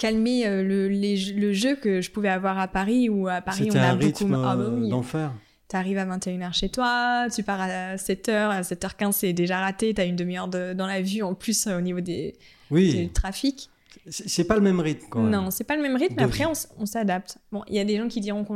calmer 0.00 0.46
euh, 0.46 0.62
le, 0.62 0.88
les- 0.88 1.32
le 1.34 1.52
jeu 1.52 1.76
que 1.76 2.00
je 2.00 2.10
pouvais 2.10 2.30
avoir 2.30 2.58
à 2.58 2.66
Paris 2.68 3.08
où 3.10 3.28
à 3.28 3.42
Paris 3.42 3.68
on 3.70 3.76
a 3.76 3.80
un 3.90 3.92
beaucoup. 3.96 4.06
rythme 4.06 4.34
Ah 4.34 4.56
bah 4.56 4.62
euh, 4.62 4.78
oui. 4.80 4.88
d'enfer. 4.88 5.30
T'arrives 5.68 5.98
à 5.98 6.06
21h 6.06 6.52
chez 6.52 6.68
toi, 6.70 7.26
tu 7.32 7.42
pars 7.44 7.60
à 7.60 7.94
7h, 7.96 8.30
à 8.32 8.62
7h15 8.62 9.12
c'est 9.12 9.32
déjà 9.32 9.60
raté, 9.60 9.92
t'as 9.94 10.06
une 10.06 10.16
demi-heure 10.16 10.48
de- 10.48 10.72
dans 10.72 10.86
la 10.86 11.00
vue 11.02 11.22
en 11.22 11.34
plus 11.34 11.66
euh, 11.66 11.78
au 11.78 11.80
niveau 11.82 12.00
des, 12.00 12.34
Oui, 12.70 12.92
du 12.94 13.08
trafic. 13.10 13.68
c'est 14.08 14.44
pas 14.44 14.54
le 14.56 14.62
même 14.62 14.80
rythme, 14.80 15.06
quand 15.10 15.20
même. 15.20 15.30
Non, 15.30 15.50
c'est 15.50 15.62
pas 15.64 15.76
le 15.76 15.82
même 15.82 15.94
rythme, 15.96 16.14
mais 16.16 16.22
après 16.24 16.44
on, 16.46 16.86
s'adapte. 16.86 17.36
Bon, 17.52 17.62
il 17.68 17.74
y 17.74 17.78
a 17.78 17.84
des 17.84 17.98
gens 17.98 18.08
qui 18.08 18.20
diront 18.20 18.42
que 18.44 18.54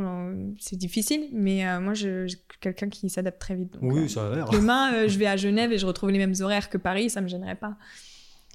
c'est 0.59 0.75
difficile, 0.77 1.29
mais 1.31 1.65
euh, 1.67 1.79
moi 1.79 1.93
je, 1.93 2.27
quelqu'un 2.59 2.89
qui 2.89 3.07
s'adapte 3.09 3.39
très 3.39 3.55
vite. 3.55 3.73
donc, 3.73 3.83
Oui, 3.93 4.05
euh, 4.05 4.07
ça 4.07 4.27
a 4.27 4.35
l'air. 4.35 4.49
Demain, 4.49 4.93
euh, 4.95 5.07
je 5.07 5.17
vais 5.19 5.27
à 5.27 5.37
Genève 5.37 5.71
et 5.71 5.77
je 5.77 5.85
retrouve 5.85 6.09
les 6.11 6.17
mêmes 6.17 6.33
horaires 6.41 6.69
que 6.69 6.77
Paris, 6.79 7.09
ça 7.11 7.21
me 7.21 7.27
gênerait 7.27 7.55
pas. 7.55 7.75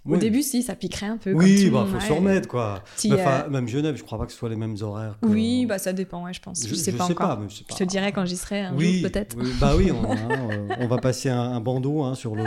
Au 0.07 0.13
Oui. 0.13 0.19
début, 0.19 0.41
si, 0.43 0.63
ça 0.63 0.75
piquerait 0.75 1.07
un 1.09 1.19
peu. 1.19 1.35
Oui, 1.35 1.67
tout 1.67 1.73
bah, 1.73 1.85
faut 1.85 1.93
monde, 1.93 2.01
se 2.01 2.09
ouais. 2.11 2.19
remettre, 2.19 2.49
quoi. 2.49 2.83
Si, 2.97 3.11
Mais 3.11 3.21
enfin, 3.21 3.45
euh, 3.47 3.51
même 3.51 3.69
Genève, 3.69 3.97
je 3.99 4.03
crois 4.03 4.19
pas 4.19 4.25
que 4.25 4.33
ce 4.33 4.39
soit 4.39 4.49
les 4.49 4.57
mêmes 4.57 4.75
horaires. 4.81 5.19
que- 5.21 5.29
Oui, 5.29 5.67
bah 5.67 5.79
ça 5.79 5.93
dépend, 5.93 6.25
ouais, 6.25 6.33
je 6.33 6.41
pense. 6.41 6.67
Je, 6.67 6.75
sais 6.75 6.93
pas 6.93 7.05
encore. 7.05 7.17
pas- 7.37 7.41
Je 7.69 7.75
te 7.75 7.85
dirai 7.85 8.11
quand 8.11 8.25
j'y 8.25 8.39
serai 8.39 8.61
un 8.63 8.75
oui, 8.75 9.01
jour, 9.03 9.11
peut-être. 9.11 9.37
oui, 9.39 9.51
bah 9.61 9.75
oui, 9.77 9.93
on, 9.93 10.11
hein, 10.13 10.69
on 10.81 10.87
va 10.87 10.97
passer 10.97 11.29
un, 11.29 11.39
un 11.39 11.61
bandeau 11.61 12.03
hein, 12.03 12.15
sur 12.15 12.35
le. 12.35 12.45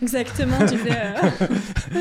Exactement, 0.00 0.58
tu 0.70 0.76
fais. 0.78 0.92
euh, 0.92 1.48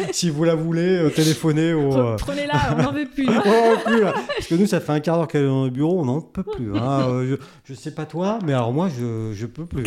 si 0.11 0.29
vous 0.29 0.43
la 0.43 0.53
voulez, 0.53 0.97
euh, 0.97 1.09
téléphonez 1.09 1.73
au. 1.73 1.95
euh, 1.97 2.15
Prenez-la, 2.17 2.75
on 2.77 2.83
n'en 2.83 2.91
veut 2.93 3.07
plus. 3.11 3.27
on 3.27 3.31
en 3.39 3.41
peut 3.41 3.83
plus, 3.85 4.01
là. 4.01 4.13
Parce 4.13 4.47
que 4.47 4.53
nous, 4.55 4.67
ça 4.67 4.79
fait 4.79 4.91
un 4.91 4.99
quart 4.99 5.17
d'heure 5.17 5.27
qu'elle 5.27 5.45
est 5.45 5.47
dans 5.47 5.63
le 5.65 5.71
bureau, 5.71 5.99
on 5.99 6.05
n'en 6.05 6.21
peut 6.21 6.43
plus. 6.43 6.77
hein. 6.77 7.07
Euh, 7.09 7.37
je, 7.65 7.73
je 7.73 7.79
sais 7.79 7.91
pas 7.95 8.05
toi, 8.05 8.37
mais 8.45 8.53
alors 8.53 8.71
moi, 8.71 8.87
je, 8.87 9.31
je 9.33 9.45
peux 9.47 9.65
plus. 9.65 9.85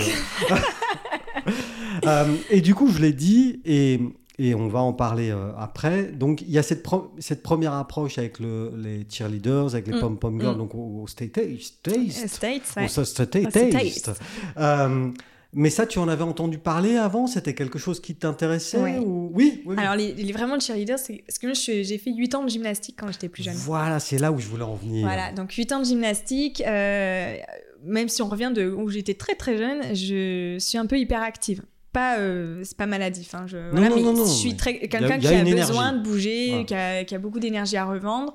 hein. 2.04 2.26
Et 2.50 2.60
du 2.60 2.74
coup, 2.74 2.88
je 2.90 3.00
l'ai 3.00 3.12
dit, 3.12 3.60
et, 3.64 4.00
et 4.38 4.54
on 4.54 4.68
va 4.68 4.80
en 4.80 4.92
parler 4.92 5.30
euh, 5.30 5.52
après. 5.56 6.04
Donc, 6.04 6.42
il 6.42 6.50
y 6.50 6.58
a 6.58 6.62
cette, 6.62 6.82
pro- 6.82 7.12
cette 7.18 7.42
première 7.42 7.72
approche 7.74 8.18
avec 8.18 8.40
le, 8.40 8.72
les 8.76 9.06
cheerleaders, 9.08 9.74
avec 9.74 9.86
les 9.86 9.94
Mm, 9.94 10.00
pom-pom 10.00 10.40
girls, 10.40 10.54
mm. 10.54 10.58
donc 10.58 10.74
au, 10.74 11.02
au 11.02 11.06
State 11.06 11.32
Taste. 11.32 11.82
taste. 11.82 12.28
States, 12.28 12.62
Au 12.76 12.80
ouais. 12.80 12.88
State 12.88 12.98
Au 13.36 13.50
State 13.50 13.70
Taste. 13.70 14.10
Euh, 14.56 15.10
mais 15.56 15.70
ça, 15.70 15.86
tu 15.86 16.00
en 16.00 16.08
avais 16.08 16.24
entendu 16.24 16.58
parler 16.58 16.96
avant? 16.96 17.28
C'était 17.28 17.54
quelque 17.54 17.78
chose 17.78 18.00
qui 18.00 18.16
t'intéressait 18.16 18.78
Ouais. 18.82 18.98
ou... 18.98 19.30
Oui, 19.32 19.62
oui, 19.66 19.76
oui. 19.76 19.76
Alors, 19.78 19.94
les, 19.94 20.12
les- 20.12 20.32
vraiment, 20.32 20.54
le 20.54 20.60
cheerleader, 20.60 20.98
c'est. 20.98 21.22
Parce 21.26 21.38
que 21.38 21.46
moi, 21.46 21.54
j'ai 21.54 21.98
fait 21.98 22.12
8 22.12 22.34
ans 22.34 22.42
de 22.42 22.48
gymnastique 22.48 22.96
quand 22.98 23.06
j'étais 23.12 23.28
plus 23.28 23.44
jeune. 23.44 23.54
Voilà, 23.54 24.00
c'est 24.00 24.18
là 24.18 24.32
où 24.32 24.38
je 24.40 24.48
voulais 24.48 24.64
en 24.64 24.74
venir. 24.74 25.06
Voilà, 25.06 25.30
donc 25.32 25.52
8 25.52 25.70
ans 25.72 25.78
de 25.78 25.84
gymnastique. 25.84 26.60
euh, 26.66 27.36
même 27.84 28.08
si 28.08 28.22
on 28.22 28.28
revient 28.28 28.50
de 28.52 28.68
où 28.70 28.88
j'étais 28.88 29.12
très 29.14 29.34
très 29.34 29.58
jeune, 29.58 29.94
je 29.94 30.56
suis 30.58 30.78
un 30.78 30.86
peu 30.86 30.98
hyperactive. 30.98 31.62
Pas, 31.94 32.18
euh, 32.18 32.60
c'est 32.64 32.76
pas 32.76 32.86
maladif. 32.86 33.34
Hein, 33.34 33.44
je, 33.46 33.56
voilà, 33.70 33.88
non, 33.88 33.96
mais 33.96 34.02
non, 34.02 34.12
non, 34.14 34.26
je 34.26 34.30
suis 34.32 34.56
très 34.56 34.78
quelqu'un 34.80 35.16
qui 35.18 35.28
a 35.28 35.38
a, 35.38 35.44
besoin 35.44 35.90
énergie. 35.92 35.98
de 35.98 36.02
bouger, 36.02 36.48
Voilà. 36.50 36.64
qui, 36.64 36.74
a, 36.74 37.04
qui 37.04 37.14
a 37.14 37.18
beaucoup 37.20 37.38
d'énergie 37.38 37.76
à 37.76 37.84
revendre. 37.84 38.34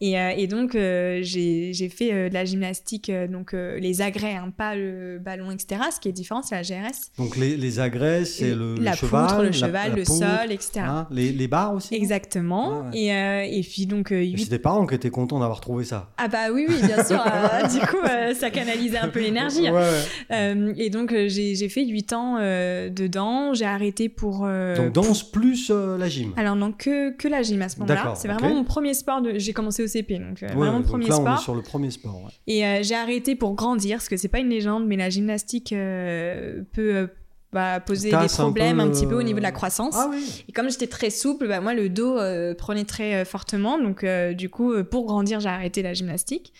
Et, 0.00 0.18
euh, 0.18 0.30
et 0.36 0.46
donc 0.46 0.74
euh, 0.76 1.18
j'ai 1.22 1.88
fait 1.88 2.12
euh, 2.12 2.28
de 2.28 2.34
la 2.34 2.44
gymnastique, 2.44 3.10
euh, 3.10 3.26
donc 3.26 3.52
les 3.52 4.00
agrès, 4.00 4.34
hein, 4.34 4.52
pas 4.56 4.76
le 4.76 5.18
ballon, 5.18 5.50
etc. 5.50 5.80
Ce 5.94 5.98
qui 5.98 6.08
est 6.08 6.12
différent, 6.12 6.42
c'est 6.42 6.54
la 6.54 6.62
GRS. 6.62 7.10
Donc 7.18 7.36
les, 7.36 7.56
les 7.56 7.80
agrès, 7.80 8.24
c'est 8.24 8.54
le, 8.54 8.76
le 8.76 8.92
cheval, 8.92 9.26
poutre, 9.26 9.42
le 9.42 9.52
cheval, 9.52 9.90
la 9.90 9.96
le 9.96 10.02
poutre, 10.04 10.18
sol, 10.18 10.52
etc. 10.52 10.80
hein, 10.80 11.08
les, 11.10 11.32
les 11.32 11.48
barres 11.48 11.74
aussi 11.74 11.94
Exactement. 11.94 12.82
Ouais. 12.90 12.98
Et, 12.98 13.58
et 13.58 13.62
puis 13.62 13.86
donc 13.86 14.12
euh, 14.12 14.22
Et 14.22 14.28
huit 14.28 14.44
C'est 14.44 14.50
des 14.50 14.58
parents 14.60 14.86
qui 14.86 14.94
étaient 14.94 15.10
contents 15.10 15.40
d'avoir 15.40 15.60
trouvé 15.60 15.84
ça. 15.84 16.10
Ah 16.16 16.28
bah 16.28 16.52
oui, 16.52 16.66
oui, 16.68 16.76
bien 16.80 17.04
sûr. 17.04 17.18
du 17.72 17.86
coup, 17.86 17.96
ça 18.38 18.50
canalisait 18.50 18.98
un 18.98 19.08
peu 19.08 19.20
l'énergie. 19.20 19.68
Ouais, 19.68 19.82
ouais. 20.30 20.74
Et 20.76 20.90
donc, 20.90 21.12
j'ai 21.26 21.68
fait 21.68 21.84
8 21.84 22.12
ans 22.12 22.36
dedans. 22.38 23.52
J'ai 23.54 23.64
arrêté 23.64 24.08
pour... 24.08 24.46
Donc 24.76 24.92
danse 24.92 25.28
plus 25.28 25.70
la 25.70 26.08
gym. 26.08 26.32
Alors 26.36 26.54
non, 26.54 26.70
que, 26.72 27.10
que 27.16 27.26
la 27.26 27.42
gym 27.42 27.62
à 27.62 27.68
ce 27.68 27.80
moment-là. 27.80 28.14
C'est 28.16 28.28
vraiment 28.28 28.54
mon 28.54 28.64
premier 28.64 28.94
sport. 28.94 29.22
De... 29.22 29.38
J'ai 29.38 29.52
commencé 29.52 29.82
au 29.82 29.87
CP, 29.88 30.18
donc 30.18 30.42
euh, 30.42 30.48
Ouais, 30.48 30.54
vraiment 30.54 30.78
donc 30.78 30.86
premier 30.86 31.08
là, 31.08 31.16
on 31.16 31.20
est 31.20 31.24
sport. 31.24 31.40
sur 31.40 31.54
le 31.54 31.62
premier 31.62 31.90
sport. 31.90 32.22
ouais. 32.22 32.30
Et 32.46 32.64
euh, 32.64 32.82
j'ai 32.82 32.94
arrêté 32.94 33.34
pour 33.34 33.54
grandir, 33.54 33.96
parce 33.98 34.08
que 34.08 34.16
c'est 34.16 34.28
pas 34.28 34.38
une 34.38 34.50
légende, 34.50 34.86
mais 34.86 34.96
la 34.96 35.10
gymnastique 35.10 35.72
euh, 35.72 36.62
peut 36.72 37.08
bah, 37.52 37.80
poser 37.80 38.10
des 38.10 38.16
un 38.16 38.26
problèmes 38.26 38.76
peu 38.76 38.82
un, 38.82 38.90
petit 38.90 39.06
peu 39.06 39.14
au 39.16 39.22
niveau 39.22 39.38
de 39.38 39.44
la 39.44 39.52
croissance. 39.52 39.94
Ah 39.96 40.08
oui. 40.10 40.44
Et 40.48 40.52
comme 40.52 40.70
j'étais 40.70 40.86
très 40.86 41.10
souple, 41.10 41.48
bah, 41.48 41.60
moi, 41.60 41.74
le 41.74 41.88
dos 41.88 42.18
prenait 42.56 42.84
très 42.84 43.24
fortement. 43.24 43.78
Donc, 43.78 44.04
du 44.34 44.50
coup, 44.50 44.72
pour 44.84 45.06
grandir, 45.06 45.40
j'ai 45.40 45.48
arrêté 45.48 45.82
la 45.82 45.94
gymnastique. 45.94 46.52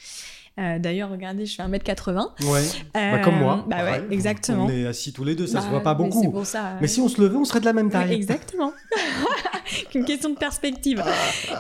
Euh, 0.59 0.79
D'ailleurs, 0.79 1.11
regardez, 1.11 1.47
je 1.47 1.55
fais 1.55 1.63
1m80. 1.63 2.29
Ouais. 2.45 2.63
Bah, 2.95 3.01
Euh, 3.01 3.19
comme 3.23 3.37
moi. 3.39 3.65
Bah 3.69 3.85
ouais, 3.85 4.03
exactement. 4.11 4.67
On 4.67 4.71
est 4.71 4.87
assis 4.87 5.13
tous 5.13 5.25
les 5.25 5.35
deux, 5.35 5.47
ça 5.47 5.61
se 5.61 5.65
Bah, 5.67 5.71
voit 5.71 5.83
pas 5.83 5.95
mais 5.95 6.05
beaucoup. 6.05 6.23
C'est 6.23 6.31
pour 6.31 6.47
ça. 6.47 6.77
Mais 6.81 6.89
si 6.89 7.01
on 7.01 7.09
se 7.09 7.21
levait, 7.21 7.37
on 7.37 7.45
serait 7.45 7.61
de 7.61 7.65
la 7.65 7.73
même 7.73 7.87
Ouais, 7.87 7.93
taille. 7.93 8.15
exactement. 8.15 8.73
qu'une 9.91 10.05
question 10.05 10.31
de 10.31 10.37
perspective. 10.37 11.03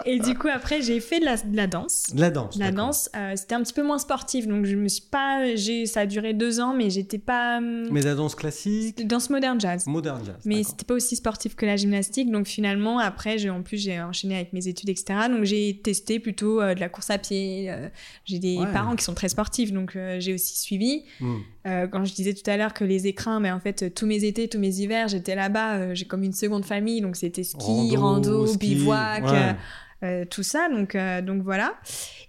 Et 0.04 0.18
du 0.18 0.34
coup, 0.36 0.48
après, 0.52 0.82
j'ai 0.82 1.00
fait 1.00 1.20
de 1.20 1.24
la, 1.24 1.36
de 1.36 1.56
la 1.56 1.66
danse. 1.66 2.06
De 2.12 2.20
la 2.20 2.30
danse. 2.30 2.56
La 2.56 2.70
danse, 2.70 3.10
euh, 3.16 3.34
c'était 3.36 3.54
un 3.54 3.62
petit 3.62 3.72
peu 3.74 3.82
moins 3.82 3.98
sportif, 3.98 4.46
donc 4.46 4.64
je 4.64 4.76
me 4.76 4.88
suis 4.88 5.02
pas, 5.10 5.42
ça 5.86 6.00
a 6.00 6.06
duré 6.06 6.32
deux 6.34 6.60
ans, 6.60 6.74
mais 6.74 6.90
j'étais 6.90 7.18
pas 7.18 7.58
hum, 7.58 7.88
Mais 7.90 8.00
la 8.02 8.14
danse 8.14 8.34
classique, 8.34 9.06
danse 9.06 9.30
moderne 9.30 9.60
jazz. 9.60 9.86
moderne 9.86 10.20
jazz. 10.24 10.36
Mais 10.44 10.62
c'était 10.62 10.84
pas 10.84 10.94
aussi 10.94 11.16
sportif 11.16 11.54
que 11.54 11.66
la 11.66 11.76
gymnastique, 11.76 12.30
donc 12.30 12.46
finalement 12.46 12.98
après, 12.98 13.38
j'ai 13.38 13.50
en 13.50 13.62
plus 13.62 13.78
j'ai 13.78 14.00
enchaîné 14.00 14.36
avec 14.36 14.52
mes 14.52 14.66
études, 14.68 14.88
etc. 14.88 15.28
Donc 15.30 15.44
j'ai 15.44 15.80
testé 15.82 16.18
plutôt 16.18 16.60
euh, 16.60 16.74
de 16.74 16.80
la 16.80 16.88
course 16.88 17.10
à 17.10 17.18
pied. 17.18 17.70
euh, 17.70 17.88
j'ai 18.24 18.38
des 18.38 18.56
Ouais. 18.58 18.72
parents 18.72 18.88
qui 18.97 19.04
sont 19.04 19.14
très 19.14 19.28
sportifs, 19.28 19.73
donc 19.73 19.97
euh, 19.97 20.18
j'ai 20.21 20.35
aussi 20.35 20.57
suivi. 20.59 21.04
Hmm. 21.21 21.37
Euh, 21.66 21.87
quand 21.87 22.04
je 22.04 22.14
disais 22.14 22.35
tout 22.35 22.49
à 22.50 22.57
l'heure 22.57 22.75
que 22.75 22.85
les 22.85 23.07
écrins, 23.07 23.40
mais 23.40 23.50
en 23.50 23.61
fait 23.61 23.83
euh, 23.85 23.90
tous 23.90 24.07
mes 24.07 24.25
étés, 24.25 24.49
tous 24.49 24.59
mes 24.59 24.80
hivers, 24.80 25.09
j'étais 25.09 25.35
là-bas. 25.35 25.95
j'ai 25.95 26.07
comme 26.07 26.23
une 26.23 26.33
seconde 26.33 26.64
famille, 26.64 27.00
donc 27.00 27.16
c'était 27.16 27.45
ski, 27.45 27.97
Rando, 27.97 28.38
rando, 28.40 28.47
ski, 28.47 28.59
bivouac. 28.59 29.25
ouais. 29.25 29.57
euh, 30.04 30.25
tout 30.25 30.42
ça, 30.42 30.68
donc, 30.68 30.95
euh, 30.95 31.21
donc 31.23 31.42
voilà. 31.42 31.75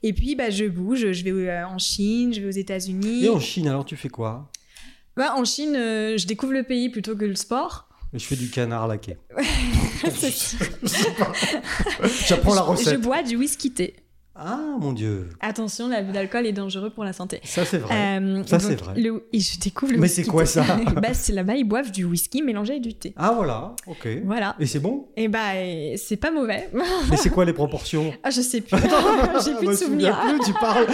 Et 0.04 0.14
puis, 0.14 0.36
bah, 0.36 0.50
je 0.50 0.66
bouge, 0.66 1.12
je 1.12 1.24
vais 1.24 1.32
euh, 1.32 1.68
en 1.68 1.78
Chine, 1.78 2.34
je 2.34 2.42
vais 2.42 2.48
aux 2.48 2.52
États-Unis. 2.52 3.26
Et 3.26 3.30
en 3.30 3.40
Chine, 3.40 3.68
alors 3.68 3.86
tu 3.86 3.96
fais 3.96 4.10
quoi? 4.10 4.50
Bah, 5.16 5.34
en 5.36 5.46
Chine, 5.46 5.74
je 5.74 6.26
découvre 6.26 6.54
le 6.54 6.64
pays 6.64 6.90
plutôt 6.90 7.16
que 7.16 7.26
le 7.26 7.36
sport. 7.36 7.88
Je 8.14 8.24
fais 8.26 8.36
du 8.36 8.50
canard 8.50 8.88
laqué. 8.88 9.18
J'apprends 12.28 12.56
la 12.56 12.62
Je- 12.62 12.66
Je 12.66 12.72
recette. 12.72 13.02
bois 13.02 13.24
du 13.24 13.36
whisky 13.36 13.72
thé. 13.72 13.96
Ah 14.42 14.60
mon 14.80 14.94
dieu, 14.94 15.28
Attention, 15.42 15.90
l'abus 15.90 16.12
d'alcool 16.14 16.46
est 16.46 16.54
dangereux 16.54 16.90
pour 16.90 17.04
la 17.04 17.12
santé. 17.14 17.42
ça 17.44 17.66
c'est 17.66 17.78
vrai. 17.78 17.94
Euh, 18.22 18.44
Ça, 18.46 18.60
c'est 18.60 18.76
vrai. 18.76 18.94
le- 19.00 19.28
et 19.34 19.40
je 19.40 19.60
découvre 19.60 19.92
le 19.92 20.00
Mais 20.00 20.08
c'est 20.08 20.24
quoi 20.24 20.46
ça 20.46 20.64
bah, 20.96 21.14
c'est 21.14 21.34
là-bas, 21.34 21.56
ils 21.56 21.64
boivent 21.66 21.92
du 21.92 22.06
whisky 22.06 22.42
mélangé 22.42 22.74
avec 22.74 22.84
du 22.84 22.94
thé. 22.94 23.14
Ah 23.18 23.34
voilà, 23.36 23.76
ok. 23.88 24.08
Voilà. 24.26 24.56
Et 24.60 24.66
c'est 24.66 24.80
bon? 24.80 25.08
Et 25.18 25.28
bah, 25.28 25.56
et 25.62 25.96
c'est 25.98 26.16
pas 26.18 26.32
mauvais. 26.32 26.70
Mais 27.10 27.18
c'est 27.18 27.30
quoi 27.30 27.44
les 27.46 27.54
proportions? 27.54 28.14
Ah, 28.24 28.30
je 28.30 28.42
sais 28.42 28.62
plus. 28.62 28.78
J'ai 29.46 29.54
plus 29.56 29.60
Je 29.62 29.66
me 29.66 29.72
de 29.72 29.74
souvenirs. 29.76 30.16
souviens 30.22 30.38
plus, 30.38 30.46
tu 30.46 30.54
parles. 30.60 30.86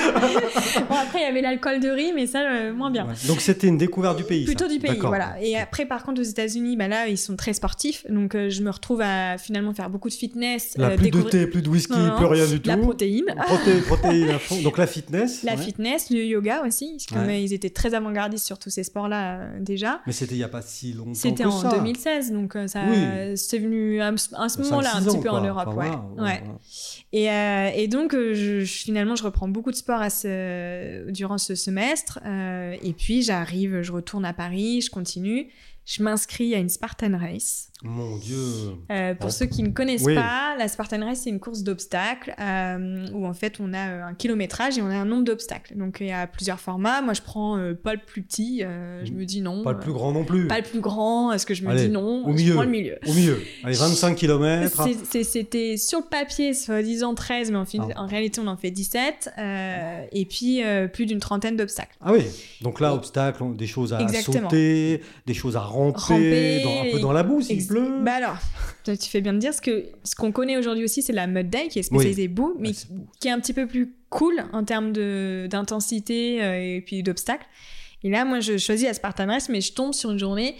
Bon, 0.90 0.96
après, 0.96 1.20
il 1.20 1.24
y 1.24 1.26
avait 1.26 1.42
l'alcool 1.42 1.80
de 1.80 1.90
riz, 1.90 2.14
mais 2.14 2.28
ça, 2.28 2.40
euh, 2.42 2.74
moins 2.74 2.92
bien. 2.92 3.06
Ouais. 3.08 3.14
Donc 3.28 3.42
c'était 3.42 3.68
une 3.68 3.78
découverte 3.78 4.18
du 4.18 4.24
pays. 4.24 4.46
ça. 4.46 4.54
Plutôt 4.54 4.68
du 4.72 4.80
pays, 4.80 4.98
voilà. 5.00 5.36
Et 5.42 5.58
après, 5.58 5.86
par 5.86 6.04
contre, 6.04 6.22
aux 6.22 6.24
États-Unis, 6.26 6.78
bah 6.78 6.88
là, 6.88 7.08
ils 7.08 7.18
sont 7.18 7.36
très 7.36 7.54
sportifs. 7.54 8.06
Donc, 8.10 8.36
euh, 8.36 8.50
je 8.50 8.62
me 8.62 8.70
retrouve 8.70 9.02
à 9.02 9.38
finalement 9.38 9.74
faire 9.74 9.90
beaucoup 9.90 10.10
de 10.10 10.14
fitness. 10.14 10.76
Là, 10.78 10.90
euh, 10.92 10.98
plus 10.98 11.12
de 11.12 11.22
thé, 11.22 11.48
plus 11.48 11.62
de 11.62 11.70
whisky, 11.70 11.98
non. 11.98 12.16
plus 12.18 12.26
rien 12.26 12.46
du 12.48 12.60
tout. 12.62 12.70
la 12.70 12.78
protéine. 12.78 13.26
Proté- 13.44 13.82
protéines 13.82 14.30
à 14.30 14.40
fond. 14.40 14.62
Donc 14.62 14.78
la 14.78 14.88
fitness. 14.88 15.44
La 15.44 15.56
ouais. 15.56 15.62
fitness, 15.62 16.10
le 16.10 16.24
yoga 16.26 16.64
aussi, 16.66 16.98
comme 17.12 17.26
Ouais. 17.28 17.44
ils 17.44 17.54
étaient 17.54 17.70
très 17.70 17.94
avant-gardistes 17.94 18.46
sur 18.46 18.58
tous 18.60 18.70
ces 18.70 18.84
sports-là 18.84 19.40
euh, 19.40 19.60
déjà. 19.60 20.02
Mais 20.08 20.14
c'était 20.14 20.36
il 20.36 20.40
n'y 20.40 20.44
a 20.44 20.48
pas 20.50 20.62
si 20.62 20.94
longtemps 20.94 21.14
C'était 21.14 21.46
en 21.46 21.52
ça. 21.62 21.70
2016, 21.78 22.32
donc 22.32 22.56
euh, 22.56 22.68
ça, 22.68 22.82
Oui. 22.90 23.38
c'est 23.38 23.60
venu 23.60 24.02
à, 24.02 24.16
ce- 24.18 24.30
à 24.36 24.50
ce 24.50 24.56
Cinq, 24.58 24.64
moment-là 24.70 24.92
un 24.96 25.02
petit 25.04 25.20
peu 25.20 25.30
en. 25.30 25.44
Europe, 25.44 25.64
Enfin, 25.68 26.06
ouais. 26.18 26.42
Et, 27.14 27.30
euh, 27.30 27.70
et 27.76 27.88
donc 27.88 28.14
je, 28.14 28.64
finalement 28.66 29.16
je 29.16 29.24
reprends 29.24 29.48
beaucoup 29.48 29.72
de 29.72 29.76
sport 29.76 30.02
à 30.02 30.10
ce, 30.10 31.10
durant 31.12 31.38
ce 31.38 31.56
semestre, 31.56 32.20
et 32.26 32.94
puis 32.94 33.22
j'arrive, 33.24 33.82
je 33.82 33.92
retourne 33.92 34.26
à 34.26 34.34
Paris, 34.34 34.82
je 34.82 34.90
continue, 34.90 35.48
je 35.86 36.02
m'inscris 36.04 36.56
à 36.56 36.58
une 36.60 36.70
Spartan 36.70 37.18
Race. 37.18 37.70
Mon 37.84 38.18
Dieu. 38.18 38.38
Euh, 38.90 39.14
pour 39.16 39.32
ceux 39.32 39.46
qui 39.48 39.62
ne 39.62 39.70
connaissent 39.70 40.04
Oui. 40.06 40.16
pas, 40.16 40.56
la 40.58 40.68
Spartan 40.70 41.06
Race, 41.06 41.20
c'est 41.24 41.30
une 41.30 41.42
course 41.42 41.62
d'obstacles 41.62 42.34
euh, 42.40 43.06
où 43.14 43.28
en 43.28 43.34
fait 43.34 43.58
on 43.60 43.74
a 43.74 43.90
euh, 43.90 44.04
un 44.06 44.14
kilométrage 44.14 44.78
et 44.78 44.82
on 44.82 44.88
a 44.90 44.96
un 44.96 45.06
nombre 45.06 45.26
d'obstacles. 45.26 45.76
Donc 45.78 45.98
il 46.00 46.08
y 46.08 46.12
a 46.12 46.26
plusieurs 46.26 46.60
formats. 46.60 47.02
Moi 47.02 47.14
je 47.14 47.22
prends 47.22 47.58
euh, 47.58 47.74
pas 47.74 47.94
le 47.94 48.00
plus 48.04 48.22
petit, 48.24 48.62
je 48.62 49.12
me 49.12 49.26
dis 49.26 49.42
non. 49.42 49.62
Pas 49.62 49.74
le 49.74 49.80
plus 49.80 49.92
grand 49.92 50.14
non 50.14 50.24
plus. 50.24 50.48
pas 50.48 50.58
le 50.58 50.64
plus 50.64 50.80
grand, 50.80 51.32
est-ce 51.34 51.46
que 51.46 51.54
je 51.54 51.64
me 51.64 51.70
Allez, 51.70 51.88
dis 51.88 51.90
non 51.92 52.26
au 52.26 52.32
Je 52.32 52.36
milieu. 52.36 52.54
prends 52.54 52.64
le 52.64 52.70
milieu. 52.70 52.98
Au 53.06 53.14
milieu. 53.14 53.38
Allez, 53.64 53.76
25 53.76 54.16
km. 54.16 54.88
C'était 55.24 55.76
sur 55.78 56.00
le 56.00 56.06
papier, 56.10 56.54
soi-disant 56.54 57.14
13, 57.14 57.52
mais 57.52 57.58
en, 57.58 57.66
fin- 57.66 57.88
Ah. 57.96 58.04
en 58.04 58.08
réalité 58.08 58.40
on 58.44 58.48
en 58.48 58.58
fait 58.58 58.72
17. 58.72 59.30
euh, 59.38 60.02
et 60.14 60.26
puis 60.26 60.62
plus 60.94 61.06
d'une 61.06 61.20
trentaine 61.20 61.58
d'obstacles. 61.58 61.96
Ah 62.02 62.14
oui. 62.14 62.24
Donc 62.62 62.80
là, 62.80 62.94
obstacle, 62.96 63.44
on- 63.44 63.50
des 63.52 63.68
choses 63.68 63.94
à 63.94 64.00
Exactement. 64.02 64.50
sauter, 64.50 65.02
des 65.26 65.34
choses 65.34 65.56
à 65.58 65.60
ramper, 65.62 66.00
Ramper, 66.00 66.62
dans- 66.64 66.80
un 66.82 66.92
peu 66.92 66.98
et- 66.98 67.02
dans 67.02 67.12
la 67.12 67.24
boue 67.24 67.42
s'il 67.42 67.65
Pleut. 67.68 68.02
Bah 68.04 68.14
alors, 68.14 68.38
tu 68.86 68.96
fais 69.10 69.22
bien 69.22 69.34
de 69.34 69.40
dire 69.40 69.54
ce 69.54 69.62
que 69.62 69.86
ce 70.04 70.16
qu'on 70.16 70.32
connaît 70.32 70.58
aujourd'hui 70.58 70.84
aussi, 70.84 71.02
c'est 71.02 71.14
la 71.14 71.28
mud 71.28 71.50
day 71.50 71.68
qui 71.70 71.80
est 71.80 71.84
spécialisée 71.84 72.28
boue, 72.28 72.56
mais 72.60 72.70
qui, 72.70 72.76
c'est 72.76 72.92
beau. 72.94 73.06
qui 73.20 73.28
est 73.28 73.32
un 73.32 73.40
petit 73.40 73.54
peu 73.54 73.68
plus 73.68 73.94
cool 74.10 74.44
en 74.54 74.64
termes 74.64 74.92
de- 74.94 75.48
d'intensité 75.50 76.44
euh, 76.44 76.76
et 76.78 76.82
puis 76.82 77.04
d'obstacles. 77.04 77.46
Et 78.04 78.10
là, 78.10 78.24
moi, 78.26 78.40
je 78.40 78.58
choisis 78.58 78.86
la 78.86 78.94
Spartan 78.94 79.28
Race, 79.28 79.50
mais 79.50 79.62
je 79.62 79.74
tombe 79.74 79.94
sur 79.94 80.12
une 80.12 80.20
journée 80.20 80.56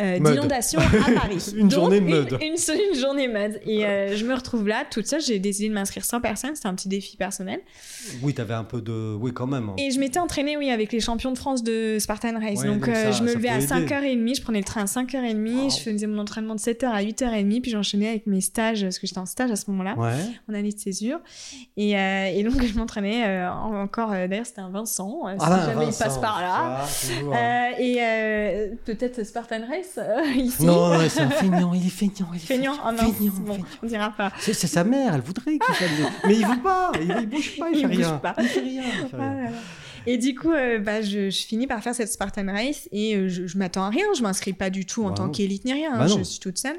euh, 0.00 0.18
d'inondation 0.18 0.80
à 0.80 1.12
Paris. 1.20 1.52
Une 1.56 1.68
Donc, 1.68 1.70
journée 1.72 1.98
une-. 1.98 2.28
Une, 2.40 2.56
seule- 2.56 2.78
une 2.92 2.98
journée 2.98 3.28
mud. 3.28 3.60
Et 3.66 3.84
euh, 3.86 4.16
je 4.16 4.24
me 4.24 4.34
retrouve 4.34 4.66
là, 4.68 4.84
toute 4.90 5.06
seule. 5.06 5.20
J'ai 5.20 5.38
décidé 5.38 5.68
de 5.68 5.74
m'inscrire 5.74 6.04
sans 6.04 6.20
personne. 6.20 6.54
C'était 6.54 6.68
un 6.68 6.74
petit 6.74 6.88
défi 6.88 7.16
personnel. 7.16 7.60
Oui, 8.22 8.34
t'avais 8.34 8.54
un 8.54 8.64
peu 8.64 8.80
de. 8.80 9.14
Oui, 9.20 9.32
quand 9.32 9.46
même. 9.46 9.68
hein. 9.70 9.74
Et 9.78 9.90
je 9.90 9.98
m'étais 10.00 10.18
entraînée, 10.18 10.56
oui, 10.56 10.70
avec 10.70 10.92
les 10.92 11.00
champions 11.00 11.32
de 11.32 11.38
France 11.38 11.62
de 11.62 11.98
Spartan 11.98 12.38
Race. 12.40 12.60
Ouais, 12.60 12.66
donc, 12.66 12.80
donc 12.80 12.88
euh, 12.88 12.94
ça- 13.04 13.12
je 13.12 13.22
me 13.22 13.34
levais 13.34 13.48
à 13.48 13.58
peut 13.58 13.64
aider. 13.64 13.66
5h30, 13.86 14.36
je 14.36 14.42
prenais 14.42 14.58
le 14.58 14.64
train 14.64 14.82
à 14.82 14.86
5h30, 14.86 15.64
Wow. 15.64 15.70
je 15.70 15.76
faisais 15.78 16.06
mon 16.06 16.18
entraînement 16.18 16.54
de 16.54 16.60
7h 16.60 16.86
à 16.86 17.02
8h30, 17.02 17.60
puis 17.60 17.70
j'enchaînais 17.70 18.08
avec 18.08 18.26
mes 18.26 18.40
stages, 18.40 18.82
parce 18.82 18.98
que 18.98 19.06
j'étais 19.06 19.18
en 19.18 19.26
stage 19.26 19.50
à 19.50 19.56
ce 19.56 19.70
moment-là, 19.70 19.94
Ouais. 19.98 20.14
en 20.50 20.54
année 20.54 20.72
de 20.72 20.78
césure. 20.78 21.18
Et, 21.76 21.96
euh, 21.98 22.26
et 22.34 22.42
donc, 22.42 22.62
je 22.64 22.74
m'entraînais 22.78 23.46
en- 23.46 23.74
encore, 23.82 24.10
d'ailleurs, 24.10 24.46
c'était 24.46 24.60
un 24.60 24.70
Vincent, 24.70 25.22
euh, 25.26 25.32
si 25.32 25.36
Ah, 25.40 25.66
jamais 25.66 25.86
Vincent, 25.86 25.98
il 26.00 26.04
passe 26.04 26.18
par 26.18 26.40
là. 26.40 26.84
ça. 26.86 27.12
Euh, 27.12 27.70
et 27.78 28.76
peut-être 28.84 29.24
Spartan 29.24 29.60
Race, 29.68 29.87
euh, 29.96 30.22
ici. 30.36 30.64
Non, 30.64 30.88
non, 30.98 31.08
c'est 31.08 31.20
un 31.20 31.30
feignant, 31.30 31.72
il 31.72 31.86
est 31.86 31.90
feignant. 31.90 32.28
Il 32.32 32.36
est 32.36 32.40
Feignant, 32.40 32.74
oh 32.86 32.90
non, 32.92 32.98
Feignant, 33.12 33.32
bon, 33.40 33.52
feignant. 33.54 33.66
on 33.82 33.86
dira 33.86 34.10
pas. 34.10 34.32
C'est 34.38 34.52
sa 34.54 34.84
mère, 34.84 35.14
elle 35.14 35.20
voudrait 35.22 35.58
qu'il 35.58 35.74
fasse. 35.74 35.88
Mais 36.26 36.34
il 36.36 36.46
veut 36.46 36.62
pas, 36.62 36.92
il, 37.00 37.16
il 37.20 37.26
bouge 37.28 37.56
pas, 37.58 37.70
il, 37.70 37.78
Il 37.78 37.80
fait 37.88 37.94
rien. 37.94 38.12
pas. 38.18 38.34
Il 38.38 38.46
fait 38.48 38.60
rien. 38.60 38.82
il 38.84 39.08
fait 39.08 39.16
rien. 39.16 39.50
Et 40.06 40.16
du 40.16 40.34
coup, 40.34 40.52
euh, 40.52 40.78
bah, 40.78 41.02
je, 41.02 41.28
je 41.30 41.46
finis 41.46 41.66
par 41.66 41.82
faire 41.82 41.94
cette 41.94 42.10
Spartan 42.10 42.46
Race 42.46 42.88
et 42.92 43.14
euh, 43.16 43.28
je, 43.28 43.46
je 43.46 43.58
m'attends 43.58 43.84
à 43.84 43.90
rien. 43.90 44.04
Je 44.16 44.22
m'inscris 44.22 44.52
pas 44.54 44.70
du 44.70 44.86
tout 44.86 45.04
en 45.04 45.08
Bah 45.10 45.14
tant 45.16 45.28
qu'élite 45.28 45.64
ni 45.64 45.72
rien. 45.72 45.92
hein, 45.94 45.98
Bah 45.98 46.06
non. 46.08 46.18
je 46.18 46.22
suis 46.22 46.40
toute 46.40 46.56
seule. 46.58 46.78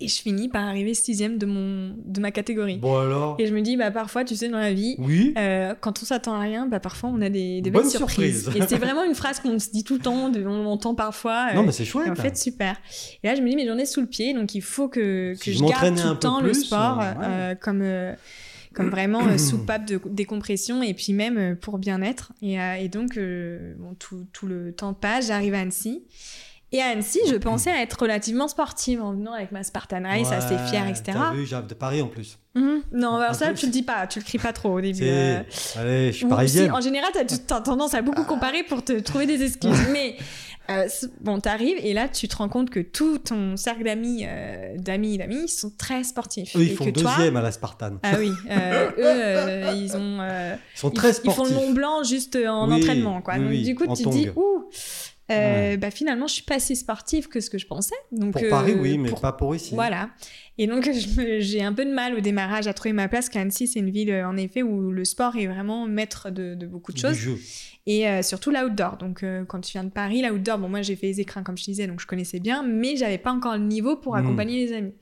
Et 0.00 0.08
je 0.08 0.20
finis 0.20 0.48
par 0.48 0.64
arriver 0.66 0.92
sixième 0.92 1.38
de, 1.38 1.46
mon, 1.46 1.94
de 2.04 2.20
ma 2.20 2.30
catégorie. 2.32 2.78
Bon 2.78 2.96
alors 2.98 3.36
Et 3.38 3.46
je 3.46 3.54
me 3.54 3.60
dis, 3.60 3.76
bah, 3.76 3.90
parfois, 3.92 4.24
tu 4.24 4.34
sais, 4.34 4.48
dans 4.48 4.58
la 4.58 4.72
vie, 4.72 4.96
Oui 4.98 5.32
euh, 5.38 5.74
quand 5.80 6.02
on 6.02 6.04
s'attend 6.04 6.34
à 6.34 6.40
rien, 6.40 6.66
bah, 6.66 6.80
parfois, 6.80 7.10
on 7.12 7.20
a 7.22 7.28
des, 7.28 7.60
des 7.60 7.70
belles 7.70 7.86
surprises. 7.86 8.42
surprise. 8.44 8.62
Et 8.62 8.66
c'est 8.68 8.78
vraiment 8.84 9.04
une 9.04 9.14
phrase 9.14 9.38
qu'on 9.40 9.58
se 9.58 9.70
dit 9.70 9.84
tout 9.84 9.94
le 9.94 10.00
temps, 10.00 10.30
de- 10.30 10.44
on 10.44 10.64
l'entend 10.64 10.94
parfois. 10.96 11.48
euh, 11.52 11.54
Non, 11.54 11.62
mais 11.62 11.72
c'est 11.72 11.84
chouette. 11.84 12.08
et 12.08 12.10
en 12.10 12.14
fait, 12.16 12.36
super. 12.36 12.76
Et 13.22 13.28
là, 13.28 13.34
je 13.36 13.40
me 13.42 13.48
dis, 13.48 13.54
mais 13.56 13.66
j'en 13.66 13.78
ai 13.78 13.86
sous 13.86 14.00
le 14.00 14.08
pied, 14.08 14.34
donc 14.34 14.54
il 14.56 14.62
faut 14.62 14.88
que, 14.88 15.34
Si 15.40 15.52
je 15.52 15.58
je 15.58 15.64
garde 15.64 15.96
tout 15.96 16.08
le 16.08 16.18
temps 16.18 16.40
le 16.40 16.50
plus, 16.50 16.64
sport 16.64 17.00
euh, 17.00 17.04
ouais. 17.12 17.24
euh, 17.26 17.54
comme, 17.54 18.16
comme 18.74 18.90
vraiment 18.90 19.24
euh, 19.28 19.38
soupape 19.38 19.86
de 19.86 20.00
décompression 20.10 20.82
et 20.82 20.94
puis 20.94 21.12
même 21.12 21.38
euh, 21.38 21.54
pour 21.54 21.78
bien-être. 21.78 22.32
Et, 22.42 22.60
euh, 22.60 22.74
et 22.74 22.88
donc, 22.88 23.16
bon, 23.16 23.94
tout, 23.98 24.26
tout 24.32 24.48
le 24.48 24.72
temps 24.72 24.92
passe, 24.92 25.28
j'arrive 25.28 25.54
à 25.54 25.60
Annecy. 25.60 26.02
Et 26.74 26.82
à 26.82 26.86
Annecy, 26.86 27.20
je 27.28 27.36
pensais 27.36 27.70
à 27.70 27.80
être 27.82 27.94
relativement 28.00 28.48
sportive 28.48 29.00
en 29.00 29.12
venant 29.12 29.32
avec 29.32 29.52
ma 29.52 29.62
Spartan 29.62 30.02
Race, 30.02 30.32
assez 30.32 30.58
fière, 30.68 30.88
etc. 30.88 31.02
T'as 31.12 31.32
vu, 31.32 31.46
j'ai 31.46 31.54
de 31.62 31.74
Paris 31.74 32.02
en 32.02 32.08
plus. 32.08 32.36
Mhm. 32.56 32.82
Non, 32.92 33.14
alors 33.14 33.36
ça, 33.36 33.50
peu, 33.50 33.54
tu 33.54 33.66
le 33.66 33.70
dis 33.72 33.84
pas, 33.84 34.08
tu 34.08 34.18
le 34.18 34.24
cries 34.24 34.38
pas 34.38 34.52
trop 34.52 34.70
au 34.70 34.80
début. 34.80 35.04
Euh. 35.04 35.40
Allez, 35.76 36.10
je 36.10 36.16
suis 36.16 36.26
parisienne. 36.26 36.66
si, 36.66 36.70
en 36.72 36.80
général, 36.80 37.10
t'as 37.14 37.56
as 37.56 37.60
tendance 37.60 37.94
à 37.94 38.02
beaucoup 38.02 38.24
comparer 38.24 38.64
pour 38.64 38.82
te 38.84 38.98
trouver 38.98 39.26
des 39.26 39.44
excuses. 39.44 39.70
Mais 39.92 40.16
euh, 40.68 40.88
bon, 41.20 41.38
t'arrives 41.38 41.78
et 41.80 41.92
là, 41.92 42.08
tu 42.08 42.26
te 42.26 42.34
rends 42.36 42.48
compte 42.48 42.70
que 42.70 42.80
tout 42.80 43.18
ton 43.18 43.56
cercle 43.56 43.84
d'amis, 43.84 44.24
euh, 44.26 44.74
d'amis, 44.76 45.16
d'amis, 45.16 45.48
sont 45.48 45.70
très 45.78 46.02
sportifs. 46.02 46.56
Eux, 46.56 46.62
ils 46.62 46.72
et 46.72 46.74
font 46.74 46.86
que 46.86 46.90
toi, 46.90 47.14
deuxième 47.16 47.36
à 47.36 47.42
la 47.42 47.52
Spartan. 47.52 47.98
ah 48.02 48.14
oui, 48.18 48.32
euh, 48.50 48.90
eux, 48.98 49.02
euh, 49.04 49.72
ils 49.76 49.96
ont, 49.96 50.18
Ils 50.74 50.78
sont 50.78 50.90
ils, 50.90 50.94
très 50.94 51.10
ils 51.10 51.14
font 51.30 51.44
sportifs. 51.44 51.54
le 51.54 51.60
Mont 51.60 51.72
Blanc 51.72 52.02
juste 52.02 52.36
en 52.36 52.68
Oui, 52.68 52.74
entraînement, 52.74 53.22
quoi. 53.22 53.34
oui, 53.34 53.40
Donc 53.40 53.48
oui, 53.50 53.62
du 53.62 53.74
coup, 53.76 53.86
tu 53.94 54.02
te 54.02 54.08
dis, 54.08 54.28
ouh. 54.34 54.64
Euh, 55.30 55.76
bah, 55.78 55.90
finalement, 55.90 56.26
je 56.26 56.34
suis 56.34 56.42
pas 56.42 56.58
si 56.60 56.76
sportive 56.76 57.28
que 57.28 57.40
ce 57.40 57.48
que 57.48 57.56
je 57.58 57.66
pensais. 57.66 57.94
Donc, 58.12 58.32
Pour 58.34 58.42
euh, 58.42 58.50
Paris, 58.50 58.74
oui, 58.78 58.98
mais 58.98 59.08
pour 59.08 59.20
pas 59.22 59.32
pour 59.32 59.54
ici. 59.56 59.74
voilà. 59.74 60.10
Et 60.58 60.66
donc, 60.66 60.88
j'ai 61.38 61.62
un 61.62 61.72
peu 61.72 61.84
de 61.84 61.92
mal 61.92 62.14
au 62.14 62.20
démarrage 62.20 62.66
à 62.66 62.74
trouver 62.74 62.92
ma 62.92 63.08
place, 63.08 63.28
car 63.30 63.40
Annecy, 63.42 63.66
c'est 63.66 63.80
une 63.80 63.90
ville, 63.90 64.10
euh, 64.10 64.28
en 64.28 64.36
effet, 64.36 64.62
où 64.62 64.90
le 64.90 65.04
sport 65.04 65.36
est 65.36 65.46
vraiment 65.46 65.86
maître 65.86 66.30
de, 66.30 66.54
de 66.54 66.66
beaucoup 66.66 66.92
de 66.92 66.98
choses. 66.98 67.16
Et 67.86 68.08
euh, 68.08 68.22
surtout 68.22 68.50
l'outdoor. 68.50 68.96
Donc, 68.98 69.24
quand 69.48 69.60
tu 69.60 69.72
viens 69.72 69.84
de 69.84 69.90
Paris, 69.90 70.22
l'outdoor, 70.22 70.58
bon, 70.58 70.68
moi, 70.68 70.82
j'ai 70.82 70.96
fait 70.96 71.06
les 71.08 71.20
écrins, 71.20 71.42
comme 71.42 71.56
je 71.58 71.64
disais, 71.64 71.86
donc 71.86 72.00
je 72.00 72.06
connaissais 72.06 72.38
bien, 72.40 72.62
mais 72.62 72.96
j'avais 72.96 73.18
pas 73.18 73.30
encore 73.32 73.54
le 73.54 73.64
niveau 73.64 73.96
pour 73.96 74.14
Mm. 74.14 74.18
accompagner 74.18 74.66
les 74.66 74.72
amis. 74.74 74.92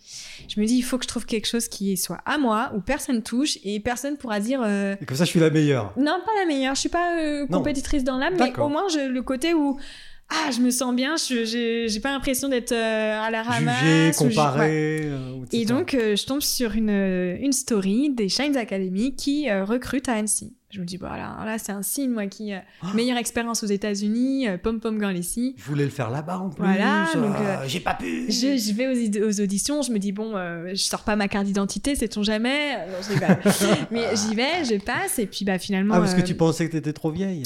Je 0.49 0.61
me 0.61 0.67
dis, 0.67 0.77
il 0.77 0.83
faut 0.83 0.99
que 0.99 1.05
je 1.05 1.09
trouve 1.09 1.27
quelque 1.27 1.47
chose 1.47 1.69
qui 1.69 1.97
soit 1.97 2.21
à 2.27 2.39
moi, 2.39 2.73
où 2.77 2.81
personne 2.81 3.23
touche, 3.23 3.59
et 3.65 3.79
personne 3.81 4.17
pourra 4.17 4.41
dire... 4.41 4.65
Et 4.65 5.05
comme 5.05 5.17
ça, 5.17 5.25
je 5.25 5.31
suis 5.31 5.41
la 5.41 5.51
meilleure. 5.51 5.93
non, 5.97 6.19
pas 6.25 6.33
la 6.41 6.47
meilleure. 6.47 6.75
Je 6.75 6.81
suis 6.81 6.89
pas 6.89 7.45
compétitrice 7.51 8.03
dans 8.05 8.19
l'âme, 8.19 8.35
mais 8.39 8.57
au 8.59 8.69
moins 8.69 8.89
je, 8.89 9.09
le 9.09 9.23
côté 9.23 9.55
où 9.55 9.79
ah, 10.33 10.51
je 10.51 10.61
me 10.61 10.71
sens 10.71 10.95
bien. 10.95 11.17
Je 11.17 11.45
j'ai 11.45 11.89
j'ai 11.89 12.01
pas 12.01 12.11
l'impression 12.13 12.49
d'être 12.49 12.73
euh, 12.73 13.21
à 13.21 13.31
la 13.31 13.43
ramasse. 13.43 13.79
Juger, 13.81 14.09
ou 14.09 14.13
ju- 14.13 14.25
ouais. 14.25 14.35
comparer. 14.35 15.01
euh. 15.05 15.45
Et 15.53 15.65
donc 15.67 15.95
euh, 15.95 16.17
je 16.17 16.25
tombe 16.27 16.41
sur 16.41 16.73
une, 16.73 16.89
une 16.89 17.53
story 17.53 18.11
des 18.11 18.29
Shines 18.29 18.57
Academy 18.57 19.15
qui 19.15 19.51
recrutent 19.51 20.09
à 20.09 20.15
Annecy. 20.15 20.55
Je 20.71 20.81
me 20.81 20.87
dis, 20.87 20.97
voilà, 20.97 21.37
là, 21.45 21.59
c'est 21.59 21.73
un 21.73 21.83
signe, 21.83 22.11
moi, 22.13 22.27
qui. 22.29 22.51
meilleure 22.95 23.19
expérience 23.19 23.63
aux 23.63 23.67
États-Unis, 23.67 24.47
pom 24.63 24.81
pom 24.81 24.99
girl 24.99 25.15
ici. 25.19 25.55
Je 25.59 25.65
voulais 25.65 25.85
le 25.85 25.91
faire 25.91 26.09
là-bas 26.09 26.39
en 26.39 26.49
plus? 26.49 26.65
Voilà, 26.65 27.05
donc, 27.15 27.37
j'ai 27.67 27.81
pas 27.81 27.93
pu. 27.93 28.25
Je, 28.33 28.57
je 28.57 28.73
vais 28.73 28.87
aux, 29.21 29.29
aux, 29.29 29.41
auditions, 29.43 29.83
je 29.83 29.93
me 29.93 29.99
dis, 29.99 30.13
bon, 30.13 30.33
je 30.69 30.83
sors 30.83 31.03
pas 31.03 31.15
ma 31.15 31.29
carte 31.29 31.45
d'identité, 31.45 31.95
sait-on 31.95 32.23
jamais? 32.23 32.79
mais 33.91 34.17
j'y 34.17 34.35
vais, 34.35 34.65
je 34.65 34.83
passe, 34.83 35.19
et 35.19 35.27
puis 35.27 35.45
bah, 35.45 35.59
finalement. 35.59 35.95
Ah, 35.95 36.01
parce 36.01 36.15
que 36.15 36.23
tu 36.23 36.35
pensais 36.35 36.67
que 36.67 36.73
t'étais 36.73 36.95
trop 36.95 37.11
vieille? 37.11 37.43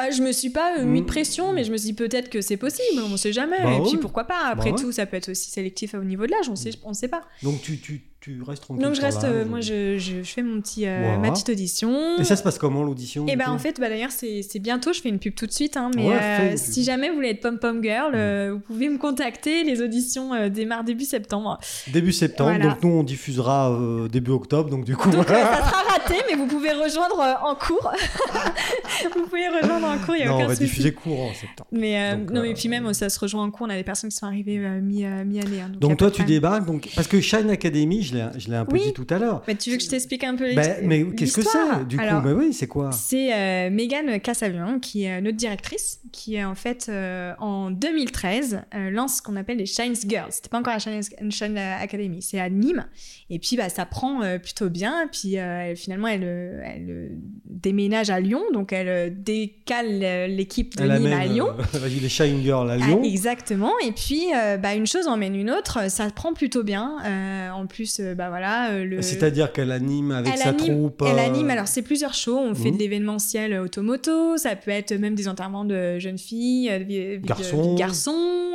Ah, 0.00 0.10
je 0.10 0.22
me 0.22 0.30
suis 0.30 0.50
pas 0.50 0.78
mis 0.78 1.00
de 1.00 1.04
mm. 1.04 1.08
pression, 1.08 1.52
mais 1.52 1.64
je 1.64 1.72
me 1.72 1.76
suis 1.76 1.88
dit 1.88 1.94
peut-être 1.94 2.30
que 2.30 2.40
c'est 2.40 2.56
possible, 2.56 3.02
on 3.02 3.16
sait 3.16 3.32
jamais. 3.32 3.58
Bah 3.62 3.72
et 3.74 3.82
puis 3.82 3.98
pourquoi 3.98 4.24
pas 4.24 4.46
Après 4.46 4.70
bah 4.70 4.76
tout, 4.78 4.92
ça 4.92 5.06
peut 5.06 5.16
être 5.16 5.30
aussi 5.30 5.50
sélectif 5.50 5.94
au 5.94 6.04
niveau 6.04 6.24
de 6.24 6.30
l'âge, 6.30 6.48
on 6.48 6.54
sait, 6.54 6.70
on 6.84 6.94
sait 6.94 7.08
pas. 7.08 7.22
Donc 7.42 7.60
tu, 7.62 7.78
tu, 7.80 8.02
tu 8.20 8.42
restes 8.42 8.62
tranquille. 8.62 8.84
Donc 8.84 8.94
je 8.94 9.00
reste, 9.00 9.24
euh, 9.24 9.44
moi 9.44 9.60
je, 9.60 9.96
je, 9.96 10.22
fais 10.24 10.42
mon 10.42 10.60
petit, 10.60 10.86
euh, 10.86 11.16
ma 11.18 11.30
petite 11.30 11.50
audition. 11.50 12.18
Et 12.18 12.24
ça 12.24 12.34
se 12.34 12.42
passe 12.42 12.58
comment 12.58 12.82
l'audition 12.82 13.26
Et 13.26 13.32
eh 13.32 13.36
ben 13.36 13.48
en 13.48 13.58
fait, 13.58 13.78
bah, 13.78 13.88
d'ailleurs 13.88 14.10
c'est 14.10 14.58
bientôt, 14.58 14.92
je 14.92 15.00
fais 15.00 15.08
une 15.08 15.20
pub 15.20 15.34
tout 15.34 15.46
de 15.46 15.52
suite, 15.52 15.76
hein, 15.76 15.90
mais 15.94 16.12
euh, 16.12 16.56
si 16.56 16.82
jamais 16.82 17.10
vous 17.10 17.16
voulez 17.16 17.30
être 17.30 17.40
pom 17.40 17.58
pom 17.58 17.82
girl, 17.82 18.16
mm. 18.16 18.52
vous 18.54 18.60
pouvez 18.60 18.88
me 18.88 18.98
contacter. 18.98 19.62
Les 19.62 19.82
auditions 19.82 20.48
démarrent 20.48 20.84
début 20.84 21.04
septembre. 21.04 21.58
Début 21.92 22.12
septembre, 22.12 22.58
donc 22.60 22.82
nous 22.82 22.90
on 22.90 23.02
diffusera 23.04 23.78
début 24.10 24.32
octobre, 24.32 24.68
donc 24.70 24.84
du 24.84 24.96
coup. 24.96 25.10
Donc 25.10 25.28
ça 25.28 25.56
sera 25.56 25.82
raté, 25.82 26.14
mais 26.28 26.36
vous 26.36 26.46
pouvez 26.46 26.72
rejoindre 26.72 27.38
en 27.42 27.54
cours. 27.54 27.92
vous 29.14 29.24
pouvez 29.24 29.48
rejoindre 29.48 29.86
en 29.86 29.98
cours, 29.98 30.16
il 30.16 30.20
y 30.20 30.22
a 30.24 30.28
non, 30.28 30.36
aucun 30.36 30.44
on 30.44 30.48
va 30.48 30.54
diffuser 30.56 30.92
court 30.92 31.20
en 31.20 31.34
septembre. 31.34 31.68
Mais 31.70 32.16
non, 32.16 32.42
mais 32.42 32.54
puis 32.54 32.68
même 32.68 32.92
ça 32.94 33.08
se 33.08 33.20
rejoint 33.20 33.44
en 33.44 33.50
cours, 33.50 33.66
on 33.68 33.70
a 33.70 33.76
des 33.76 33.84
personnes 33.84 34.10
qui 34.10 34.16
sont 34.16 34.26
arrivées 34.26 34.58
mi-année. 34.58 35.60
Hein, 35.60 35.72
donc, 35.78 35.98
toi 35.98 36.10
tu 36.10 36.24
débarques, 36.24 36.66
donc 36.66 36.88
parce 36.96 37.06
que 37.06 37.20
Shine 37.20 37.50
Academy, 37.50 38.02
je 38.08 38.48
l'ai 38.48 38.56
un 38.56 38.64
peu 38.64 38.78
dit 38.78 38.92
tout 38.92 39.06
à 39.10 39.18
l'heure. 39.18 39.42
Mais 39.46 39.54
tu 39.54 39.70
veux 39.70 39.76
que 39.76 39.82
je 39.82 39.88
t'explique 39.88 40.24
un 40.24 40.36
peu 40.36 40.54
bah, 40.54 40.62
Mais 40.82 41.04
qu'est-ce 41.16 41.36
que 41.36 41.42
c'est 41.42 41.86
du 41.86 41.96
coup? 41.96 42.04
Bah 42.04 42.32
oui, 42.34 42.52
c'est 42.52 42.66
quoi? 42.66 42.90
C'est 42.92 43.32
euh, 43.32 43.70
Megan 43.70 44.20
Cassavian, 44.20 44.78
qui 44.78 45.04
est 45.04 45.20
notre 45.20 45.36
directrice, 45.36 46.00
qui 46.12 46.42
en 46.42 46.54
fait 46.54 46.86
euh, 46.88 47.32
en 47.38 47.70
2013 47.70 48.62
euh, 48.74 48.90
lance 48.90 49.16
ce 49.16 49.22
qu'on 49.22 49.36
appelle 49.36 49.58
les 49.58 49.66
Shines 49.66 49.96
Girls. 50.06 50.30
C'était 50.30 50.48
pas 50.48 50.58
encore 50.58 50.74
la 50.74 50.78
Shine, 50.78 51.58
Academy, 51.58 52.22
c'est 52.22 52.40
à 52.40 52.48
Nîmes. 52.48 52.86
Et 53.30 53.38
puis 53.38 53.56
bah, 53.56 53.68
ça 53.68 53.86
prend 53.86 54.20
plutôt 54.38 54.68
bien. 54.68 55.08
Puis 55.10 55.36
finalement, 55.76 56.08
elle, 56.08 56.24
elle 56.64 57.18
déménage 57.44 58.10
à 58.10 58.20
Lyon, 58.20 58.42
donc 58.52 58.72
elle 58.72 59.22
décale 59.22 60.30
l'équipe 60.34 60.76
de 60.76 60.84
Nîmes 60.84 61.12
à 61.12 61.26
Lyon. 61.26 61.48
les 62.00 62.08
Shine 62.08 62.42
Girls 62.42 62.70
à 62.70 62.76
Lyon. 62.76 63.00
Ah, 63.02 63.06
exactement. 63.06 63.72
Et 63.84 63.92
puis 63.92 64.26
bah, 64.62 64.74
une 64.74 64.86
chose 64.86 65.06
emmène 65.08 65.34
une 65.34 65.50
autre. 65.50 65.90
Ça 65.90 66.08
prend 66.10 66.32
plutôt 66.32 66.62
bien. 66.62 67.50
en 67.54 67.66
plus, 67.66 67.97
bah 68.00 68.28
voilà 68.28 68.70
euh, 68.72 69.00
C'est-à-dire 69.02 69.52
qu'elle 69.52 69.72
anime 69.72 70.10
avec 70.10 70.36
sa 70.36 70.52
troupe. 70.52 71.02
Elle 71.06 71.18
euh, 71.18 71.26
anime, 71.26 71.50
alors 71.50 71.68
c'est 71.68 71.82
plusieurs 71.82 72.14
shows. 72.14 72.38
On 72.38 72.54
fait 72.54 72.70
de 72.70 72.74
mhm. 72.74 72.78
l'événementiel 72.78 73.54
automoto, 73.58 74.36
ça 74.36 74.56
peut 74.56 74.70
être 74.70 74.92
même 74.92 75.14
des 75.14 75.28
enterrements 75.28 75.64
de 75.64 75.98
jeunes 75.98 76.18
filles, 76.18 76.70
euh, 76.70 76.78
de, 76.78 77.26
garçons, 77.26 77.74
garçons 77.74 78.54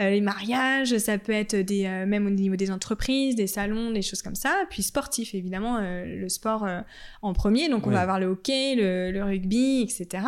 les 0.00 0.20
mariages, 0.20 0.96
ça 0.98 1.18
peut 1.18 1.32
être 1.32 1.56
des, 1.56 1.82
même 2.06 2.26
au 2.26 2.30
niveau 2.30 2.56
des 2.56 2.70
entreprises, 2.70 3.36
des 3.36 3.46
salons, 3.46 3.90
des 3.90 4.02
choses 4.02 4.22
comme 4.22 4.34
ça. 4.34 4.54
Puis 4.70 4.82
sportif, 4.82 5.34
évidemment, 5.34 5.78
le 5.80 6.28
sport 6.28 6.66
en 7.20 7.32
premier. 7.34 7.68
Donc 7.68 7.86
on 7.86 7.90
va 7.90 8.00
avoir 8.00 8.18
le 8.18 8.26
hockey, 8.26 8.74
le, 8.74 9.22
rugby, 9.22 9.82
etc. 9.82 10.24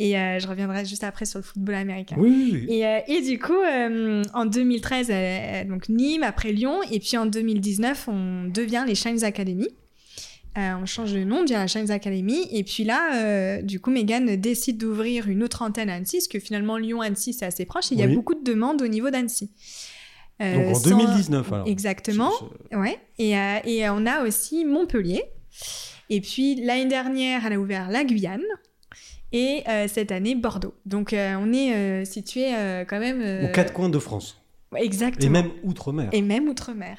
Et 0.00 0.12
je 0.12 0.46
reviendrai 0.46 0.84
juste 0.84 1.02
après 1.02 1.24
sur 1.24 1.40
le 1.40 1.42
football 1.42 1.74
américain. 1.74 2.14
Oui, 2.18 2.66
Et, 2.68 2.84
et, 3.08 3.20
du 3.20 3.38
coup, 3.38 3.60
en 4.32 4.46
2013, 4.46 5.66
donc 5.66 5.88
Nîmes, 5.88 6.22
après 6.22 6.52
Lyon, 6.52 6.80
et 6.90 7.00
puis 7.00 7.16
en 7.16 7.26
2019, 7.26 8.06
on 8.08 8.44
devient 8.44 8.84
les 8.86 8.94
Shines 8.94 9.24
Academy. 9.24 9.68
Euh, 10.58 10.74
on 10.80 10.86
change 10.86 11.12
de 11.12 11.22
nom, 11.22 11.42
devient 11.42 11.54
la 11.54 11.66
Shines 11.66 11.90
Academy. 11.90 12.48
Et 12.50 12.64
puis 12.64 12.82
là, 12.82 13.14
euh, 13.14 13.62
du 13.62 13.80
coup, 13.80 13.90
Megan 13.90 14.36
décide 14.36 14.78
d'ouvrir 14.78 15.28
une 15.28 15.42
autre 15.42 15.62
antenne 15.62 15.88
à 15.88 15.94
Annecy, 15.94 16.18
parce 16.18 16.28
que 16.28 16.40
finalement, 16.40 16.76
Lyon-Annecy, 16.76 17.32
c'est 17.32 17.44
assez 17.44 17.64
proche, 17.64 17.92
et 17.92 17.94
il 17.94 18.00
y 18.00 18.02
a 18.02 18.08
beaucoup 18.08 18.34
de 18.34 18.42
demandes 18.42 18.82
au 18.82 18.88
niveau 18.88 19.10
d'Annecy. 19.10 19.50
Euh, 20.40 20.70
Donc 20.70 20.76
en 20.76 20.80
2019, 20.80 21.52
alors. 21.52 21.68
Exactement. 21.68 22.32
Ouais. 22.72 22.98
Et, 23.18 23.32
et, 23.32 23.88
on 23.88 24.06
a 24.06 24.24
aussi 24.24 24.64
Montpellier. 24.64 25.22
Et 26.10 26.20
puis 26.20 26.56
l'année 26.56 26.86
dernière, 26.86 27.44
elle 27.46 27.52
a 27.52 27.60
ouvert 27.60 27.90
la 27.90 28.04
Guyane. 28.04 28.42
Et 29.32 29.64
cette 29.88 30.12
année, 30.12 30.34
Bordeaux. 30.34 30.74
Donc 30.86 31.14
on 31.14 31.52
est 31.52 32.04
situé 32.04 32.52
quand 32.88 32.98
même. 32.98 33.44
Aux 33.44 33.52
quatre 33.52 33.72
coins 33.72 33.88
de 33.88 33.98
France. 33.98 34.37
Exactement. 34.76 35.26
Et 35.26 35.30
même 35.30 35.50
outre-mer. 35.62 36.08
Et 36.12 36.20
même 36.20 36.48
outre-mer. 36.48 36.98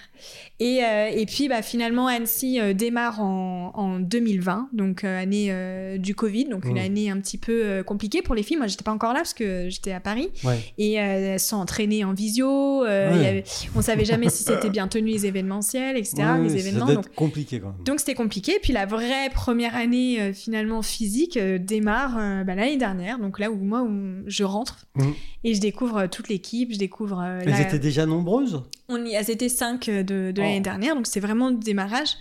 Et, 0.60 0.84
euh, 0.84 1.10
et, 1.13 1.25
puis 1.25 1.47
bah, 1.47 1.62
finalement, 1.62 2.08
Annecy 2.08 2.60
euh, 2.60 2.73
démarre 2.73 3.21
en, 3.21 3.71
en, 3.75 3.99
2020, 3.99 4.69
donc 4.73 5.03
euh, 5.03 5.21
année 5.21 5.99
du 5.99 6.15
Covid, 6.15 6.45
donc 6.45 6.65
une 6.65 6.73
mmh. 6.73 6.77
année 6.77 7.10
un 7.12 7.19
petit 7.19 7.38
peu 7.38 7.84
compliquée 7.86 8.21
pour 8.21 8.34
les 8.34 8.43
filles. 8.43 8.58
Moi, 8.58 8.67
j'étais 8.67 8.84
pas 8.84 8.91
encore 8.91 9.13
là 9.13 9.19
parce 9.19 9.34
que 9.34 9.69
j'étais 9.69 9.91
à 9.91 9.99
Paris. 9.99 10.29
Et 10.77 10.93
elles 10.93 11.39
sont 11.39 11.58
entraînées 11.58 12.03
en 12.03 12.13
visio. 12.13 12.84
Ouais. 12.84 13.43
on 13.75 13.82
savait 13.82 14.05
jamais 14.05 14.29
si 14.29 14.43
c'était 14.43 14.69
bien 14.69 14.88
tenu 14.88 15.12
les 15.12 15.25
événementiels, 15.25 15.97
etc. 15.97 16.23
les 16.41 16.58
événements. 16.58 16.88
Ça 16.88 16.95
donc 16.95 17.13
compliqué 17.13 17.60
quand 17.60 17.67
même. 17.67 17.84
Donc 17.86 17.99
c'était 17.99 18.15
compliqué. 18.15 18.53
Puis 18.62 18.73
la 18.73 18.86
vraie 18.86 19.29
première 19.34 19.75
année 19.75 20.34
finalement 20.34 20.82
physique 20.82 21.38
démarre 21.38 22.15
bah, 22.45 22.55
l'année 22.55 22.77
dernière. 22.77 23.19
Donc 23.19 23.39
là 23.39 23.51
où 23.51 23.58
moi, 23.58 23.84
où 23.84 24.23
je 24.25 24.43
rentre 24.43 24.88
mmh. 24.95 25.03
et 25.43 25.53
je 25.53 25.62
découvre 25.62 26.08
toute 26.08 26.29
l'équipe, 26.29 26.73
je 26.73 26.79
découvre 26.79 27.23
elles 27.60 27.67
étaient 27.67 27.80
déjà 27.80 28.06
nombreuses 28.06 28.63
on 28.89 29.06
y, 29.06 29.13
Elles 29.13 29.30
étaient 29.30 29.50
cinq 29.50 29.88
euh, 29.88 30.04
de, 30.04 30.34
l'année 30.36 30.58
oh. 30.60 30.63
dernière, 30.63 30.95
donc 30.95 31.08
c'est 31.08 31.19
vraiment 31.19 31.50
le 31.50 31.58
démarrage. 31.58 32.17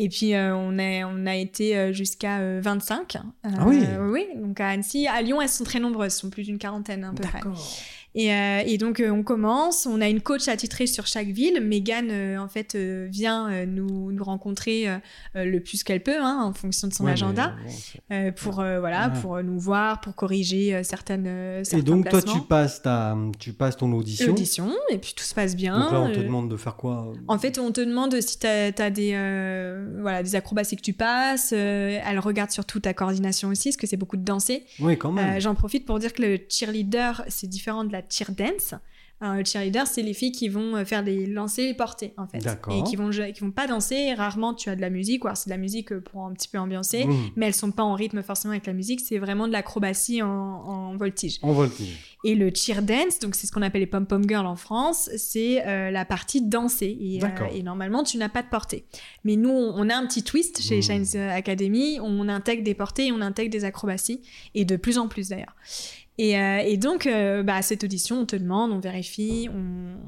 Et 0.00 0.08
puis 0.08 0.34
euh, 0.34 0.54
on, 0.54 0.78
a, 0.78 1.06
on 1.06 1.26
a 1.26 1.34
été 1.34 1.76
euh, 1.76 1.92
jusqu'à 1.92 2.60
25. 2.60 3.16
ah 3.42 3.48
oui 3.66 3.82
Oui, 4.10 4.26
donc 4.36 4.60
à 4.60 4.68
Annecy. 4.68 5.08
À 5.08 5.20
Lyon, 5.22 5.42
elles 5.42 5.48
sont 5.48 5.64
très 5.64 5.80
nombreuses, 5.80 6.14
elles 6.14 6.20
sont 6.20 6.30
plus 6.30 6.44
d'une 6.44 6.58
quarantaine 6.58 7.04
à 7.04 7.10
peu 7.12 7.22
près. 7.22 7.40
Euh, 8.18 8.62
et, 8.66 8.78
donc, 8.78 9.00
euh, 9.00 9.10
on 9.10 9.22
commence. 9.22 9.86
On 9.86 10.00
a 10.00 10.08
une 10.08 10.20
coach 10.20 10.48
attitrée 10.48 10.86
sur 10.86 11.06
chaque 11.06 11.28
ville. 11.28 11.60
Megan, 11.60 12.08
euh, 12.10 12.38
en 12.38 12.48
fait, 12.48 12.76
vient 12.76 13.66
nous, 13.66 14.12
nous, 14.12 14.24
rencontrer 14.24 14.86
le 15.34 15.58
plus 15.60 15.82
qu'elle 15.82 16.02
peut, 16.02 16.20
hein, 16.20 16.42
en 16.42 16.52
fonction 16.52 16.88
de 16.88 16.94
son 16.94 17.06
agenda, 17.06 17.54
pour, 18.36 18.54
voilà, 18.54 19.10
pour 19.10 19.42
nous 19.42 19.58
voir, 19.58 20.00
pour 20.00 20.14
corriger 20.14 20.82
certaines, 20.82 21.64
certains 21.64 21.78
Et 21.78 21.82
donc, 21.82 22.08
toi, 22.08 22.20
tu 22.20 22.40
passes, 22.40 22.82
ta, 22.82 23.16
tu 23.38 23.52
passes 23.52 23.76
ton 23.76 23.92
audition. 23.92 24.32
Audition, 24.32 24.72
et 24.90 24.98
puis 24.98 25.14
tout 25.16 25.24
se 25.24 25.34
passe 25.34 25.54
bien. 25.54 25.78
Donc 25.78 25.92
là, 25.92 26.00
on 26.00 26.12
te 26.12 26.18
demande 26.18 26.50
de 26.50 26.56
faire 26.56 26.76
quoi 26.76 27.12
En 27.28 27.38
fait, 27.38 27.58
on 27.58 27.72
te 27.72 27.80
demande 27.80 28.20
si 28.20 28.38
tu 28.38 28.46
as, 28.46 28.90
des, 28.90 29.12
voilà, 30.00 30.22
des 30.22 30.34
acrobaties 30.34 30.76
que 30.76 30.82
tu 30.82 30.92
passes. 30.92 31.52
elle 31.52 32.18
regarde 32.18 32.50
surtout 32.50 32.80
ta 32.80 32.92
coordination 32.92 33.48
aussi, 33.48 33.68
parce 33.70 33.76
que 33.76 33.86
c'est 33.86 33.96
beaucoup 33.96 34.16
de 34.16 34.24
danser. 34.24 34.64
Oui, 34.80 34.98
quand 34.98 35.12
même. 35.12 35.40
J'en 35.40 35.54
profite 35.54 35.86
pour 35.86 35.98
dire 35.98 36.12
que 36.12 36.22
le 36.22 36.38
cheerleader, 36.48 37.22
c'est 37.28 37.46
différent 37.46 37.84
de 37.84 37.92
la 37.92 38.02
cheer 38.10 38.30
dance. 38.30 38.74
le 39.20 39.44
cheerleader, 39.44 39.86
c'est 39.86 40.02
les 40.02 40.14
filles 40.14 40.32
qui 40.32 40.48
vont 40.48 40.76
euh, 40.76 40.84
faire 40.84 41.02
des 41.02 41.26
lancers 41.26 41.68
et 41.68 41.74
porter, 41.74 42.14
en 42.16 42.26
fait. 42.26 42.38
Et 42.70 42.82
qui 42.84 42.96
vont, 42.96 43.10
qui 43.10 43.40
vont 43.40 43.50
pas 43.50 43.66
danser. 43.66 44.14
rarement, 44.14 44.54
tu 44.54 44.68
as 44.70 44.76
de 44.76 44.80
la 44.80 44.90
musique, 44.90 45.24
ou 45.24 45.26
alors 45.26 45.36
c'est 45.36 45.50
de 45.50 45.54
la 45.54 45.58
musique 45.58 45.92
euh, 45.92 46.00
pour 46.00 46.24
un 46.24 46.32
petit 46.32 46.48
peu 46.48 46.58
ambiancer, 46.58 47.04
mmh. 47.04 47.14
mais 47.36 47.46
elles 47.46 47.54
sont 47.54 47.72
pas 47.72 47.82
en 47.82 47.94
rythme 47.94 48.22
forcément 48.22 48.52
avec 48.52 48.66
la 48.66 48.72
musique. 48.72 49.00
C'est 49.00 49.18
vraiment 49.18 49.48
de 49.48 49.52
l'acrobatie 49.52 50.22
en, 50.22 50.28
en, 50.28 50.96
voltige. 50.96 51.38
En 51.42 51.52
voltige. 51.52 52.16
Et 52.24 52.34
le 52.34 52.52
cheer 52.54 52.82
dance, 52.82 53.18
donc 53.20 53.34
c'est 53.34 53.46
ce 53.46 53.52
qu'on 53.52 53.62
appelle 53.62 53.80
les 53.80 53.86
pom-pom 53.86 54.28
girls 54.28 54.46
en 54.46 54.56
France, 54.56 55.08
c'est 55.16 55.66
euh, 55.66 55.90
la 55.90 56.04
partie 56.04 56.42
danser. 56.42 56.86
Et, 57.00 57.20
et 57.54 57.62
normalement, 57.62 58.02
tu 58.02 58.18
n'as 58.18 58.28
pas 58.28 58.42
de 58.42 58.48
portée. 58.48 58.84
Mais 59.24 59.36
nous, 59.36 59.50
on 59.50 59.88
a 59.88 59.96
un 59.96 60.06
petit 60.06 60.22
twist 60.22 60.60
chez 60.60 60.78
mmh. 60.78 60.82
Shines 60.82 61.16
Academy. 61.16 61.98
On 62.00 62.28
intègre 62.28 62.62
des 62.62 62.74
portées, 62.74 63.12
on 63.12 63.20
intègre 63.20 63.50
des 63.50 63.64
acrobaties, 63.64 64.20
et 64.54 64.64
de 64.64 64.76
plus 64.76 64.98
en 64.98 65.08
plus 65.08 65.30
d'ailleurs. 65.30 65.54
Euh, 66.20 66.58
et, 66.64 66.76
donc, 66.76 67.06
euh, 67.06 67.42
bah, 67.42 67.56
à 67.56 67.62
cette 67.62 67.84
audition, 67.84 68.20
on 68.20 68.26
te 68.26 68.34
demande, 68.34 68.72
on 68.72 68.80
vérifie, 68.80 69.48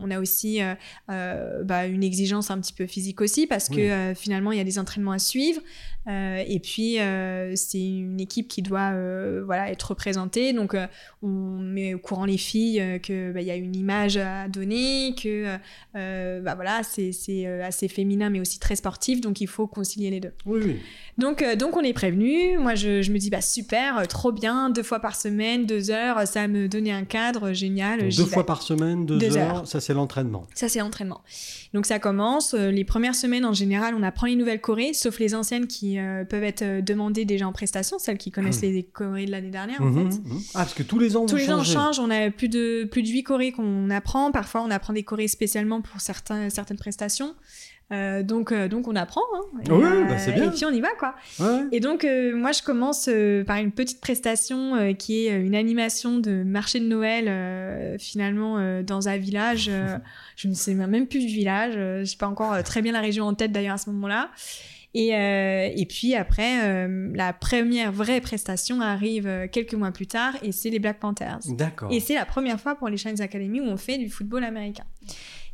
on, 0.01 0.11
a 0.11 0.19
aussi 0.19 0.61
euh, 0.61 1.63
bah, 1.63 1.87
une 1.87 2.03
exigence 2.03 2.51
un 2.51 2.61
petit 2.61 2.73
peu 2.73 2.87
physique 2.87 3.21
aussi, 3.21 3.47
parce 3.47 3.69
que 3.69 4.13
finalement, 4.17 4.51
il 4.51 4.59
y 4.59 4.61
a 4.61 4.65
des 4.65 4.79
entraînements 4.79 5.13
à 5.13 5.21
suivre. 5.21 5.61
et 6.09 6.61
puis, 6.61 6.99
c'est 7.55 7.81
une 7.81 8.21
équipe 8.21 8.49
qui 8.49 8.63
doit 8.63 8.93
voilà, 9.45 9.71
être 9.71 9.83
représentée. 9.91 10.53
Donc, 10.53 10.77
on 11.23 11.29
met 11.29 11.95
au 11.95 11.99
courant 11.99 12.25
les 12.25 12.39
filles 12.39 13.01
qu'il 13.03 13.33
bah, 13.33 13.43
y 13.43 13.51
a 13.53 13.57
une 13.57 13.77
image 13.77 14.17
à 14.17 14.49
donner, 14.49 15.15
que 15.15 15.57
bah, 15.95 16.55
voilà, 16.57 16.83
c'est 16.83 17.47
assez 17.63 17.87
féminin, 17.87 18.31
mais 18.31 18.41
aussi 18.41 18.59
très 18.59 18.75
sportif. 18.75 19.21
Donc, 19.21 19.41
il 19.41 19.47
faut 19.47 19.69
concilier 19.69 20.11
les 20.11 20.21
deux. 20.21 20.33
Oui, 20.45 20.61
oui. 20.65 20.77
Donc, 21.19 21.45
donc 21.57 21.77
on 21.77 21.83
est 21.83 21.93
prévenu. 21.93 22.59
Moi, 22.59 22.75
je, 22.75 23.03
je 23.03 23.13
me 23.13 23.19
dis, 23.19 23.31
bah, 23.31 23.43
super, 23.43 24.09
trop 24.09 24.33
bien, 24.33 24.71
deux 24.71 24.83
fois 24.83 24.99
par 24.99 25.15
semaine, 25.15 25.67
deux 25.67 25.93
heures 25.93 26.00
ça 26.27 26.49
me 26.49 26.69
donnait 26.69 26.93
un 26.93 27.05
cadre 27.05 27.53
génial. 27.53 28.09
deux 28.09 28.27
fois 28.27 28.47
par 28.47 28.63
semaine, 28.63 29.07
deux, 29.07 29.37
heures, 29.37 29.67
ça 29.67 29.81
c'est 29.81 29.95
l'entraînement. 29.95 30.47
Ça 30.55 30.69
c'est 30.69 30.81
l'entraînement. 30.81 31.23
Donc 31.73 31.87
ça 31.87 31.99
commence. 31.99 32.55
Euh, 32.55 32.71
les 32.71 32.85
premières 32.85 33.15
semaines, 33.15 33.45
en 33.45 33.53
général, 33.53 33.95
on 33.95 34.03
apprend 34.03 34.27
les 34.27 34.37
nouvelles 34.37 34.61
chorés, 34.61 34.93
sauf 34.93 35.19
les 35.19 35.35
anciennes 35.35 35.67
qui 35.67 35.99
euh, 35.99 36.25
peuvent 36.25 36.43
être 36.43 36.63
euh, 36.63 36.81
demandées 36.81 37.25
déjà 37.25 37.47
en 37.47 37.53
prestation, 37.53 37.99
celles 37.99 38.19
qui 38.19 38.31
connaissent 38.31 38.63
mmh. 38.63 38.67
les 38.67 38.83
chorés 38.83 39.27
de 39.27 39.31
l'année 39.31 39.51
dernière, 39.51 39.81
en 39.81 39.93
fait. 39.93 40.19
Mmh, 40.19 40.41
ah, 40.55 40.59
parce 40.59 40.75
que 40.75 40.83
tous 40.83 40.99
les 40.99 41.17
ans, 41.17 41.27
Tous 41.27 41.37
les 41.37 41.51
ans, 41.51 41.61
on 41.61 41.65
change. 41.65 41.99
On 42.01 42.11
a 42.11 42.31
plus 42.31 42.49
de, 42.49 42.89
plus 42.91 43.03
de 43.03 43.09
8 43.09 43.23
chorés 43.23 43.53
qu'on 43.53 43.91
apprend. 43.91 44.33
Parfois, 44.33 44.63
on 44.63 44.71
apprend 44.71 44.93
des 44.93 45.05
chorés 45.05 45.29
spécialement 45.29 45.81
pour 45.81 46.01
certains, 46.01 46.51
certaines 46.51 46.79
prestations. 46.79 47.35
Euh, 47.93 48.23
donc, 48.23 48.53
euh, 48.53 48.69
donc 48.69 48.87
on 48.87 48.95
apprend. 48.95 49.21
Hein. 49.35 49.61
et, 49.67 49.71
Ouais, 49.73 49.85
euh, 49.85 50.05
bah, 50.05 50.19
c'est 50.19 50.33
bien. 50.33 50.45
et 50.45 50.55
puis 50.55 50.65
on 50.65 50.71
y 50.71 50.81
va, 50.81 50.91
quoi. 50.99 51.15
Ouais. 51.41 51.63
Et 51.73 51.81
donc, 51.81 52.05
euh, 52.05 52.37
moi, 52.37 52.53
je 52.53 52.63
commence 52.63 53.09
euh, 53.09 53.43
par 53.45 53.57
une 53.57 53.73
petite 53.73 54.01
prestation 54.01 54.77
euh, 54.77 54.93
qui 54.93 55.27
est 55.27 55.33
euh, 55.33 55.45
une 55.45 55.57
animation 55.57 56.19
de 56.19 56.45
marché 56.45 56.79
de 56.79 56.87
Noël, 56.87 57.25
euh, 57.29 57.97
finalement, 57.99 58.59
euh, 58.59 58.83
dans 58.85 59.09
un 59.09 59.17
village. 59.17 59.67
euh, 59.69 59.99
je 60.37 60.47
ne 60.49 60.55
sais 60.55 60.75
même 60.75 61.07
plus 61.09 61.19
du 61.21 61.27
village. 61.27 61.73
je 61.75 62.01
n'ai 62.03 62.17
pas 62.19 62.29
encore 62.29 62.53
euh, 62.53 62.63
très 62.63 62.81
bien 62.81 62.93
la 62.93 63.01
région 63.01 63.25
en 63.27 63.35
tête, 63.35 63.51
d'ailleurs, 63.51 63.75
à 63.75 63.79
ce 63.79 63.91
moment-là. 63.91 64.31
Et, 64.93 65.15
euh, 65.15 65.69
et 65.77 65.87
puis 65.87 66.17
après, 66.17 66.65
euh, 66.65 67.11
la 67.15 67.33
première 67.33 67.93
vraie 67.93 68.21
prestation 68.21 68.81
arrive 68.81 69.27
euh, 69.29 69.47
quelques 69.47 69.75
mois 69.75 69.93
plus 69.93 70.09
tard, 70.09 70.35
et 70.43 70.51
c'est 70.51 70.69
les 70.71 70.81
Black 70.81 70.99
Panthers. 70.99 71.39
D'accord. 71.47 71.93
Et 71.93 72.01
c'est 72.01 72.15
la 72.15 72.25
première 72.25 72.61
fois 72.61 72.75
pour 72.75 72.89
les 72.89 72.97
Shines 72.97 73.21
Academy 73.21 73.61
où 73.61 73.65
on 73.67 73.77
fait 73.77 73.99
du 73.99 74.11
football 74.11 74.43
américain. 74.43 74.83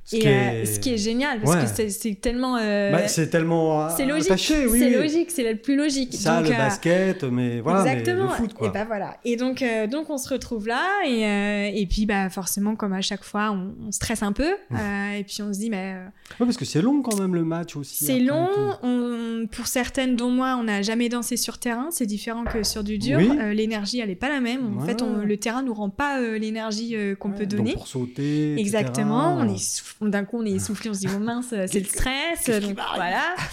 Ce 0.09 0.15
et 0.17 0.19
qui 0.21 0.29
euh, 0.29 0.63
est- 0.63 0.65
ce 0.67 0.79
qui 0.81 0.95
est 0.95 0.99
génial, 0.99 1.41
parce 1.41 1.57
Ouais. 1.57 1.63
que 1.85 1.89
c'est- 1.91 2.21
tellement... 2.21 2.57
euh, 2.59 2.93
Bah, 2.93 3.09
c'est 3.09 3.29
tellement 3.29 3.91
c'est 3.91 4.07
logique, 4.07 4.27
attaché, 4.31 4.67
oui. 4.67 4.79
c'est 4.79 4.87
oui. 4.87 4.95
logique, 4.95 5.31
c'est 5.33 5.53
le 5.53 5.59
plus 5.59 5.75
logique. 5.77 6.15
Ça, 6.15 6.39
Donc, 6.39 6.49
le 6.49 6.55
euh, 6.55 6.59
basket, 6.59 7.25
mais 7.25 7.61
voilà, 7.61 7.83
mais 7.83 7.91
Exactement. 7.99 8.23
le 8.31 8.37
foot, 8.37 8.55
quoi. 8.55 8.69
Et 8.69 8.71
bah 8.71 8.85
voilà. 8.87 9.17
Et 9.25 9.35
donc, 9.37 9.63
euh, 9.63 9.89
donc 9.89 10.09
on 10.09 10.17
se 10.17 10.29
retrouve 10.29 10.69
là 10.69 10.81
et, 11.05 11.27
euh, 11.27 11.71
et 11.75 11.87
puis 11.87 12.07
bah 12.07 12.31
forcément 12.31 12.77
comme 12.77 12.93
à 12.93 13.01
chaque 13.01 13.25
fois 13.25 13.51
on, 13.51 13.75
on 13.89 13.91
stresse 13.93 14.23
un 14.23 14.31
peu 14.33 14.45
euh, 14.73 15.13
et 15.19 15.25
puis 15.25 15.43
on 15.43 15.53
se 15.53 15.59
dit 15.59 15.71
mais 15.71 15.95
euh, 15.97 16.05
Ouais, 16.39 16.47
parce 16.47 16.57
que 16.57 16.65
c'est 16.65 16.83
long 16.83 17.03
quand 17.03 17.19
même 17.21 17.35
le 17.35 17.43
match 17.45 17.75
aussi. 17.77 18.05
c'est 18.05 18.21
long. 18.21 18.49
On, 18.85 19.47
pour 19.51 19.67
certaines 19.67 20.15
dont 20.15 20.31
moi 20.31 20.57
on 20.61 20.63
n'a 20.65 20.83
jamais 20.83 21.09
dansé 21.09 21.37
sur 21.37 21.59
terrain. 21.59 21.89
C'est 21.91 22.07
différent 22.07 22.45
que 22.45 22.63
sur 22.63 22.85
du 22.85 22.99
dur. 22.99 23.19
Oui. 23.19 23.29
Euh, 23.41 23.53
l'énergie 23.53 23.99
elle 23.99 24.11
est 24.11 24.15
pas 24.15 24.29
la 24.29 24.41
même. 24.41 24.77
En 24.79 24.81
Ouais. 24.83 24.87
fait 24.87 25.03
on- 25.03 25.17
le 25.25 25.37
terrain 25.37 25.63
nous 25.63 25.75
rend 25.75 25.91
pas 25.91 26.21
euh, 26.21 26.39
l'énergie 26.39 26.95
euh, 26.95 27.17
qu'on 27.17 27.31
peut 27.33 27.47
donc 27.47 27.59
donner. 27.59 27.73
pour 27.73 27.89
sauter. 27.89 28.53
etc. 28.53 28.61
Exactement, 28.61 29.37
on 29.39 29.53
est 29.53 29.59
d'un 30.01 30.25
coup 30.25 30.39
on 30.41 30.45
est 30.47 30.53
essoufflé, 30.53 30.91
on 30.91 30.95
se 30.95 31.01
dit 31.01 31.09
oh 31.15 31.19
mince, 31.19 31.49
c'est 31.51 31.81
le 31.81 31.85
stress, 31.85 32.49
donc 32.61 32.79
voilà. 32.95 33.35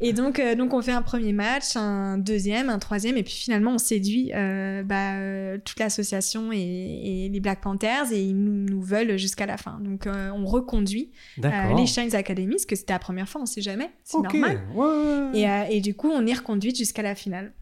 Et 0.00 0.12
donc, 0.12 0.38
euh, 0.38 0.54
donc 0.54 0.74
on 0.74 0.80
fait 0.80 0.92
un 0.92 1.02
premier 1.02 1.32
match, 1.32 1.74
un 1.74 2.18
deuxième, 2.18 2.68
un 2.68 2.78
troisième, 2.78 3.16
et 3.16 3.24
puis 3.24 3.32
finalement 3.32 3.72
on 3.72 3.78
séduit 3.78 4.30
euh, 4.32 4.84
bah, 4.84 5.14
euh, 5.16 5.58
toute 5.64 5.80
l'association 5.80 6.52
et, 6.52 7.24
et 7.24 7.28
les 7.28 7.40
Black 7.40 7.60
Panthers 7.60 8.12
et 8.12 8.22
ils 8.22 8.36
nous, 8.36 8.52
nous 8.70 8.80
veulent 8.80 9.16
jusqu'à 9.16 9.44
la 9.44 9.56
fin. 9.56 9.80
Donc 9.80 10.06
euh, 10.06 10.30
on 10.30 10.44
reconduit 10.44 11.10
euh, 11.44 11.50
les 11.76 11.86
Shines 11.86 12.14
Academy, 12.14 12.52
parce 12.52 12.64
que 12.66 12.76
c'était 12.76 12.92
la 12.92 13.00
première 13.00 13.28
fois, 13.28 13.40
on 13.40 13.46
sait 13.46 13.60
jamais, 13.60 13.90
c'est 14.04 14.18
Ok. 14.18 14.34
normal. 14.34 14.60
Ouais. 14.72 15.40
Et, 15.40 15.48
euh, 15.50 15.64
et 15.68 15.80
du 15.80 15.94
coup 15.94 16.10
on 16.10 16.24
est 16.28 16.34
reconduite 16.34 16.76
jusqu'à 16.78 17.02
la 17.02 17.16
finale. 17.16 17.52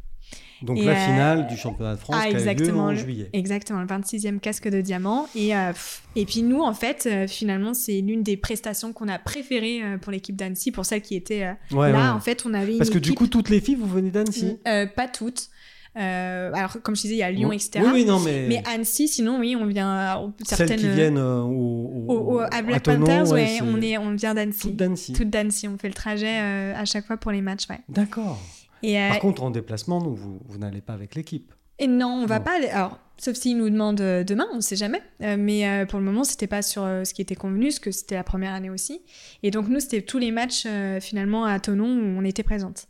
Donc 0.62 0.79
et, 0.79 0.85
la 0.85 0.93
euh, 0.93 1.07
finale 1.07 1.47
du 1.49 1.57
championnat 1.57 1.95
de 1.97 2.01
France 2.01 2.17
ah, 2.19 2.29
qui 2.31 2.37
a 2.37 2.53
eu 2.53 2.57
lieu 2.57 2.75
en 2.75 2.91
le- 2.91 2.97
juillet. 2.97 3.29
Exactement, 3.35 3.81
le 3.81 3.87
26e 3.87 4.39
casque 4.41 4.69
de 4.69 4.81
diamant. 4.81 5.29
Et, 5.35 5.55
euh, 5.55 5.73
et 6.15 6.25
puis 6.25 6.43
nous, 6.43 6.62
en 6.62 6.73
fait, 6.73 7.07
euh, 7.07 7.27
finalement, 7.29 7.75
c'est 7.75 8.01
l'une 8.01 8.23
des 8.23 8.39
prestations 8.39 8.93
qu'on 8.95 9.09
a 9.09 9.19
préférées 9.19 9.83
pour 10.01 10.12
l'équipe 10.12 10.35
d'Annecy, 10.35 10.73
pour 10.73 10.87
celles 10.87 11.03
qui 11.03 11.15
étaient 11.15 11.47
Ouais, 11.73 11.93
là. 11.93 11.99
ouais. 11.99 12.09
En 12.09 12.21
fait, 12.21 12.45
on 12.47 12.55
avait 12.55 12.73
une 12.73 12.79
Parce 12.79 12.89
que 12.91 12.99
du 12.99 13.12
coup, 13.12 13.27
toutes 13.27 13.51
les 13.51 13.61
filles, 13.61 13.75
vous 13.77 13.87
venez 13.87 14.11
d'Annecy. 14.11 14.57
Pas 14.65 15.09
toutes. 15.09 15.51
Euh, 15.99 16.51
alors, 16.53 16.77
comme 16.83 16.95
je 16.95 17.03
disais, 17.03 17.15
il 17.15 17.19
y 17.19 17.23
a 17.23 17.31
Lyon, 17.31 17.53
etc. 17.53 17.81
Oui, 17.83 17.91
oui, 17.93 18.05
non, 18.05 18.21
mais, 18.21 18.47
Mais 18.49 18.62
Annecy, 18.67 19.09
sinon, 19.09 19.39
oui, 19.41 19.57
on 19.59 19.65
vient 19.65 20.19
euh, 20.19 20.29
celles 20.45 20.59
certaines. 20.59 20.79
qui 20.81 20.89
viennent 20.91 21.17
euh, 21.17 21.41
au, 21.41 22.05
au- 22.07 22.35
au- 22.35 22.39
à 22.41 22.61
Black 22.61 22.83
Panthers, 22.83 23.31
ouais, 23.33 23.61
on, 23.62 23.81
est, 23.81 23.97
on 23.97 24.15
vient 24.15 24.35
d'Annecy. 24.35 24.75
toutes 25.15 25.31
d'Annecy. 25.31 25.69
On 25.69 25.79
fait 25.79 25.89
le 25.89 25.95
trajet 25.95 26.39
à 26.39 26.85
chaque 26.85 27.07
fois 27.07 27.17
pour 27.17 27.31
les 27.33 27.41
matchs, 27.41 27.67
ouais. 27.71 27.79
D'accord. 27.89 28.39
Et, 28.83 29.01
euh, 29.01 29.09
Par 29.11 29.19
contre, 29.21 29.43
en 29.43 29.51
déplacement, 29.51 30.01
non, 30.01 30.11
vous, 30.12 30.41
vous 30.45 30.59
n'allez 30.59 30.81
pas 30.81 30.93
avec 30.93 31.15
l'équipe. 31.15 31.53
Et 31.79 31.87
non, 31.87 32.09
on 32.23 32.27
va 32.27 32.39
Non. 32.39 32.45
pas 32.45 32.57
aller. 32.57 32.69
Alors, 32.69 32.99
sauf 33.19 33.35
s'ils 33.37 33.57
nous 33.59 33.69
demandent 33.69 34.01
euh, 34.01 34.25
demain, 34.25 34.47
on 34.53 34.57
ne 34.57 34.61
sait 34.61 34.77
jamais. 34.77 35.03
Euh, 35.23 35.37
mais 35.39 35.69
euh, 35.69 35.85
pour 35.87 35.99
le 35.99 36.05
moment, 36.07 36.25
c'était 36.25 36.47
pas 36.47 36.62
sur 36.62 36.85
euh, 36.85 37.05
ce 37.05 37.12
qui 37.12 37.21
était 37.23 37.35
convenu, 37.35 37.67
parce 37.67 37.79
que 37.81 37.91
c'était 37.91 38.15
la 38.15 38.25
première 38.25 38.55
année 38.55 38.71
aussi. 38.71 39.03
Et 39.43 39.51
donc, 39.51 39.69
nous, 39.69 39.81
c'était 39.81 40.03
tous 40.03 40.19
les 40.19 40.31
matchs 40.31 40.67
finalement 41.01 41.45
à 41.45 41.61
Tonon 41.61 41.85
où 41.87 42.19
on 42.19 42.25
était 42.25 42.43
présente. 42.43 42.87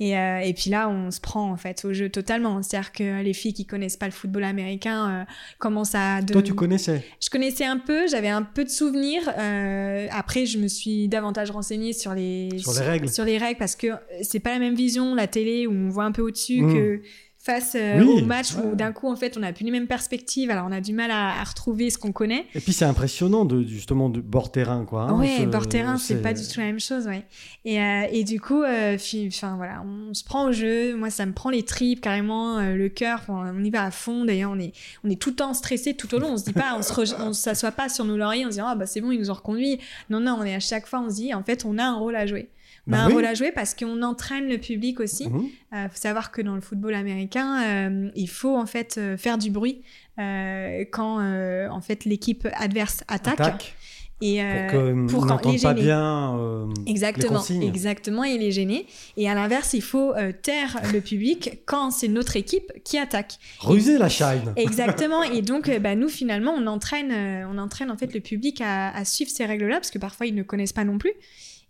Et, 0.00 0.16
euh, 0.16 0.38
et 0.38 0.54
puis 0.54 0.70
là, 0.70 0.88
on 0.88 1.10
se 1.10 1.20
prend 1.20 1.50
en 1.52 1.56
fait 1.56 1.84
au 1.84 1.92
jeu 1.92 2.08
totalement. 2.08 2.62
C'est-à-dire 2.62 2.90
que 2.92 3.22
les 3.22 3.34
filles 3.34 3.52
qui 3.52 3.66
connaissent 3.66 3.98
pas 3.98 4.06
le 4.06 4.12
football 4.12 4.44
américain 4.44 5.10
euh, 5.10 5.24
commencent 5.58 5.94
à. 5.94 6.20
Toi, 6.26 6.40
de- 6.40 6.46
tu 6.46 6.54
connaissais 6.54 7.04
Je 7.22 7.28
connaissais 7.28 7.66
un 7.66 7.76
peu, 7.78 8.08
j'avais 8.08 8.28
un 8.30 8.42
peu 8.42 8.64
de 8.64 8.70
souvenirs. 8.70 9.30
euh, 9.38 10.06
après, 10.10 10.46
je 10.46 10.58
me 10.58 10.68
suis 10.68 11.06
davantage 11.08 11.50
renseignée 11.50 11.92
sur 11.92 12.14
les 12.14 12.48
Sur 12.58 12.72
les 12.72 12.80
règles. 12.80 13.08
sur 13.10 13.24
les 13.24 13.36
règles 13.38 13.58
parce 13.58 13.76
que 13.76 13.88
c'est 14.22 14.40
pas 14.40 14.52
la 14.52 14.58
même 14.58 14.74
vision 14.74 15.14
la 15.14 15.26
télé 15.26 15.66
où 15.66 15.72
on 15.72 15.90
voit 15.90 16.04
un 16.04 16.12
peu 16.12 16.22
au-dessus 16.22 16.62
Mm. 16.62 16.72
que 16.74 17.02
face 17.42 17.74
euh, 17.74 18.00
Oui, 18.02 18.22
au 18.22 18.26
match 18.26 18.54
ouais. 18.54 18.62
où 18.64 18.74
d'un 18.76 18.92
coup 18.92 19.08
en 19.10 19.16
fait 19.16 19.36
on 19.38 19.40
n'a 19.40 19.52
plus 19.54 19.64
les 19.64 19.70
mêmes 19.70 19.86
perspectives. 19.86 20.50
Alors 20.50 20.66
on 20.68 20.72
a 20.72 20.80
du 20.82 20.92
mal 20.92 21.10
à, 21.10 21.40
à 21.40 21.44
retrouver 21.44 21.88
ce 21.88 21.96
qu'on 21.96 22.12
connaît. 22.12 22.44
Et 22.54 22.60
puis, 22.60 22.72
c'est 22.74 22.84
impressionnant, 22.84 23.44
de, 23.46 23.62
justement, 23.62 24.10
de 24.10 24.20
bord 24.20 24.52
terrain, 24.52 24.84
quoi. 24.84 25.04
hein, 25.04 25.18
ouais, 25.18 25.36
ce- 25.38 25.42
bord 25.46 25.66
terrain, 25.68 25.96
c'est 25.96 26.20
pas 26.20 26.34
du 26.34 26.42
tout 26.46 26.60
la 26.60 26.66
même 26.66 26.80
chose, 26.80 27.06
ouais. 27.06 27.24
Et, 27.64 27.80
euh, 27.80 28.02
et 28.12 28.24
du 28.24 28.40
coup, 28.40 28.62
euh, 28.62 28.98
fi- 28.98 29.28
enfin 29.32 29.56
voilà, 29.56 29.82
on 29.86 30.12
se 30.12 30.22
prend 30.22 30.48
au 30.48 30.52
jeu. 30.52 30.94
Moi, 30.96 31.08
ça 31.10 31.24
me 31.24 31.32
prend 31.32 31.50
les 31.50 31.62
tripes 31.62 32.00
carrément, 32.02 32.60
le 32.60 32.88
cœur. 32.88 33.22
On 33.28 33.64
y 33.64 33.70
va 33.70 33.84
à 33.84 33.90
fond. 33.90 34.24
D'ailleurs, 34.24 34.50
on 34.54 34.58
est, 34.58 34.72
on 35.04 35.08
est 35.10 35.20
tout 35.20 35.30
le 35.30 35.36
temps 35.36 35.54
stressé 35.54 35.94
tout 35.94 36.14
au 36.14 36.18
long. 36.18 36.32
On 36.32 36.36
se 36.36 36.44
dit 36.44 36.52
pas, 36.52 36.76
on 36.78 36.82
on 37.22 37.32
s'assoit 37.32 37.72
pas 37.72 37.88
sur 37.88 38.04
nos 38.04 38.16
lauriers 38.16 38.44
en 38.44 38.48
se 38.48 38.52
disant 38.56 38.66
ah 38.68 38.74
bah 38.74 38.86
c'est 38.86 39.00
bon, 39.00 39.10
ils 39.12 39.18
nous 39.18 39.30
ont 39.30 39.34
reconduits. 39.34 39.78
Non 40.10 40.20
non, 40.20 40.36
on 40.40 40.44
est 40.44 40.54
à 40.54 40.60
chaque 40.60 40.86
fois, 40.86 41.00
on 41.00 41.08
se 41.10 41.14
dit 41.16 41.32
en 41.34 41.42
fait, 41.42 41.64
on 41.64 41.78
a 41.78 41.84
un 41.84 41.94
rôle 41.96 42.16
à 42.16 42.26
jouer. 42.26 42.48
A 42.86 42.90
Bah 42.90 42.98
un 43.02 43.06
oui. 43.08 43.12
rôle 43.14 43.24
à 43.26 43.34
jouer 43.34 43.52
parce 43.52 43.74
qu'on 43.74 44.02
entraîne 44.02 44.48
le 44.48 44.58
public 44.58 45.00
aussi. 45.00 45.28
Mhm. 45.28 45.48
Il 45.72 45.88
faut 45.90 45.96
savoir 45.98 46.32
que 46.32 46.42
dans 46.42 46.54
le 46.54 46.60
football 46.60 46.94
américain, 46.94 47.62
euh, 47.62 48.10
il 48.16 48.28
faut 48.28 48.56
en 48.56 48.66
fait 48.66 48.96
euh, 48.98 49.16
faire 49.16 49.38
du 49.38 49.50
bruit 49.50 49.82
euh, 50.18 50.84
quand 50.90 51.20
euh, 51.20 51.68
en 51.68 51.80
fait 51.80 52.04
l'équipe 52.04 52.48
adverse 52.54 53.04
attaque. 53.08 53.40
Attaque. 53.40 53.76
Et, 54.22 54.36
Pour 54.36 54.44
euh, 54.44 55.06
que 55.06 55.06
pour 55.12 55.62
pas 55.62 55.72
bien 55.72 56.36
euh, 56.38 56.66
Exactement, 56.86 57.42
exactement, 57.62 58.22
et 58.22 58.36
les 58.36 58.52
gêner. 58.52 58.86
Et 59.16 59.30
à 59.30 59.34
l'inverse, 59.34 59.72
il 59.72 59.80
faut 59.80 60.14
euh, 60.14 60.30
taire 60.32 60.78
le 60.92 61.00
public 61.00 61.62
quand 61.64 61.90
c'est 61.90 62.08
notre 62.08 62.36
équipe 62.36 62.70
qui 62.84 62.98
attaque. 62.98 63.38
Ruser 63.60 63.96
la 63.96 64.10
shine. 64.10 64.52
Exactement. 64.56 65.22
Et 65.22 65.40
donc, 65.40 65.70
euh, 65.70 65.78
bah, 65.78 65.94
nous, 65.94 66.10
finalement, 66.10 66.52
on 66.54 66.66
entraîne, 66.66 67.10
euh, 67.12 67.46
on 67.50 67.56
entraîne 67.56 67.90
en 67.90 67.96
fait 67.96 68.12
le 68.12 68.20
public 68.20 68.60
à, 68.60 68.90
à 68.94 69.06
suivre 69.06 69.30
ces 69.30 69.46
règles-là, 69.46 69.76
parce 69.76 69.90
que 69.90 69.98
parfois, 69.98 70.26
ils 70.26 70.34
ne 70.34 70.42
connaissent 70.42 70.74
pas 70.74 70.84
non 70.84 70.98
plus. 70.98 71.12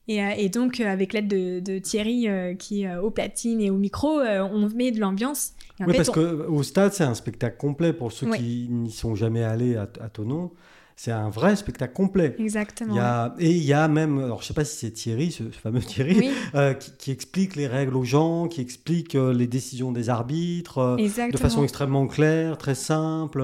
Et, 0.09 0.23
euh, 0.23 0.31
et 0.37 0.49
donc, 0.49 0.81
euh, 0.81 0.87
avec 0.87 1.13
l'aide 1.13 1.29
de, 1.29 1.61
de 1.61 1.79
Thierry, 1.79 2.29
euh, 2.29 2.55
qui 2.55 2.83
est 2.83 2.97
au 2.97 3.11
platine 3.11 3.61
et 3.61 3.71
au 3.71 3.77
micro, 3.77 4.21
on 4.21 4.69
met 4.75 4.91
de 4.91 4.99
l'ambiance. 5.01 5.53
Oui, 5.81 5.87
fait, 5.93 5.97
parce 5.99 6.09
on- 6.09 6.13
que 6.13 6.47
au 6.49 6.63
stade, 6.63 6.93
c'est 6.93 7.05
un 7.05 7.15
spectacle 7.15 7.57
complet 7.59 7.93
pour 7.93 8.11
ceux 8.13 8.27
Oui. 8.29 8.39
qui 8.39 8.69
n'y 8.71 8.91
sont 8.91 9.15
jamais 9.15 9.43
allés 9.45 9.77
à, 9.77 9.83
à 10.01 10.09
Tonon. 10.09 10.51
C'est 10.97 11.13
un 11.13 11.31
vrai 11.31 11.57
spectacle 11.57 11.95
complet. 11.95 12.37
Exactement. 12.39 12.93
Il 12.93 12.97
y 12.97 13.01
a, 13.01 13.35
et 13.39 13.51
il 13.51 13.65
y 13.65 13.73
a 13.73 13.89
même, 13.89 14.19
alors 14.19 14.43
je 14.43 14.49
sais 14.49 14.53
pas 14.55 14.67
si 14.67 14.77
c'est 14.77 14.91
Thierry, 14.91 15.31
ce, 15.33 15.45
ce 15.51 15.59
fameux 15.59 15.81
Thierry, 15.81 16.17
Oui, 16.19 16.31
euh, 16.55 16.75
qui, 16.75 16.91
qui 16.99 17.11
explique 17.11 17.57
les 17.57 17.67
règles 17.67 17.97
aux 17.97 18.05
gens, 18.05 18.49
qui 18.49 18.61
explique 18.61 19.15
euh, 19.15 19.33
les 19.33 19.47
décisions 19.47 19.93
des 19.93 20.11
arbitres 20.11 20.77
euh, 20.77 20.97
de 21.31 21.37
façon 21.39 21.63
extrêmement 21.63 22.07
claire, 22.07 22.59
très 22.59 22.75
simple. 22.75 23.43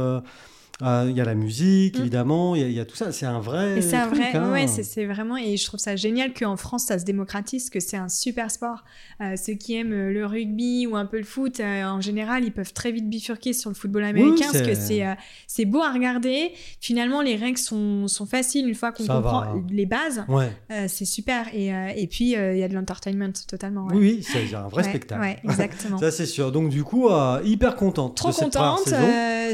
Euh, 0.83 0.87
euh, 0.87 1.11
Il 1.11 1.17
y 1.17 1.21
a 1.21 1.25
la 1.25 1.35
musique, 1.35 1.97
Mm. 1.99 2.01
évidemment, 2.03 2.55
il 2.55 2.61
y, 2.62 2.65
a- 2.65 2.69
il 2.69 2.73
y 2.75 2.81
a 2.81 2.85
tout 2.85 2.97
ça. 2.97 3.11
C'est 3.12 3.25
un 3.27 3.41
vrai. 3.41 3.81
C'est 3.81 3.97
un 3.97 4.09
vrai, 4.09 4.35
hein. 4.35 4.51
ouais, 4.53 4.67
c'est- 4.67 5.07
vraiment, 5.07 5.37
et 5.37 5.57
je 5.57 5.65
trouve 5.65 5.81
ça 5.81 5.97
génial 5.97 6.35
qu'en 6.35 6.57
France 6.57 6.85
ça 6.87 6.99
se 6.99 7.05
démocratise, 7.05 7.71
que 7.71 7.81
c'est 7.81 7.97
un 7.97 8.09
super 8.11 8.51
sport. 8.51 8.85
Euh, 9.23 9.37
ceux 9.37 9.55
qui 9.55 9.75
aiment 9.75 9.93
euh, 9.93 10.12
le 10.12 10.27
rugby 10.27 10.87
ou 10.87 10.97
un 10.97 11.07
peu 11.07 11.17
le 11.19 11.25
foot, 11.25 11.61
euh, 11.61 11.85
en 11.85 12.01
général, 12.01 12.45
ils 12.45 12.53
peuvent 12.53 12.73
très 12.75 12.93
vite 12.93 13.09
bifurquer 13.09 13.53
sur 13.55 13.71
le 13.71 13.75
football 13.75 14.05
américain 14.05 14.47
parce 14.53 14.67
que 14.67 14.75
c'est 15.47 15.65
beau 15.65 15.81
à 15.83 15.93
regarder. 15.93 16.53
Finalement, 16.81 17.23
les 17.23 17.37
règles 17.37 17.59
sont, 17.59 18.07
sont 18.09 18.27
faciles 18.27 18.69
une 18.69 18.75
fois 18.75 18.93
qu'on 18.93 19.07
comprend 19.07 19.41
va. 19.41 19.55
les 19.71 19.87
bases. 19.87 20.25
Ouais. 20.29 20.51
C'est 20.89 21.05
super. 21.07 21.47
Et, 21.55 21.69
et 21.97 22.07
puis, 22.07 22.33
il 22.33 22.59
y 22.59 22.62
a 22.62 22.69
de 22.69 22.75
l'entertainment 22.75 23.33
totalement. 23.49 23.87
ouais. 23.87 23.95
Oui, 23.97 24.17
oui, 24.19 24.23
c'est 24.23 24.55
un 24.55 24.69
vrai 24.69 24.83
Ouais, 24.83 24.89
spectacle. 24.91 25.21
Ouais, 25.23 25.39
exactement. 25.45 25.99
Ça, 26.01 26.11
c'est 26.11 26.27
sûr. 26.27 26.53
Donc, 26.53 26.69
du 26.69 26.85
coup, 26.85 27.09
hyper 27.45 27.77
contente. 27.77 28.17
Trop 28.17 28.33
contente, 28.33 28.93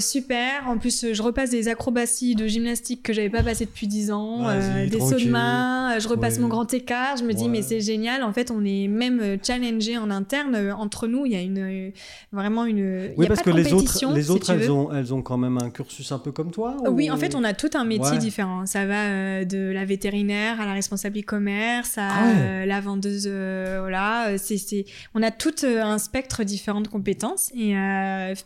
super. 0.01 0.67
En 0.69 0.79
plus, 0.79 1.12
je 1.13 1.23
repasse 1.23 1.51
des 1.51 1.69
acrobaties 1.69 2.35
de 2.35 2.47
gymnastique 2.47 3.03
que 3.03 3.13
j'avais 3.13 3.31
pas 3.31 3.43
passé 3.43 3.65
depuis 3.67 3.87
10 3.87 4.11
ans, 4.13 4.49
euh, 4.49 4.87
des 4.89 5.01
sauts 5.01 5.19
de 5.19 5.29
main. 5.29 5.99
Je 5.99 6.09
repasse 6.09 6.37
Ouais. 6.37 6.41
mon 6.43 6.49
grand 6.49 6.73
écart. 6.73 7.17
Je 7.17 7.25
me 7.25 7.33
dis, 7.33 7.49
mais 7.49 7.63
c'est 7.63 7.81
génial. 7.81 8.23
En 8.23 8.33
fait, 8.33 8.51
on 8.51 8.65
est 8.65 8.89
même 8.89 9.21
euh, 9.21 9.37
challengé 9.43 9.99
en 9.99 10.11
interne 10.11 10.55
euh, 10.55 10.75
entre 10.75 11.07
nous. 11.07 11.27
Il 11.27 11.33
y 11.33 11.37
a 11.37 11.41
une 11.43 11.93
vraiment 12.33 12.65
une. 12.65 12.79
il 12.79 13.11
y 13.13 13.15
Oui, 13.19 13.27
a 13.27 13.29
parce 13.29 13.41
pas 13.43 13.51
que 13.51 13.57
de 13.57 13.63
les 13.63 13.73
autres, 13.73 14.15
les 14.15 14.31
autres 14.31 14.51
elles, 14.51 14.61
veux. 14.61 14.71
ont, 14.71 14.93
elles 14.93 15.13
ont 15.15 15.23
quand 15.23 15.37
même 15.39 15.59
un 15.59 15.71
cursus 15.71 16.11
un 16.13 16.19
peu 16.19 16.33
comme 16.33 16.51
toi 16.51 16.77
Oui, 16.91 17.11
ou- 17.11 17.13
en 17.13 17.17
fait, 17.17 17.35
on 17.35 17.45
a 17.45 17.53
tout 17.53 17.71
un 17.75 17.85
métier 17.85 18.13
Ouais. 18.13 18.19
différent. 18.19 18.65
Ça 18.67 18.87
va 18.87 19.05
euh, 19.05 19.45
de 19.45 19.71
la 19.73 19.85
vétérinaire 19.85 20.61
à 20.61 20.67
la 20.67 20.73
responsable 20.73 21.19
e-commerce, 21.19 21.99
à 21.99 22.09
Ah 22.11 22.29
euh, 22.29 22.67
la 22.67 22.81
vendeuse. 22.81 23.27
voilà, 23.27 24.37
c'est, 24.39 24.57
c'est... 24.57 24.85
on 25.15 25.23
a 25.23 25.31
tout 25.31 25.55
un 25.65 25.99
spectre 25.99 26.45
différent 26.45 26.81
de 26.81 26.89
compétences 26.89 27.51
et 27.55 27.75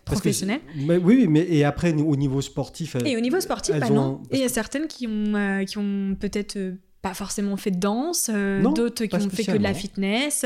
professionnelles. 0.04 0.60
mais 0.76 0.96
oui, 0.96 1.16
oui, 1.20 1.26
mais 1.28 1.46
et 1.48 1.64
après 1.64 1.92
au 1.92 2.16
niveau 2.16 2.40
sportif, 2.56 2.96
elles- 2.96 3.06
Et 3.08 3.16
au 3.16 3.20
niveau 3.20 3.40
sportif, 3.40 3.76
bah 3.78 3.90
non. 3.90 4.20
un- 4.22 4.28
Et 4.30 4.36
il 4.38 4.40
y 4.40 4.44
a 4.44 4.48
certaines 4.48 4.86
qui 4.88 5.06
ont, 5.06 5.34
euh, 5.34 5.64
qui 5.64 5.78
ont 5.78 6.16
peut-être 6.18 6.56
euh, 6.56 6.72
pas 7.02 7.14
forcément 7.14 7.56
fait 7.56 7.70
de 7.70 7.78
danse, 7.78 8.30
euh, 8.32 8.62
d'autres 8.62 9.04
qui 9.04 9.14
ont 9.16 9.30
fait 9.30 9.44
que 9.44 9.52
de 9.58 9.62
la 9.62 9.74
fitness, 9.74 10.44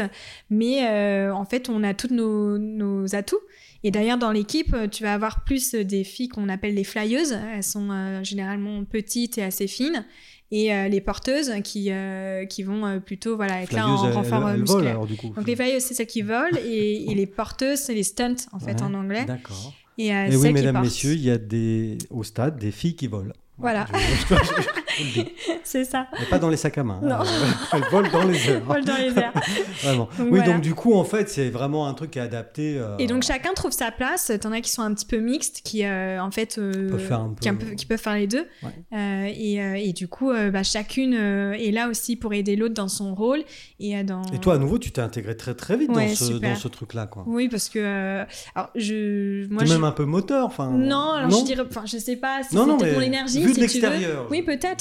mais 0.51 1.31
en 1.31 1.45
fait, 1.45 1.69
on 1.69 1.83
a 1.83 1.95
tous 1.95 2.13
nos, 2.13 2.59
nos 2.59 3.15
atouts. 3.15 3.39
Et 3.83 3.91
d'ailleurs, 3.91 4.19
dans 4.19 4.31
l'équipe, 4.31 4.77
tu 4.91 5.03
vas 5.05 5.15
avoir 5.15 5.43
plus 5.45 5.75
des 5.75 6.05
filles 6.05 6.29
qu'on 6.29 6.51
appelle 6.51 6.75
les 6.75 6.85
flyeuses. 6.85 7.33
Elles 7.55 7.63
sont 7.63 7.89
généralement 8.23 8.85
petites 8.85 9.39
et 9.39 9.43
assez 9.43 9.67
fines. 9.69 10.05
et 10.53 10.75
euh, 10.75 10.89
les 10.89 11.01
porteuses 11.01 11.53
qui, 11.63 11.93
euh, 11.93 12.45
qui 12.45 12.65
vont 12.65 12.85
euh, 12.85 12.99
plutôt 12.99 13.37
voilà, 13.37 13.63
être 13.63 13.73
là 13.73 13.87
en 13.87 13.97
renfort 14.13 14.41
volent, 14.41 14.59
musculaire. 14.59 14.91
alors, 14.91 15.07
du 15.07 15.15
coup. 15.17 15.29
Donc 15.37 15.47
les 15.47 15.55
flyeuses, 15.55 15.85
c'est 15.85 15.95
celles 15.95 16.09
qui 16.09 16.23
volent 16.23 16.59
et, 16.67 17.09
et 17.09 17.15
les 17.15 17.27
porteuses, 17.27 17.79
c'est 17.79 17.95
les 17.95 18.03
stunts 18.03 18.35
en 18.51 18.59
fait 18.59 18.73
Ouais, 18.75 18.83
en 18.83 18.95
anglais. 18.95 19.25
D'accord. 19.27 19.73
Et, 19.99 20.15
euh, 20.15 20.29
oui, 20.37 20.53
mesdames, 20.53 20.83
messieurs, 20.83 21.13
il 21.13 21.21
y 21.21 21.31
a 21.31 21.39
des, 21.39 21.99
au 22.11 22.23
stade 22.23 22.59
des 22.59 22.71
filles 22.71 22.97
qui 22.97 23.07
volent. 23.07 23.33
Voilà. 23.59 23.87
Je- 23.93 24.80
c'est 25.65 25.85
ça. 25.85 26.07
Mais 26.19 26.27
pas 26.27 26.39
dans 26.39 26.49
les 26.49 26.57
sacs 26.57 26.79
à 26.79 26.85
main. 26.85 27.01
Non. 27.03 27.19
Euh, 27.31 27.77
Elles 27.77 27.85
volent 27.91 28.09
dans 28.11 28.25
les 28.25 28.51
airs. 28.51 28.65
Volent 28.65 28.85
dans 28.85 28.97
les 28.97 29.19
airs. 29.19 29.33
Vraiment. 29.83 30.05
Donc, 30.05 30.11
oui, 30.19 30.39
voilà. 30.39 30.47
donc 30.53 30.61
du 30.61 30.75
coup, 30.75 30.95
en 30.95 31.05
fait, 31.05 31.29
c'est 31.29 31.49
vraiment 31.51 31.87
un 31.87 31.95
truc 31.95 32.11
qui 32.13 32.19
est 32.19 32.23
adapté. 32.23 32.77
euh, 32.79 32.97
Et 32.99 33.07
donc 33.07 33.23
chacun 33.23 33.53
trouve 33.55 33.71
sa 33.73 33.91
place. 33.91 34.33
T'en 34.41 34.53
as 34.53 34.61
qui 34.61 34.71
sont 34.71 34.83
un 34.83 34.93
petit 34.95 35.07
peu 35.07 35.19
mixtes, 35.19 35.61
qui 35.65 35.85
euh, 35.85 36.21
en 36.21 36.31
fait, 36.31 36.59
euh, 36.59 36.91
Peuvent 36.91 37.07
faire 37.07 37.21
un 37.21 37.35
qui, 37.41 37.51
peu- 37.53 37.87
peuvent 37.89 37.99
faire 38.01 38.15
les 38.17 38.27
deux. 38.27 38.47
Ouais. 38.63 38.71
Euh, 38.93 39.27
et, 39.27 39.89
et 39.89 39.93
du 39.93 40.09
coup, 40.09 40.33
bah, 40.53 40.63
chacune 40.63 41.15
est 41.15 41.71
là 41.71 41.89
aussi 41.89 42.17
pour 42.17 42.33
aider 42.35 42.57
l'autre 42.57 42.75
dans 42.75 42.89
son 42.89 43.15
rôle 43.15 43.43
et 43.79 44.03
dans. 44.03 44.23
Et 44.33 44.39
toi, 44.39 44.55
à 44.55 44.59
nouveau, 44.59 44.79
tu 44.79 44.91
t'es 44.91 45.01
intégré 45.01 45.37
très 45.37 45.55
très 45.55 45.77
vite 45.77 45.91
Ouais, 45.91 46.09
dans 46.09 46.15
ce, 46.15 46.25
super. 46.25 46.51
dans 46.51 46.57
ce 46.57 46.69
truc-là, 46.69 47.07
quoi. 47.07 47.25
Oui, 47.27 47.49
parce 47.49 47.69
que 47.69 48.25
alors 48.55 48.71
je, 48.75 49.47
moi 49.53 49.65
je. 49.65 49.73
même 49.73 49.85
un 49.85 49.93
peu 49.93 50.05
moteur, 50.05 50.47
enfin. 50.47 50.71
Non, 50.71 51.13
alors 51.13 51.31
je 51.31 51.45
dirais, 51.45 51.63
enfin 51.69 51.85
je 51.87 51.99
sais 51.99 52.17
pas 52.17 52.43
si 52.49 52.55
Non, 52.57 52.67
non, 52.67 52.79
mais 52.81 52.93
mon 52.93 53.01
énergie, 53.01 53.39
vu 53.41 53.49
de 53.49 53.49
si 53.49 53.55
veux. 53.55 53.61
l'extérieur. 53.63 54.27
Oui, 54.31 54.43
peut-être. 54.43 54.80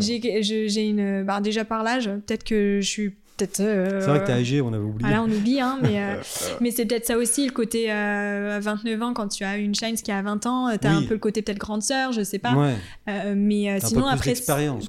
J'ai 0.00 0.88
une, 0.88 1.24
bah, 1.24 1.40
déjà 1.40 1.64
par 1.64 1.82
l'âge, 1.82 2.06
peut-être 2.26 2.44
que 2.44 2.80
je 2.82 2.88
suis 2.88 3.10
peut-être. 3.36 3.60
euh, 3.60 4.00
C'est 4.00 4.06
vrai 4.06 4.20
que 4.20 4.26
t'es 4.26 4.32
âgé, 4.32 4.60
on 4.62 4.68
avait 4.72 4.78
oublié. 4.82 5.08
Voilà, 5.10 5.22
on 5.22 5.30
oublie, 5.30 5.60
hein, 5.60 5.78
mais, 5.82 6.00
euh, 6.00 6.14
mais 6.60 6.70
c'est 6.70 6.86
peut-être 6.86 7.04
ça 7.04 7.18
aussi, 7.18 7.44
le 7.46 7.52
côté 7.52 7.92
euh, 7.92 8.56
à 8.56 8.60
29 8.60 9.02
ans, 9.02 9.12
quand 9.14 9.28
tu 9.28 9.44
as 9.44 9.58
une 9.58 9.74
Shines 9.74 9.96
qui 9.96 10.10
a 10.10 10.22
20 10.22 10.46
ans, 10.46 10.76
tu 10.80 10.86
as 10.86 10.90
Oui. 10.96 11.04
un 11.04 11.06
peu 11.06 11.14
le 11.14 11.20
côté 11.20 11.42
peut-être 11.42 11.58
grande 11.58 11.82
sœur, 11.82 12.12
je 12.12 12.22
sais 12.22 12.38
pas. 12.38 12.54
Ouais. 12.54 12.74
Euh, 13.08 13.34
mais 13.36 13.70
euh, 13.70 13.78
T'as 13.80 13.88
sinon, 13.88 14.06
après, 14.06 14.32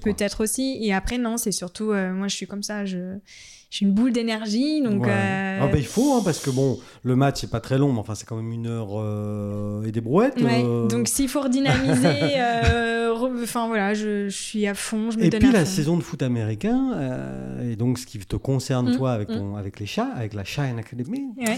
peut-être 0.04 0.44
aussi. 0.44 0.78
Et 0.82 0.94
après, 0.94 1.18
non, 1.18 1.36
c'est 1.38 1.52
surtout, 1.52 1.92
euh, 1.92 2.14
moi, 2.14 2.28
je 2.30 2.36
suis 2.36 2.48
comme 2.48 2.64
ça, 2.64 2.86
je, 2.86 3.18
suis 3.76 3.86
une 3.86 3.92
boule 3.92 4.14
d'énergie, 4.14 4.82
donc. 4.82 5.04
Ouais. 5.04 5.12
euh, 5.12 5.60
Ah 5.64 5.68
bah, 5.68 5.78
il 5.78 5.86
faut, 5.86 6.14
hein, 6.16 6.22
parce 6.24 6.40
que 6.40 6.50
bon, 6.50 6.80
le 7.04 7.16
match, 7.18 7.42
c'est 7.42 7.50
pas 7.52 7.60
très 7.60 7.78
long, 7.78 7.92
mais 7.92 8.00
enfin, 8.00 8.16
c'est 8.16 8.26
quand 8.26 8.38
même 8.38 8.52
une 8.52 8.68
heure 8.68 8.90
euh, 8.94 9.84
et 9.84 9.92
des 9.92 10.00
brouettes. 10.02 10.40
ouais, 10.42 10.64
euh. 10.64 10.88
Donc, 10.88 11.08
s'il 11.10 11.28
faut 11.28 11.42
redynamiser, 11.42 12.08
euh, 12.38 13.14
enfin 13.44 13.68
voilà, 13.68 13.94
je, 13.94 14.30
je 14.30 14.36
suis 14.38 14.66
à 14.68 14.74
fond, 14.74 15.12
je 15.12 15.18
me 15.18 15.24
Et 15.26 15.30
donne 15.30 15.40
puis 15.42 15.50
à 15.50 15.54
la 15.54 15.66
fond. 15.66 15.72
saison 15.72 15.98
de 15.98 16.04
foot 16.04 16.22
américain, 16.22 16.92
et 17.70 17.76
donc 17.76 18.00
ce 18.00 18.06
qui 18.06 18.20
te 18.20 18.36
concerne 18.38 18.92
Mm, 18.92 18.98
toi 18.98 19.12
avec, 19.12 19.30
mm. 19.30 19.34
ton, 19.36 19.56
avec 19.58 19.80
les 19.80 19.86
chats, 19.86 20.10
avec 20.16 20.34
la 20.34 20.44
Shine 20.46 20.78
Academy, 20.80 21.26
Ouais. 21.38 21.58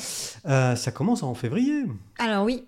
ça 0.75 0.91
commence 0.91 1.21
en 1.23 1.33
février. 1.35 1.83
Alors, 2.17 2.43
oui, 2.45 2.63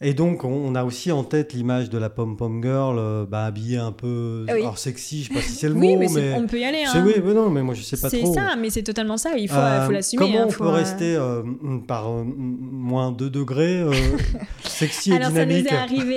Et 0.00 0.12
donc 0.12 0.44
on, 0.44 0.74
a 0.74 0.84
aussi 0.84 1.12
en 1.12 1.22
tête 1.24 1.52
l'image 1.52 1.88
de 1.88 1.98
la 1.98 2.10
pom 2.10 2.36
pom 2.36 2.60
girl, 2.62 2.96
euh, 2.98 3.24
bah, 3.26 3.44
habillée 3.46 3.76
un 3.78 3.92
peu, 3.92 4.44
Oui. 4.48 4.60
alors 4.60 4.76
sexy, 4.76 5.22
je 5.22 5.28
sais 5.28 5.34
pas 5.34 5.40
si 5.40 5.52
c'est 5.52 5.68
le 5.68 5.74
oui 5.76 5.94
mot, 5.94 5.98
mais, 6.00 6.06
mais, 6.06 6.08
c'est- 6.08 6.34
on 6.34 6.46
peut 6.46 6.58
y 6.58 6.64
aller. 6.64 6.82
c'est 6.90 6.98
Hein. 6.98 7.04
oui, 7.06 7.14
mais 7.24 7.32
non, 7.32 7.48
mais 7.48 7.62
moi 7.62 7.74
je 7.74 7.82
sais 7.82 7.96
pas 7.96 8.10
C'est 8.10 8.20
trop. 8.22 8.34
ça, 8.34 8.56
mais 8.58 8.70
c'est 8.70 8.82
totalement 8.82 9.16
ça, 9.16 9.30
il 9.38 9.48
faut, 9.48 9.54
Euh, 9.56 9.86
faut 9.86 9.92
l'assumer. 9.92 10.18
Comment 10.26 10.40
hein, 10.40 10.44
on 10.48 10.50
faut, 10.50 10.64
peut 10.64 10.70
euh, 10.70 10.72
rester 10.72 11.14
euh, 11.16 11.42
par 11.86 12.10
moins 12.10 13.12
2 13.12 13.30
degrés, 13.30 13.84
sexy 14.64 15.12
et 15.12 15.16
Alors 15.16 15.30
ça 15.30 15.46
nous 15.46 15.52
est 15.52 15.72
arrivé, 15.72 16.16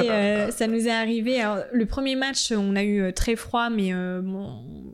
ça 0.51 0.67
nous 0.67 0.87
est 0.87 0.91
arrivé. 0.91 1.39
Alors, 1.41 1.63
le 1.71 1.85
premier 1.85 2.15
match, 2.15 2.51
on 2.51 2.75
a 2.75 2.83
eu 2.83 3.13
très 3.13 3.35
froid, 3.35 3.69
mais 3.69 3.91
bon, 4.23 4.49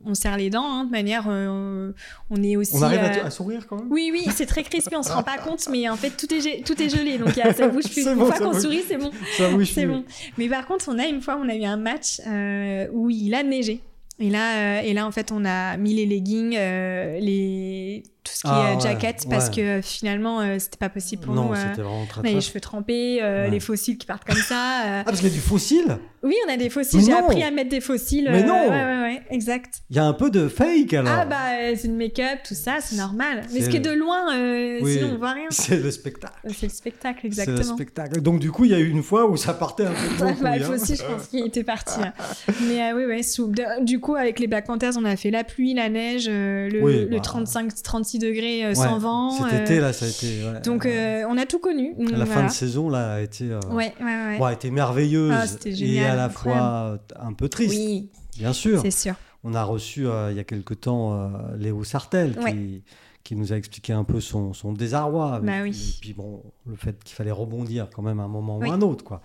on 0.05 0.13
serre 0.13 0.37
les 0.37 0.49
dents. 0.49 0.63
hein, 0.65 0.85
de 0.85 0.91
manière, 0.91 1.25
euh, 1.27 1.91
on 2.29 2.41
est 2.43 2.55
aussi. 2.55 2.75
On 2.75 2.81
arrive 2.81 2.99
à, 2.99 3.15
euh, 3.17 3.25
à 3.25 3.29
sourire 3.29 3.65
quand 3.67 3.77
même 3.77 3.87
Oui, 3.91 4.09
oui, 4.11 4.25
c'est 4.33 4.45
très 4.45 4.63
crispé, 4.63 4.95
on 4.95 5.03
se 5.03 5.11
rend 5.11 5.23
pas 5.23 5.37
compte, 5.43 5.67
mais 5.69 5.87
en 5.89 5.95
fait 5.95 6.11
tout 6.11 6.31
est 6.33 6.65
tout 6.65 6.81
est 6.81 6.89
gelé, 6.89 7.17
donc 7.17 7.29
ça 7.33 7.67
bouge 7.67 7.85
plus. 7.91 8.05
Une 8.05 8.15
bon, 8.15 8.25
fois 8.25 8.39
qu'on 8.39 8.59
sourit, 8.59 8.83
c'est 8.87 8.97
bon, 8.97 9.11
Ça 9.37 9.49
bouge 9.49 9.71
c'est 9.73 9.85
bon. 9.85 10.03
Mais 10.37 10.47
par 10.49 10.65
contre, 10.65 10.85
on 10.89 10.97
a 10.99 11.05
une 11.05 11.21
fois, 11.21 11.39
on 11.41 11.47
a 11.49 11.55
eu 11.55 11.63
un 11.63 11.77
match 11.77 12.19
euh, 12.27 12.87
où 12.91 13.09
il 13.09 13.33
a 13.33 13.43
neigé. 13.43 13.81
Et 14.19 14.29
là, 14.29 14.77
euh, 14.77 14.81
et 14.83 14.93
là, 14.93 15.07
en 15.07 15.11
fait, 15.11 15.31
on 15.31 15.43
a 15.43 15.75
mis 15.77 15.93
les 15.95 16.05
leggings, 16.05 16.51
les 16.51 18.03
tout 18.23 18.31
ce 18.33 18.41
qui 18.41 18.47
Ah, 18.49 18.69
est 18.69 18.71
euh, 18.71 18.75
ouais, 18.75 18.81
jacket, 18.81 19.25
parce 19.29 19.47
ouais. 19.49 19.55
que 19.55 19.61
euh, 19.61 19.81
finalement, 19.81 20.41
euh, 20.41 20.55
c'était 20.59 20.77
pas 20.77 20.89
possible 20.89 21.23
pour 21.23 21.33
Non, 21.33 21.47
nous. 21.49 21.53
euh, 21.53 21.57
c'était 21.57 21.81
vraiment 21.81 22.05
très 22.05 22.19
on 22.19 22.23
a 22.23 22.23
très. 22.25 22.33
les 22.33 22.41
cheveux 22.41 22.59
trempés, 22.59 23.19
euh, 23.21 23.45
Ouais. 23.45 23.49
les 23.51 23.59
fossiles 23.59 23.97
qui 23.97 24.05
partent 24.05 24.23
comme 24.25 24.35
ça. 24.37 24.55
Ah, 24.85 25.03
parce 25.05 25.19
qu'il 25.19 25.27
y 25.29 25.31
a 25.31 25.35
du 25.35 25.41
fossile 25.41 25.97
Oui, 26.23 26.35
on 26.47 26.53
a 26.53 26.57
des 26.57 26.69
fossiles. 26.69 27.01
J'ai 27.05 27.13
appris 27.13 27.43
à 27.43 27.51
mettre 27.51 27.69
des 27.69 27.81
fossiles. 27.81 28.29
Mais 28.31 28.43
non 28.43 28.53
Ouais, 28.69 28.69
ouais, 28.69 29.01
ouais, 29.01 29.21
exact. 29.29 29.81
Il 29.89 29.95
y 29.97 29.99
a 29.99 30.05
un 30.05 30.13
peu 30.13 30.29
de 30.31 30.47
fake 30.47 30.93
alors 30.93 31.13
Ah 31.13 31.25
bah, 31.25 31.75
c'est 31.75 31.87
le 31.89 31.95
make-up, 31.95 32.39
tout 32.47 32.53
ça, 32.55 32.77
c'est 32.81 32.95
normal. 32.95 33.41
Mais 33.53 33.61
ce 33.61 33.69
qui 33.69 33.75
est 33.77 33.79
le- 33.85 33.91
de 33.93 33.99
loin, 33.99 34.27
Oui. 34.81 34.93
sinon 34.93 35.11
on 35.15 35.17
voit 35.17 35.33
rien. 35.33 35.47
C'est 35.49 35.81
le 35.83 35.91
spectacle. 35.91 36.33
C'est 36.47 36.67
le 36.67 36.71
spectacle, 36.71 37.19
C'est 37.23 37.27
le 37.45 37.51
exactement. 37.51 37.75
spectacle. 37.75 38.21
Donc 38.21 38.39
du 38.39 38.51
coup, 38.51 38.63
il 38.65 38.71
y 38.71 38.73
a 38.73 38.79
eu 38.79 38.87
une 38.89 39.03
fois 39.03 39.29
où 39.29 39.35
ça 39.37 39.53
partait 39.53 39.85
un 39.85 39.91
peu 39.91 40.25
bah, 40.41 40.57
le 40.57 40.63
hein. 40.63 40.67
fossile, 40.77 40.95
je 40.95 41.03
pense 41.03 41.27
qu'il 41.27 41.45
était 41.45 41.63
parti. 41.63 41.99
hein. 42.01 42.13
Mais 42.67 42.93
oui, 42.93 43.05
ouais, 43.05 43.21
sous- 43.23 43.51
du 43.81 43.99
coup, 43.99 44.15
avec 44.15 44.39
les 44.39 44.47
Black 44.47 44.65
Panthers, 44.67 44.93
on 44.97 45.03
a 45.05 45.15
fait 45.17 45.31
la 45.31 45.43
pluie, 45.43 45.73
la 45.73 45.89
neige, 45.89 46.29
le, 46.29 46.79
Oui, 46.81 46.99
le 47.01 47.05
bah. 47.07 47.15
35-36 48.17 48.19
degrés 48.19 48.65
euh, 48.65 48.69
Ouais, 48.69 48.75
sans 48.75 48.97
vent. 48.97 49.31
Cet 49.31 49.53
euh, 49.53 49.61
été, 49.63 49.79
là, 49.79 49.93
ça 49.93 50.05
a 50.05 50.09
été. 50.09 50.43
ouais, 50.43 50.61
donc, 50.61 50.85
euh, 50.85 51.23
on 51.29 51.37
a 51.37 51.45
tout 51.45 51.59
connu. 51.59 51.93
Donc, 51.97 52.11
la 52.11 52.25
fin 52.25 52.45
de 52.45 52.51
saison, 52.51 52.89
là, 52.89 53.13
a 53.15 53.21
été. 53.21 53.51
euh, 53.51 53.59
Ouais, 53.71 53.93
bon, 54.37 54.45
a 54.45 54.53
été 54.53 54.71
merveilleuse 54.71 55.31
Ah, 55.33 55.67
et 55.67 55.99
à 56.03 56.15
la 56.15 56.25
incroyable. 56.25 56.33
fois 56.33 56.97
euh, 57.21 57.27
un 57.27 57.33
peu 57.33 57.49
triste, 57.49 57.75
Oui, 57.75 58.09
bien 58.37 58.53
sûr. 58.53 58.81
c'est 58.81 58.91
sûr. 58.91 59.15
On 59.43 59.53
a 59.55 59.63
reçu 59.63 60.07
euh, 60.07 60.31
il 60.31 60.37
y 60.37 60.39
a 60.39 60.43
quelque 60.45 60.73
temps 60.73 61.13
euh, 61.13 61.27
Léo 61.57 61.83
Sartel 61.83 62.35
qui. 62.37 62.83
Qui 63.23 63.35
nous 63.37 63.53
a 63.53 63.55
expliqué 63.55 63.93
un 63.93 64.03
peu 64.03 64.19
son, 64.19 64.51
son 64.53 64.73
désarroi. 64.73 65.39
Bah 65.41 65.59
Et 65.59 65.61
oui. 65.63 65.71
puis- 65.71 65.95
Et 65.97 66.01
puis 66.01 66.13
bon, 66.13 66.43
le 66.65 66.75
fait 66.75 67.01
qu'il 67.03 67.15
fallait 67.15 67.31
rebondir 67.31 67.87
quand 67.95 68.01
même 68.01 68.19
à 68.19 68.23
un 68.23 68.27
moment 68.27 68.57
Oui. 68.57 68.67
ou 68.67 68.71
à 68.71 68.75
un 68.75 68.81
autre. 68.81 69.03
Quoi. 69.05 69.21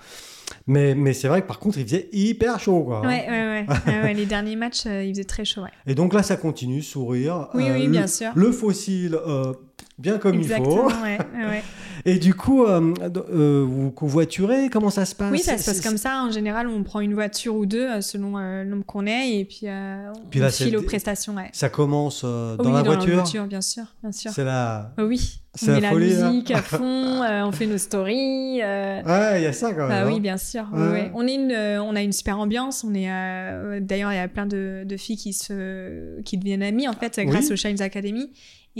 Mais, 0.68 0.94
mais 0.94 1.12
c'est 1.12 1.26
vrai 1.28 1.42
que 1.42 1.46
par 1.48 1.58
contre, 1.58 1.78
il 1.78 1.84
faisait 1.84 2.08
hyper 2.12 2.60
chaud. 2.60 2.84
Quoi, 2.84 2.98
hein. 2.98 3.08
Ouais, 3.08 3.26
ouais, 3.28 3.66
ouais. 3.66 3.66
Ouais, 3.86 4.02
ouais, 4.04 4.14
Les 4.14 4.26
derniers 4.26 4.54
matchs, 4.56 4.86
euh, 4.86 5.02
il 5.02 5.10
faisait 5.14 5.24
très 5.24 5.44
chaud. 5.44 5.62
Ouais. 5.62 5.70
Et 5.86 5.94
donc 5.96 6.14
là, 6.14 6.22
ça 6.22 6.36
continue, 6.36 6.80
sourire. 6.82 7.48
Oui, 7.54 7.68
Euh, 7.68 7.74
oui, 7.74 7.84
le- 7.86 7.90
bien 7.90 8.06
sûr. 8.06 8.30
Le 8.36 8.52
fossile, 8.52 9.16
euh, 9.26 9.52
bien 9.98 10.18
comme 10.18 10.36
Exactement, 10.36 10.88
il 10.88 10.92
faut. 10.94 11.02
ouais, 11.02 11.18
ouais. 11.46 11.62
Et 12.10 12.18
du 12.18 12.32
coup, 12.32 12.64
euh, 12.64 12.94
euh, 13.30 13.66
vous 13.68 13.90
covoiturez, 13.90 14.70
comment 14.70 14.88
ça 14.88 15.04
se 15.04 15.14
passe? 15.14 15.30
Oui, 15.30 15.40
ça 15.40 15.58
se 15.58 15.66
passe 15.66 15.82
comme 15.82 15.98
ça. 15.98 16.22
En 16.24 16.30
général, 16.30 16.66
on 16.66 16.82
prend 16.82 17.00
une 17.00 17.12
voiture 17.12 17.54
ou 17.54 17.66
deux 17.66 17.86
euh, 17.86 18.00
selon 18.00 18.38
euh, 18.38 18.64
le 18.64 18.70
nombre 18.70 18.86
qu'on 18.86 19.06
est 19.06 19.38
et 19.38 19.44
puis, 19.44 19.60
euh, 19.64 20.10
on 20.16 20.28
Puis 20.30 20.40
là, 20.40 20.50
file 20.50 20.74
aux 20.78 20.82
prestations. 20.82 21.34
Ouais. 21.36 21.50
Ça 21.52 21.68
commence 21.68 22.22
euh, 22.24 22.56
dans 22.56 22.64
oui, 22.64 22.72
la 22.72 22.78
dans 22.82 22.92
voiture. 22.92 23.08
la 23.10 23.22
voiture, 23.22 23.44
bien 23.44 23.60
sûr, 23.60 23.84
bien 24.02 24.12
sûr. 24.12 24.30
C'est 24.30 24.44
la. 24.44 24.94
Oh 24.98 25.02
oui, 25.02 25.40
on 25.62 25.66
met 25.70 25.80
la 25.80 25.90
folie, 25.90 26.14
là. 26.14 26.30
musique 26.30 26.50
à 26.50 26.62
fond, 26.62 27.20
on 27.22 27.52
fait 27.52 27.66
nos 27.66 27.76
stories. 27.78 28.62
Ouais, 28.62 29.32
il 29.36 29.42
y 29.42 29.46
a 29.46 29.52
ça 29.52 29.72
quand 29.74 29.80
même. 29.80 29.88
Bah 29.88 30.02
hein. 30.04 30.10
oui, 30.10 30.20
bien 30.20 30.38
sûr. 30.38 30.64
oui, 30.72 30.80
Ouais. 30.80 30.88
ouais. 30.88 31.10
On, 31.14 31.26
est 31.26 31.34
une, 31.34 31.52
on 31.52 31.94
a 31.94 32.00
une 32.00 32.12
super 32.12 32.38
ambiance. 32.38 32.84
On 32.84 32.94
est, 32.94 33.80
D'ailleurs, 33.82 34.12
il 34.12 34.16
y 34.16 34.20
a 34.20 34.28
plein 34.28 34.46
de, 34.46 34.84
de 34.86 34.96
filles 34.96 35.18
qui, 35.18 35.34
se, 35.34 36.20
qui 36.22 36.38
deviennent 36.38 36.62
amies 36.62 36.88
en 36.88 36.94
fait, 36.94 37.20
grâce 37.26 37.48
Oui. 37.48 37.52
au 37.52 37.56
Shines 37.56 37.82
Academy. 37.82 38.30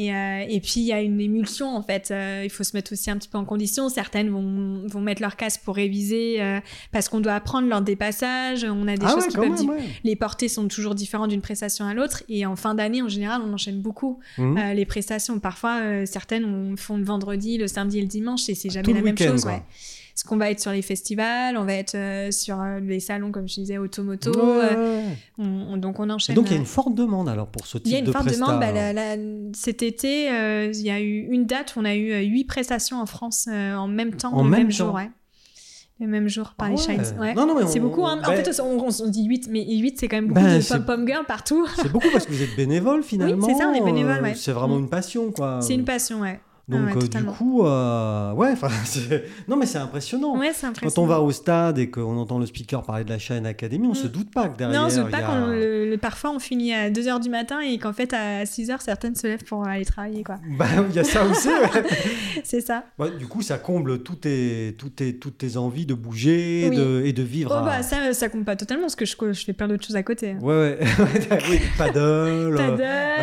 Et, 0.01 0.15
euh, 0.15 0.45
et 0.49 0.61
puis, 0.61 0.75
il 0.77 0.85
y 0.85 0.93
a 0.93 1.01
une 1.03 1.21
émulsion 1.21 1.75
en 1.77 1.83
fait. 1.83 2.11
Euh, 2.13 2.43
il 2.45 2.51
faut 2.51 2.63
se 2.63 2.77
mettre 2.77 2.93
aussi 2.93 3.11
un 3.11 3.17
petit 3.17 3.29
peu 3.29 3.37
en 3.37 3.45
condition. 3.45 3.89
Certaines 3.89 4.31
vont, 4.31 4.87
vont 4.87 5.01
mettre 5.01 5.21
leur 5.23 5.35
casque 5.35 5.63
pour 5.65 5.75
réviser 5.75 6.41
euh, 6.41 6.61
parce 6.93 7.09
qu'on 7.09 7.19
doit 7.19 7.33
apprendre 7.35 7.67
lors 7.69 7.81
des 7.83 7.97
passages. 7.97 8.63
On 8.65 8.87
a 8.87 8.97
des 8.97 9.05
ah 9.05 9.11
choses 9.11 9.25
ouais, 9.25 9.29
qui 9.31 9.37
peuvent 9.37 9.49
même, 9.49 9.55
di- 9.57 9.67
ouais. 9.67 9.83
Les 10.05 10.15
portées 10.15 10.49
sont 10.49 10.69
toujours 10.69 10.95
différentes 10.95 11.31
d'une 11.31 11.41
prestation 11.41 11.85
à 11.85 11.95
l'autre. 11.95 12.23
Et 12.29 12.47
en 12.47 12.55
fin 12.55 12.77
d'année, 12.77 13.03
en 13.03 13.09
général, 13.09 13.43
on 13.45 13.53
enchaîne 13.53 13.81
beaucoup 13.81 14.21
Mhm. 14.39 14.73
les 14.75 14.87
prestations. 14.87 15.41
Parfois, 15.41 16.07
certaines 16.07 16.45
on 16.45 16.77
font 16.77 16.97
le 16.97 17.05
vendredi, 17.05 17.59
le 17.59 17.67
samedi 17.67 17.99
et 17.99 18.03
le 18.03 18.07
dimanche, 18.09 18.49
et 18.49 18.55
c'est 18.55 18.71
jamais 18.71 18.85
Tout 18.85 18.95
la 18.95 19.03
même 19.03 19.19
chose. 19.19 19.45
Ouais. 19.47 19.63
Parce 20.19 20.29
qu'on 20.31 20.37
va 20.37 20.51
être 20.51 20.59
sur 20.59 20.73
les 20.73 20.83
festivals, 20.83 21.57
on 21.57 21.63
va 21.65 21.75
être 21.75 21.95
euh, 21.95 22.33
sur 22.33 22.61
euh, 22.61 22.81
les 22.81 22.99
salons, 22.99 23.31
comme 23.31 23.47
je 23.47 23.55
disais, 23.55 23.79
automoto. 23.79 24.33
Ouais, 24.33 24.69
euh, 24.73 25.09
on- 25.39 25.45
on- 25.75 25.77
donc 25.77 26.01
on 26.01 26.09
Et 26.09 26.13
enchaîne. 26.13 26.35
donc 26.35 26.47
il 26.49 26.55
y 26.55 26.57
a 26.57 26.59
une 26.59 26.67
forte 26.67 26.93
demande 26.97 27.29
alors 27.29 27.47
pour 27.47 27.69
ce 27.69 27.79
type 27.79 27.87
il 27.87 27.93
y 27.93 27.95
a 27.95 27.99
une 28.01 28.05
de 28.07 28.11
forte 28.11 28.27
demande. 28.29 28.59
Bah, 28.59 28.67
alors. 28.67 28.93
la- 28.95 29.15
la- 29.17 29.23
cet 29.55 29.85
été, 29.85 30.25
il 30.25 30.81
y 30.83 30.91
a 30.91 31.01
eu 31.01 31.29
une 31.31 31.47
date 31.47 31.77
où 31.77 31.81
on 31.81 31.85
a 31.85 31.95
eu 31.95 32.21
huit 32.25 32.47
prestations 32.47 33.01
en 33.01 33.07
France 33.07 33.47
en 33.49 33.87
même 33.87 34.15
temps, 34.15 34.33
En 34.35 34.43
le 34.43 34.51
même 34.51 34.59
même, 34.63 34.69
temps 34.71 34.87
jour. 34.87 34.95
Ouais. 34.95 35.09
Le 36.01 36.07
même 36.09 36.29
jour 36.29 36.55
par 36.57 36.67
Ah 36.67 36.71
les 36.71 36.77
ouais. 36.77 36.83
Shines. 36.83 37.19
Ouais. 37.21 37.35
Non, 37.35 37.47
non, 37.47 37.55
mais 37.57 37.67
c'est 37.69 37.79
beaucoup. 37.81 38.05
hein. 38.07 38.21
En 38.25 38.29
ben- 38.29 38.43
fait, 38.45 38.61
on, 38.61 38.77
on- 38.89 38.89
on 39.05 39.09
dit 39.09 39.25
8, 39.25 39.47
mais 39.51 39.65
8, 39.69 39.99
c'est 40.01 40.09
quand 40.09 40.17
même 40.17 40.29
beaucoup 40.29 40.41
Ben, 40.41 40.57
de 40.57 40.61
c'est- 40.61 40.75
pom-pom 40.79 41.07
girl 41.07 41.25
partout. 41.27 41.67
C'est 41.77 41.91
beaucoup 41.93 42.09
parce 42.13 42.27
que 42.27 42.33
vous 42.33 42.43
êtes 42.43 42.57
bénévole 42.57 43.03
finalement. 43.05 43.47
c'est 43.49 43.55
ça, 43.55 43.69
on 43.69 43.75
est 43.75 43.81
bénévole. 43.85 44.33
C'est 44.35 44.53
vraiment 44.53 44.77
Mm. 44.77 44.81
une 44.81 44.89
passion 44.89 45.31
quoi. 45.33 45.61
C'est 45.61 45.75
une 45.75 45.85
passion, 45.85 46.21
ouais. 46.23 46.41
Donc 46.69 46.81
Ah 46.83 46.95
ouais, 46.97 47.05
euh, 47.05 47.21
du 47.21 47.25
coup, 47.25 47.65
euh, 47.65 48.33
ouais, 48.35 48.53
non 49.49 49.57
mais 49.57 49.65
c'est 49.65 49.79
impressionnant. 49.79 50.37
Ouais, 50.39 50.51
Quand 50.83 50.99
on 50.99 51.07
va 51.07 51.21
au 51.21 51.31
stade 51.33 51.79
et 51.79 51.89
qu'on 51.91 52.19
entend 52.19 52.39
le 52.39 52.45
speaker 52.45 52.83
parler 52.83 53.05
de 53.05 53.09
la 53.09 53.19
chaîne 53.19 53.47
Academy, 53.47 53.87
on 53.87 53.93
Mm. 53.93 53.95
se 53.95 54.07
doute 54.07 54.31
pas 54.31 54.49
que 54.49 54.59
derrière. 54.59 54.79
Non, 54.83 54.87
on 54.89 54.91
se 54.91 55.01
doute 55.01 55.11
pas 55.11 55.17
a- 55.19 55.23
quand 55.23 55.47
le, 55.47 55.89
le- 55.89 55.97
parfois 55.97 56.31
on 56.31 56.39
finit 56.39 56.75
à 56.75 56.91
2h 56.91 57.21
du 57.21 57.31
matin 57.31 57.61
et 57.61 57.79
qu'en 57.79 57.95
fait 57.95 58.13
à 58.13 58.45
6h 58.45 58.81
certaines 58.83 59.15
se 59.15 59.27
lèvent 59.27 59.45
pour 59.45 59.67
aller 59.67 59.87
travailler 59.87 60.23
quoi. 60.23 60.37
Bah, 60.59 60.67
il 60.91 60.95
y 60.95 60.99
a 60.99 61.05
ça 61.05 61.25
aussi. 61.25 61.49
ouais. 61.49 61.83
C'est 62.45 62.61
ça. 62.61 62.85
Ouais, 62.99 63.11
du 63.17 63.27
coup, 63.27 63.41
ça 63.41 63.57
comble 63.57 64.03
toutes 64.03 64.21
tes, 64.23 64.75
toutes 64.79 64.97
tes, 64.97 65.17
toutes 65.17 65.39
tes 65.39 65.57
envies 65.57 65.87
de 65.87 65.95
bouger 65.95 66.67
Oui. 66.71 66.77
de, 66.77 67.03
et 67.07 67.15
de 67.15 67.23
vivre. 67.23 67.51
Oh 67.55 67.59
à- 67.59 67.63
bah 67.63 67.83
ça 67.83 68.13
ça 68.13 68.29
compte 68.29 68.45
pas 68.45 68.57
totalement 68.57 68.83
parce 68.85 68.97
que 68.97 69.07
je, 69.07 69.17
je 69.33 69.45
fais 69.45 69.55
plein 69.55 69.69
d'autres 69.69 69.87
choses 69.87 69.97
à 69.97 70.03
côté. 70.03 70.35
Ouais, 70.43 70.55
ouais. 70.55 70.79
oui, 71.51 71.61
paddle. 71.79 72.55
Paddle, 72.57 72.83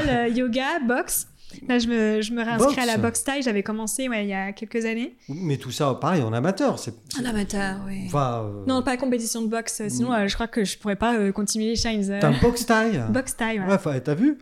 euh, 0.09 0.27
yoga, 0.29 0.79
boxe. 0.87 1.27
Là, 1.67 1.79
je 1.79 1.87
me, 1.87 2.21
je 2.21 2.31
me 2.33 2.43
réinscris 2.43 2.79
à 2.79 2.85
la 2.85 2.93
Boxe. 2.93 3.01
boxe 3.01 3.23
taille. 3.23 3.41
J'avais 3.43 3.63
commencé 3.63 4.07
ouais, 4.09 4.23
il 4.25 4.29
y 4.29 4.33
a 4.33 4.51
quelques 4.53 4.85
années. 4.85 5.15
Mais 5.29 5.57
tout 5.57 5.71
ça, 5.71 5.93
pareil, 5.95 6.21
en 6.23 6.33
amateur. 6.33 6.79
C'est, 6.79 6.93
c'est- 7.13 7.21
En 7.21 7.25
amateur, 7.29 7.77
oui. 7.87 8.03
Enfin, 8.07 8.43
euh, 8.45 8.63
Non, 8.67 8.81
pas 8.83 8.97
compétition 8.97 9.41
de 9.41 9.47
boxe. 9.47 9.81
Sinon, 9.89 10.13
euh, 10.13 10.27
je 10.27 10.33
crois 10.35 10.47
que 10.47 10.63
je 10.63 10.77
pourrais 10.77 10.95
pas 10.95 11.15
euh, 11.15 11.31
continuer 11.31 11.65
les 11.67 11.75
shines. 11.75 12.09
euh. 12.11 12.19
T'as 12.19 12.29
un 12.29 12.39
box 12.41 12.65
taille. 12.65 13.03
Boxe 13.09 13.35
taille, 13.35 13.59
ouais. 13.61 13.65
Ouais, 13.67 13.73
enfin, 13.73 13.99
t'as 13.99 14.15
vu 14.15 14.37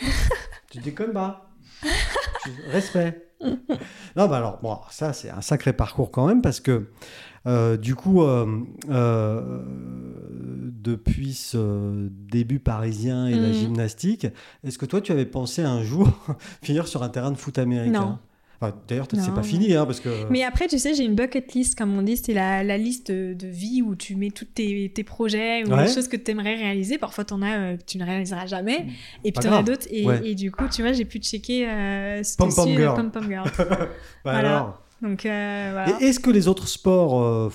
Tu 0.70 0.78
déconnes 0.78 1.12
pas. 1.12 1.50
Respect. 2.70 3.20
non, 4.16 4.26
bah 4.28 4.36
alors, 4.38 4.58
bon, 4.62 4.78
ça, 4.90 5.12
c'est 5.12 5.30
un 5.30 5.40
sacré 5.40 5.72
parcours 5.72 6.10
quand 6.10 6.26
même 6.26 6.40
parce 6.42 6.60
que, 6.60 6.88
euh, 7.46 7.76
du 7.76 7.94
coup, 7.94 8.22
euh, 8.22 8.46
euh, 8.90 9.60
depuis 10.82 11.34
ce 11.34 12.08
début 12.10 12.58
parisien 12.58 13.26
et 13.26 13.34
la 13.34 13.48
Mhm. 13.48 13.54
gymnastique, 13.54 14.26
est-ce 14.64 14.78
que 14.78 14.86
toi, 14.86 15.00
tu 15.00 15.12
avais 15.12 15.26
pensé 15.26 15.62
un 15.62 15.82
jour 15.82 16.08
finir 16.62 16.86
sur 16.88 17.02
un 17.02 17.08
terrain 17.08 17.30
de 17.32 17.36
foot 17.36 17.58
américain 17.58 18.00
Non. 18.00 18.18
Enfin, 18.60 18.74
D'ailleurs, 18.88 19.08
c'est 19.10 19.34
pas 19.34 19.42
fini, 19.42 19.74
hein, 19.74 19.84
parce 19.84 19.98
que. 20.00 20.08
Mais 20.30 20.42
après, 20.44 20.68
tu 20.68 20.78
sais, 20.78 20.94
j'ai 20.94 21.04
une 21.04 21.16
bucket 21.16 21.52
list, 21.54 21.76
comme 21.76 21.98
on 21.98 22.02
dit, 22.02 22.16
c'est 22.16 22.32
la, 22.32 22.62
la 22.62 22.78
liste 22.78 23.10
de, 23.10 23.34
de 23.34 23.46
vie 23.48 23.82
où 23.82 23.94
tu 23.96 24.14
mets 24.14 24.30
tous 24.30 24.44
tes, 24.44 24.90
tes 24.94 25.02
projets 25.04 25.64
ou 25.64 25.70
Ouais. 25.74 25.86
les 25.86 25.92
choses 25.92 26.06
que 26.08 26.16
tu 26.16 26.30
aimerais 26.30 26.54
réaliser. 26.54 26.96
Parfois, 26.96 27.24
t'en 27.24 27.42
as 27.42 27.58
euh, 27.58 27.76
que 27.76 27.82
tu 27.84 27.98
ne 27.98 28.04
réaliseras 28.04 28.46
jamais. 28.46 28.86
Et 29.24 29.32
Pas 29.32 29.40
puis, 29.40 29.48
t'en 29.50 29.56
as 29.56 29.62
grave. 29.62 29.64
d'autres. 29.64 29.86
Et, 29.90 30.06
Ouais. 30.06 30.20
et 30.24 30.34
du 30.36 30.50
coup, 30.52 30.64
tu 30.70 30.82
vois, 30.82 30.92
j'ai 30.92 31.04
pu 31.04 31.18
checker 31.18 31.68
euh, 31.68 32.22
ce 32.22 32.36
Pom 32.36 32.54
Pom 32.54 32.68
Girl. 32.68 32.94
Pom 32.94 33.10
Pom 33.10 33.24
Girl. 33.28 33.50
Bah 33.58 34.32
Voilà. 34.32 34.56
alors 34.58 34.83
Donc, 35.04 35.26
euh, 35.26 35.68
voilà. 35.72 36.00
Est-ce 36.00 36.18
que 36.18 36.30
les 36.30 36.48
autres 36.48 36.66
sports 36.66 37.22
euh, 37.22 37.50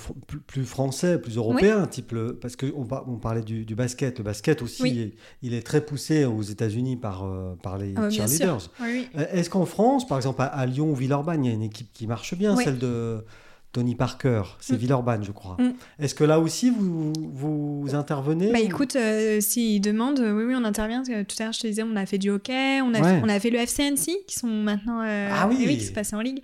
plus, 0.46 0.64
français, 0.64 1.18
plus 1.20 1.36
européens, 1.36 1.86
type 1.88 2.12
le, 2.12 2.34
parce 2.36 2.54
que 2.54 2.72
on, 2.76 2.84
par- 2.84 3.08
on 3.08 3.16
parlait 3.16 3.42
du, 3.42 3.64
du 3.64 3.74
basket, 3.74 4.18
le 4.18 4.24
basket 4.24 4.62
aussi, 4.62 4.82
Oui. 4.84 5.12
il, 5.42 5.48
il 5.50 5.54
est 5.54 5.62
très 5.62 5.80
poussé 5.84 6.24
aux 6.24 6.42
États-Unis 6.42 6.96
par 6.96 7.24
euh, 7.24 7.54
par 7.60 7.76
les 7.76 7.92
Ah 7.96 8.02
bah, 8.02 8.10
cheerleaders. 8.10 8.70
Oui, 8.80 9.08
Est-ce 9.32 9.50
qu'en 9.50 9.66
France, 9.66 10.06
par 10.06 10.16
exemple 10.18 10.40
à, 10.42 10.46
à 10.46 10.64
Lyon 10.64 10.90
ou 10.90 10.94
Villeurbanne, 10.94 11.44
il 11.44 11.48
y 11.48 11.50
a 11.50 11.54
une 11.54 11.62
équipe 11.62 11.92
qui 11.92 12.06
marche 12.06 12.34
bien, 12.36 12.54
celle 12.56 12.78
de 12.78 13.24
Tony 13.72 13.94
Parker, 13.94 14.42
c'est 14.58 14.74
Mm. 14.74 14.78
Villeurbanne, 14.78 15.24
je 15.24 15.30
crois. 15.30 15.56
Mm. 15.60 15.74
Est-ce 16.00 16.14
que 16.16 16.24
là 16.24 16.40
aussi 16.40 16.70
vous 16.70 17.12
vous 17.32 17.94
intervenez 17.94 18.50
Bah 18.52 18.58
ou- 18.60 18.64
écoute, 18.66 18.96
euh, 18.96 19.40
s'ils 19.40 19.80
demandent, 19.80 20.18
euh, 20.18 20.32
oui, 20.32 20.42
oui, 20.48 20.54
on 20.60 20.64
intervient. 20.64 20.98
parce 20.98 21.08
que 21.08 21.22
Tout 21.22 21.36
à 21.38 21.44
l'heure, 21.44 21.52
je 21.52 21.60
te 21.60 21.66
disais, 21.68 21.82
on 21.84 21.94
a 21.94 22.04
fait 22.06 22.18
du 22.18 22.30
hockey, 22.30 22.80
on 22.82 22.92
a, 22.94 23.00
Ouais. 23.00 23.04
fait, 23.16 23.20
on 23.24 23.28
a 23.28 23.38
fait 23.38 23.50
le 23.50 23.58
FCNC, 23.58 24.24
qui 24.26 24.38
sont 24.38 24.48
maintenant. 24.48 25.02
euh, 25.04 25.30
Ah 25.32 25.48
oui. 25.48 25.56
qui 25.78 25.84
se 25.84 25.92
passent 25.92 26.12
en 26.12 26.20
ligue. 26.20 26.40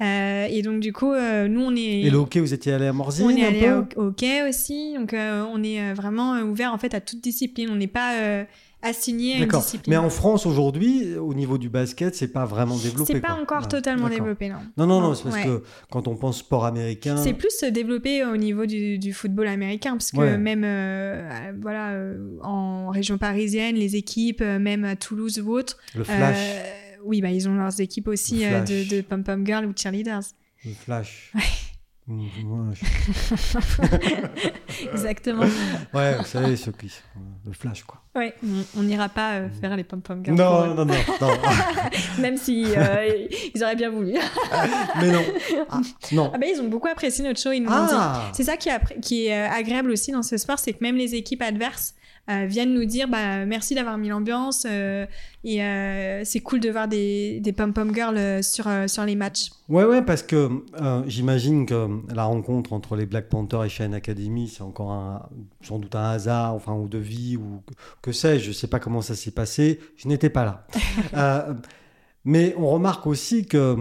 Euh, 0.00 0.46
et 0.50 0.62
donc, 0.62 0.80
du 0.80 0.92
coup, 0.92 1.12
nous, 1.12 1.60
on 1.60 1.76
est. 1.76 2.00
et 2.02 2.10
le 2.10 2.16
hockey, 2.18 2.40
vous 2.40 2.52
étiez 2.52 2.72
allé 2.72 2.86
à 2.86 2.92
Morzine 2.92 3.26
On 3.26 3.30
est 3.30 3.44
un 3.44 3.48
allé 3.48 3.70
au 3.96 4.02
hockey 4.08 4.48
aussi, 4.48 4.94
donc 4.94 5.14
on 5.14 5.62
est 5.62 5.92
vraiment 5.94 6.40
ouvert 6.40 6.72
en 6.74 6.78
fait 6.78 6.92
à 6.94 7.00
toute 7.00 7.20
discipline. 7.22 7.68
On 7.70 7.76
n'est 7.76 7.86
pas 7.86 8.44
assigné 8.84 9.34
à 9.34 9.38
une 9.38 9.48
discipline. 9.48 9.90
Mais 9.90 9.96
en 9.96 10.10
France 10.10 10.46
aujourd'hui, 10.46 11.16
au 11.16 11.34
niveau 11.34 11.58
du 11.58 11.68
basket, 11.68 12.14
c'est 12.14 12.28
pas 12.28 12.44
vraiment 12.44 12.76
développé. 12.76 13.14
c'est 13.14 13.20
pas 13.20 13.32
quoi. 13.34 13.42
encore 13.42 13.68
totalement 13.68 14.08
développé, 14.08 14.48
non. 14.48 14.56
Non, 14.76 14.86
non, 14.86 15.00
non, 15.00 15.08
Non, 15.08 15.14
c'est 15.14 15.24
parce 15.24 15.36
ouais. 15.36 15.44
que 15.44 15.62
quand 15.90 16.06
on 16.08 16.16
pense 16.16 16.38
sport 16.38 16.64
américain. 16.66 17.16
C'est 17.16 17.32
plus 17.34 17.62
euh, 17.62 17.70
développé 17.70 18.24
au 18.24 18.36
niveau 18.36 18.66
du, 18.66 18.98
du 18.98 19.12
football 19.12 19.48
américain, 19.48 19.92
parce 19.92 20.10
que 20.12 20.18
Ouais. 20.18 20.38
même 20.38 20.62
euh, 20.64 21.28
euh, 21.30 21.52
voilà, 21.60 21.90
euh, 21.92 22.38
en 22.42 22.90
région 22.90 23.18
parisienne, 23.18 23.74
les 23.76 23.96
équipes, 23.96 24.40
même 24.42 24.84
à 24.84 24.96
Toulouse 24.96 25.38
ou 25.40 25.50
autre, 25.52 25.78
Le 25.94 26.04
flash. 26.04 26.36
euh, 26.38 26.70
oui, 27.04 27.20
bah, 27.20 27.30
ils 27.30 27.48
ont 27.48 27.54
leurs 27.54 27.80
équipes 27.80 28.08
aussi 28.08 28.40
de, 28.40 28.88
de 28.96 29.00
pom-pom 29.02 29.44
girl 29.46 29.66
ou 29.66 29.72
cheerleaders. 29.76 30.22
Le 30.64 30.72
flash. 30.72 31.30
Ouais. 31.34 31.40
Je- 32.06 32.84
Exactement. 34.92 35.44
ouais, 35.94 36.16
vous 36.18 36.24
savez, 36.24 36.56
ceux 36.56 36.72
qui. 36.72 36.90
Le 37.46 37.52
flash, 37.52 37.82
quoi. 37.84 38.00
ouais, 38.14 38.34
on- 38.76 38.82
n'ira 38.82 39.08
pas 39.08 39.34
euh, 39.36 39.48
faire 39.60 39.74
les 39.76 39.84
pom-pom 39.84 40.22
girls. 40.24 40.36
pour 40.36 40.44
Non, 40.46 40.66
non, 40.74 40.84
non, 40.84 40.94
non. 41.20 41.28
Même 42.20 42.36
si 42.36 42.66
euh, 42.76 43.26
ils 43.54 43.62
auraient 43.62 43.76
bien 43.76 43.90
voulu. 43.90 44.12
Mais 45.00 45.10
non. 45.10 45.22
Ah, 45.70 45.80
non. 46.12 46.30
Ah 46.34 46.38
ben, 46.38 46.48
ils 46.54 46.60
ont 46.60 46.68
beaucoup 46.68 46.88
apprécié 46.88 47.24
notre 47.24 47.40
show, 47.40 47.52
ils 47.52 47.60
nous. 47.62 47.68
Ah 47.70 48.30
C'est 48.34 48.44
ça 48.44 48.56
qui 48.58 48.68
est, 48.68 48.72
appré- 48.76 49.00
qui 49.00 49.26
est 49.26 49.38
euh, 49.46 49.50
agréable 49.50 49.90
aussi 49.90 50.12
dans 50.12 50.22
ce 50.22 50.36
sport, 50.36 50.58
c'est 50.58 50.72
que 50.74 50.82
même 50.82 50.96
les 50.96 51.14
équipes 51.14 51.42
adverses 51.42 51.94
euh, 52.30 52.46
viennent 52.46 52.72
nous 52.72 52.84
dire 52.84 53.08
bah, 53.08 53.44
merci 53.44 53.74
d'avoir 53.74 53.98
mis 53.98 54.08
l'ambiance 54.08 54.66
euh, 54.68 55.04
et 55.44 55.62
euh, 55.62 56.22
c'est 56.24 56.40
cool 56.40 56.60
de 56.60 56.70
voir 56.70 56.88
des, 56.88 57.40
des 57.40 57.52
pom-pom 57.52 57.94
girls 57.94 58.42
sur, 58.42 58.66
sur 58.86 59.04
les 59.04 59.14
matchs. 59.14 59.50
Ouais, 59.68 59.84
ouais, 59.84 60.02
parce 60.02 60.22
que 60.22 60.64
j'imagine 61.06 61.66
que 61.66 61.88
la 62.14 62.24
rencontre 62.24 62.72
entre 62.72 62.96
les 62.96 63.06
Black 63.06 63.28
Panthers 63.28 63.64
et 63.64 63.68
Shine 63.68 63.94
Academy, 63.94 64.48
c'est 64.48 64.62
encore 64.62 64.92
un, 64.92 65.28
sans 65.62 65.78
doute 65.78 65.94
un 65.94 66.10
hasard, 66.10 66.54
enfin, 66.54 66.72
ou 66.74 66.88
de 66.88 66.98
vie, 66.98 67.36
ou 67.36 67.62
que, 68.02 68.12
sais-je, 68.12 68.46
je 68.46 68.52
sais 68.52 68.68
pas 68.68 68.78
comment 68.80 69.02
ça 69.02 69.14
s'est 69.14 69.30
passé, 69.30 69.80
je 69.96 70.08
n'étais 70.08 70.30
pas 70.30 70.44
là. 71.12 71.46
Mais 72.26 72.54
on 72.56 72.70
remarque 72.70 73.06
aussi 73.06 73.44
que 73.44 73.76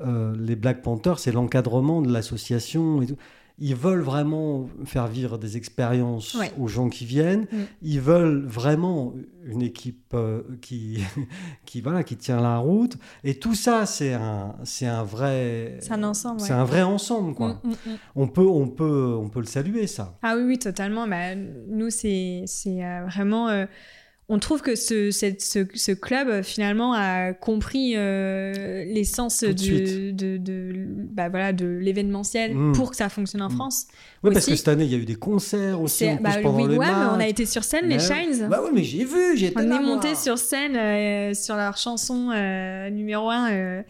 euh, 0.00 0.34
les 0.38 0.56
Black 0.56 0.82
Panthers, 0.82 1.18
c'est 1.18 1.32
l'encadrement 1.32 2.02
de 2.02 2.12
l'association 2.12 3.02
et 3.02 3.06
tout. 3.06 3.16
Ils 3.58 3.76
veulent 3.76 4.00
vraiment 4.00 4.68
faire 4.84 5.06
vivre 5.06 5.38
des 5.38 5.56
expériences 5.56 6.34
Ouais. 6.34 6.50
aux 6.58 6.66
gens 6.66 6.88
qui 6.88 7.04
viennent. 7.04 7.42
Mm. 7.52 7.56
Ils 7.82 8.00
veulent 8.00 8.44
vraiment 8.46 9.14
une 9.44 9.62
équipe 9.62 10.12
euh, 10.14 10.42
qui, 10.60 10.98
qui, 11.64 11.80
voilà, 11.80 12.02
qui 12.02 12.16
tient 12.16 12.40
la 12.40 12.58
route. 12.58 12.96
Et 13.22 13.38
tout 13.38 13.54
ça, 13.54 13.86
c'est 13.86 14.12
un, 14.12 14.56
c'est 14.64 14.86
un 14.86 15.04
vrai. 15.04 15.78
C'est 15.80 15.92
un 15.92 16.02
ensemble, 16.02 16.40
C'est 16.40 16.52
ouais. 16.52 16.58
un 16.58 16.64
vrai 16.64 16.82
ensemble, 16.82 17.34
quoi. 17.34 17.60
Mm, 17.62 17.70
mm. 17.70 17.96
On 18.16 18.26
peut, 18.26 18.46
on 18.46 18.66
peut, 18.68 19.14
on 19.16 19.28
peut 19.28 19.40
le 19.40 19.46
saluer, 19.46 19.86
ça. 19.86 20.18
Ah 20.22 20.34
oui, 20.36 20.42
oui, 20.44 20.58
totalement. 20.58 21.06
Bah, 21.06 21.36
nous, 21.36 21.90
c'est 21.90 22.42
c'est, 22.46 22.84
euh, 22.84 23.04
vraiment... 23.06 23.48
euh, 23.48 23.66
on 24.30 24.38
trouve 24.38 24.62
que 24.62 24.74
ce, 24.74 25.10
cette- 25.10 25.42
ce, 25.42 25.66
ce 25.74 25.92
club, 25.92 26.28
euh, 26.28 26.42
finalement, 26.42 26.94
a 26.94 27.34
compris 27.34 27.92
euh, 27.96 28.84
l'essence 28.86 29.44
de 29.44 30.10
de, 30.12 30.36
de, 30.38 30.72
bah, 31.12 31.28
voilà, 31.28 31.52
de 31.52 31.66
l'événementiel 31.66 32.54
Mm. 32.54 32.72
pour 32.72 32.90
que 32.90 32.96
ça 32.96 33.08
fonctionne 33.08 33.42
en 33.42 33.48
Mm. 33.50 33.54
France. 33.56 33.86
Oui, 34.22 34.32
parce 34.32 34.46
que 34.46 34.56
cette 34.56 34.68
année, 34.68 34.84
il 34.84 34.90
y 34.92 34.94
a 34.94 34.98
eu 34.98 35.04
des 35.04 35.16
concerts 35.16 35.78
aussi, 35.80 36.08
en 36.08 36.16
bah, 36.16 36.30
plus, 36.30 36.36
le 36.38 36.42
pendant 36.42 36.66
Wigwam, 36.66 37.10
on 37.16 37.20
a 37.20 37.26
été 37.28 37.44
sur 37.44 37.62
scène, 37.64 37.86
les 37.86 37.96
Mais- 37.96 38.00
Shines. 38.00 38.48
Bah 38.48 38.60
oui, 38.64 38.70
mais 38.74 38.82
j'ai 38.82 39.04
vu, 39.04 39.36
j'étais 39.36 39.60
On 39.60 39.66
là, 39.66 39.76
est 39.76 39.84
monté 39.84 40.14
sur 40.14 40.38
scène 40.38 40.76
euh, 40.76 41.34
sur 41.34 41.56
leur 41.56 41.76
chanson 41.76 42.30
euh, 42.34 42.88
numéro 42.88 43.28
1 43.28 43.82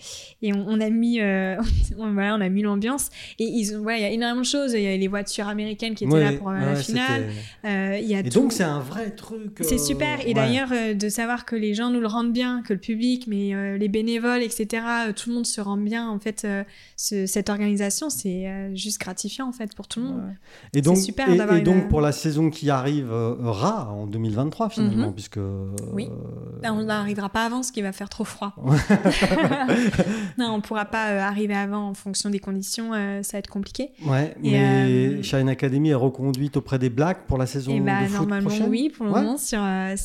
et 0.43 0.53
on, 0.53 0.65
on 0.67 0.81
a 0.81 0.91
mis 0.91 1.21
on, 1.99 2.13
voilà, 2.13 2.35
on 2.35 2.41
a 2.41 2.49
mis 2.49 2.63
l'ambiance 2.63 3.11
et 3.39 3.45
ils 3.45 3.77
voilà, 3.77 3.99
il 3.99 4.03
y 4.03 4.07
a 4.07 4.11
énormément 4.11 4.41
de 4.41 4.47
choses, 4.47 4.73
il 4.73 4.83
y 4.83 4.89
a 4.89 4.97
les 4.97 5.09
voitures 5.09 5.47
américaines 5.47 5.95
qui 5.95 6.05
étaient 6.05 6.13
Ouais, 6.13 6.25
là 6.25 6.33
pour 6.33 6.51
la 6.51 6.75
finale, 6.75 7.27
il 7.65 8.05
y 8.09 8.15
a 8.17 8.21
Et 8.21 8.23
tout. 8.25 8.41
donc, 8.41 8.53
c'est 8.53 8.65
un 8.65 8.81
vrai 8.81 9.11
truc. 9.11 9.59
C'est 9.61 9.79
super. 9.79 10.19
Et 10.25 10.29
ouais. 10.29 10.35
d'ailleurs, 10.35 10.69
euh, 10.73 10.95
de 10.95 11.09
savoir 11.09 11.45
que 11.45 11.57
les 11.57 11.75
gens 11.75 11.91
nous 11.91 12.01
le 12.01 12.07
rendent 12.07 12.33
bien, 12.33 12.63
que 12.63 12.73
le 12.73 12.79
public, 12.81 13.27
mais 13.27 13.55
euh, 13.55 13.77
les 13.79 13.89
bénévoles, 13.89 14.43
etc., 14.43 14.83
euh, 15.09 15.13
tout 15.13 15.29
le 15.31 15.35
monde 15.37 15.47
se 15.47 15.61
rend 15.61 15.77
bien, 15.77 16.09
en 16.09 16.19
fait, 16.19 16.47
ce- 16.97 17.27
cette 17.27 17.49
organisation, 17.51 18.11
c'est 18.11 18.75
juste 18.75 19.01
gratifiant, 19.01 19.49
en 19.49 19.53
fait, 19.53 19.75
pour 19.75 19.89
tout 19.89 20.01
le 20.01 20.07
monde. 20.07 20.17
Ouais. 20.19 20.79
Et 20.79 20.83
donc, 20.83 20.97
super 20.97 21.29
et, 21.29 21.35
et 21.59 21.61
donc 21.63 21.75
une- 21.85 21.89
pour 21.89 22.01
la 22.01 22.13
saison 22.13 22.51
qui 22.51 22.71
arrive, 22.71 23.11
euh, 23.13 23.35
ra 23.41 23.91
en 23.93 24.07
2023 24.07 24.69
finalement, 24.71 25.09
Mhm. 25.09 25.15
puisque. 25.15 25.39
Oui. 25.93 26.09
Ben, 26.63 26.73
on 26.73 26.85
n'arrivera 26.85 27.29
pas 27.29 27.45
avant, 27.45 27.63
ce 27.63 27.73
qui 27.73 27.83
va 27.83 27.93
faire 27.93 28.09
trop 28.09 28.25
froid. 28.25 28.55
non, 30.39 30.53
on 30.55 30.61
pourra 30.61 30.85
pas 30.85 31.05
arriver 31.27 31.55
avant 31.55 31.89
en 31.89 31.95
fonction 31.95 32.31
des 32.31 32.39
conditions, 32.39 32.93
ça 33.23 33.33
va 33.33 33.39
être 33.39 33.49
compliqué. 33.51 33.91
Ouais, 34.07 34.35
Et, 34.43 34.51
mais 34.53 35.23
Shine 35.23 35.49
Academy 35.49 35.91
est 35.91 35.95
reconduite 35.95 36.57
auprès 36.57 36.79
des 36.79 36.91
Blacks 36.91 37.27
pour 37.27 37.39
la 37.39 37.47
saison 37.47 37.73
Et 37.73 37.81
bah, 37.81 38.03
de 38.03 38.07
foot 38.09 38.17
normalement, 38.19 38.49
prochaine? 38.49 38.69
oui, 38.69 38.91
pour 38.95 39.07
le 39.07 39.13
Ouais. 39.13 39.21
moment, 39.23 39.37
sur, 39.37 39.61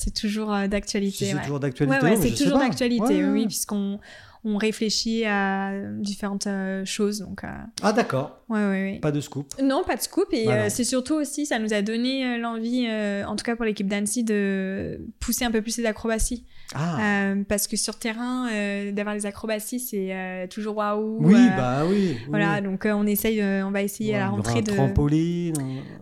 c'est 0.10 0.22
toujours 0.28 0.54
euh, 0.54 0.68
d'actualité. 0.68 1.26
c'est 1.26 1.36
ouais. 1.36 1.42
toujours 1.42 1.60
d'actualité. 1.60 2.06
Ouais, 2.06 2.16
c'est 2.16 2.34
toujours 2.34 2.60
d'actualité, 2.60 3.24
oui, 3.26 3.46
puisqu'on 3.46 4.00
on 4.46 4.58
réfléchit 4.58 5.26
à 5.26 5.74
différentes 5.98 6.48
euh, 6.48 6.86
choses. 6.86 7.20
Donc, 7.20 7.44
euh, 7.44 7.48
Ah 7.82 7.92
d'accord, 7.92 8.40
ouais, 8.48 8.60
ouais, 8.60 8.70
ouais. 8.70 9.00
pas 9.02 9.12
de 9.12 9.20
scoop. 9.20 9.54
Non, 9.62 9.84
pas 9.84 9.96
de 9.96 10.02
scoop. 10.02 10.28
Et 10.32 10.46
Bah 10.46 10.54
euh, 10.54 10.66
c'est 10.70 10.84
surtout 10.84 11.16
aussi, 11.16 11.46
ça 11.46 11.60
nous 11.60 11.74
a 11.74 11.82
donné 11.82 12.38
l'envie, 12.38 12.88
en 13.28 13.36
tout 13.36 13.44
cas 13.44 13.56
pour 13.56 13.66
l'équipe 13.66 13.88
d'Annecy, 13.88 14.24
de 14.24 15.02
pousser 15.20 15.46
un 15.46 15.52
peu 15.52 15.62
plus 15.62 15.78
les 15.78 15.86
acrobaties. 15.86 16.46
Ah 16.76 16.98
Euh, 17.02 17.36
parce 17.48 17.66
que 17.68 17.76
sur 17.78 17.96
terrain, 17.98 18.48
euh, 18.52 18.92
d'avoir 18.92 19.16
les 19.16 19.26
acrobaties, 19.26 19.80
c'est 19.80 20.10
euh, 20.14 20.46
toujours 20.48 20.78
waouh. 20.78 21.18
oui, 21.20 21.34
bah 21.58 21.80
oui. 21.88 21.96
oui. 22.12 22.18
Voilà, 22.30 22.62
donc 22.62 22.86
on 22.86 23.08
essaye, 23.08 23.42
on 23.44 23.72
va 23.72 23.82
essayer 23.82 24.12
Ouais, 24.14 24.18
à 24.18 24.26
la 24.26 24.30
rentrée 24.30 24.62
de. 24.62 24.72
trampoline. 24.72 25.54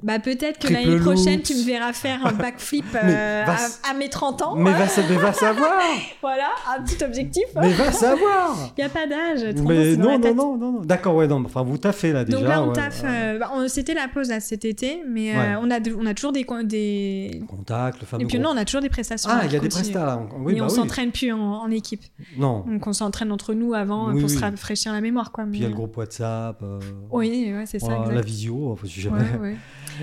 Bah 0.04 0.20
peut-être 0.20 0.60
que 0.60 0.74
l'année 0.74 0.98
prochaine, 1.00 1.42
tu 1.42 1.56
me 1.56 1.64
verras 1.66 1.94
faire 1.94 2.26
un 2.26 2.34
backflip 2.34 2.86
va 2.94 3.54
à, 3.90 3.94
mes 3.98 4.10
30 4.10 4.42
ans. 4.42 4.56
Mais 4.56 4.72
va, 4.72 4.88
sa- 4.88 5.04
mais 5.10 5.16
va 5.16 5.32
savoir 5.34 5.72
Voilà, 6.22 6.50
un 6.78 6.84
petit 6.84 7.02
objectif. 7.04 7.46
Mais 7.56 7.72
va 7.72 7.92
savoir 7.92 8.74
Il 8.78 8.82
n'y 8.82 8.86
a 8.86 8.90
pas 8.90 9.08
d'âge. 9.08 9.56
30 9.56 9.60
ans, 9.60 9.70
Mais 9.70 9.96
non, 9.96 10.20
non, 10.20 10.34
non, 10.36 10.58
non, 10.58 10.72
non. 10.74 10.82
D'accord, 10.82 11.16
ouais, 11.16 11.28
non. 11.28 11.44
Enfin, 11.46 11.64
vous 11.64 11.78
taffez 11.78 12.12
là 12.12 12.26
déjà. 12.26 12.38
Donc 12.40 12.48
là, 12.48 12.62
on 12.62 12.68
ouais, 12.68 12.74
taffe. 12.74 13.04
ouais. 13.04 13.38
bah, 13.40 13.52
C'était 13.70 13.94
la 13.94 14.08
pause 14.10 14.30
là, 14.30 14.40
cet 14.42 14.66
été, 14.66 15.02
mais 15.08 15.32
on, 15.62 15.72
a 15.72 15.80
de- 15.80 15.96
on 15.98 16.06
a 16.06 16.14
toujours 16.14 16.34
des, 16.34 16.46
des... 16.66 17.42
Contact, 17.48 18.02
le 18.02 18.06
fameux. 18.06 18.24
Et 18.24 18.26
puis 18.28 18.40
non, 18.40 18.50
on 18.54 18.58
a 18.58 18.66
toujours 18.66 18.82
des 18.82 18.90
prestations. 18.90 19.30
Ah, 19.34 19.42
il 19.46 19.54
y 19.54 19.56
a 19.56 19.60
des 19.60 19.70
prestats 19.70 20.06
là. 20.06 20.22
Oui, 20.40 20.57
Bah 20.60 20.66
on 20.66 20.70
oui. 20.70 20.76
s'entraîne 20.76 21.12
plus 21.12 21.32
en, 21.32 21.40
en 21.40 21.72
équipe. 21.72 22.04
Non. 22.38 22.66
Donc 22.68 22.86
on 22.88 22.94
s'entraîne 22.94 23.32
entre 23.32 23.54
nous 23.54 23.74
avant 23.74 24.12
Oui, 24.14 24.22
pour 24.22 24.30
se 24.30 24.40
rafraîchir 24.40 24.92
la 24.94 25.02
mémoire. 25.02 25.32
Quoi. 25.32 25.46
Puis 25.46 25.60
il 25.60 25.64
y 25.64 25.66
a 25.66 25.70
le 25.70 25.76
groupe 25.76 25.96
WhatsApp. 25.98 26.62
euh, 26.64 26.80
euh, 26.82 26.92
Oui, 27.12 27.52
ouais, 27.54 27.66
c'est 27.66 27.80
ça. 27.80 28.06
la 28.12 28.22
visio, 28.22 28.72
enfin, 28.72 28.88
si 28.88 29.02
jamais. 29.02 29.22
Ouais. 29.42 29.56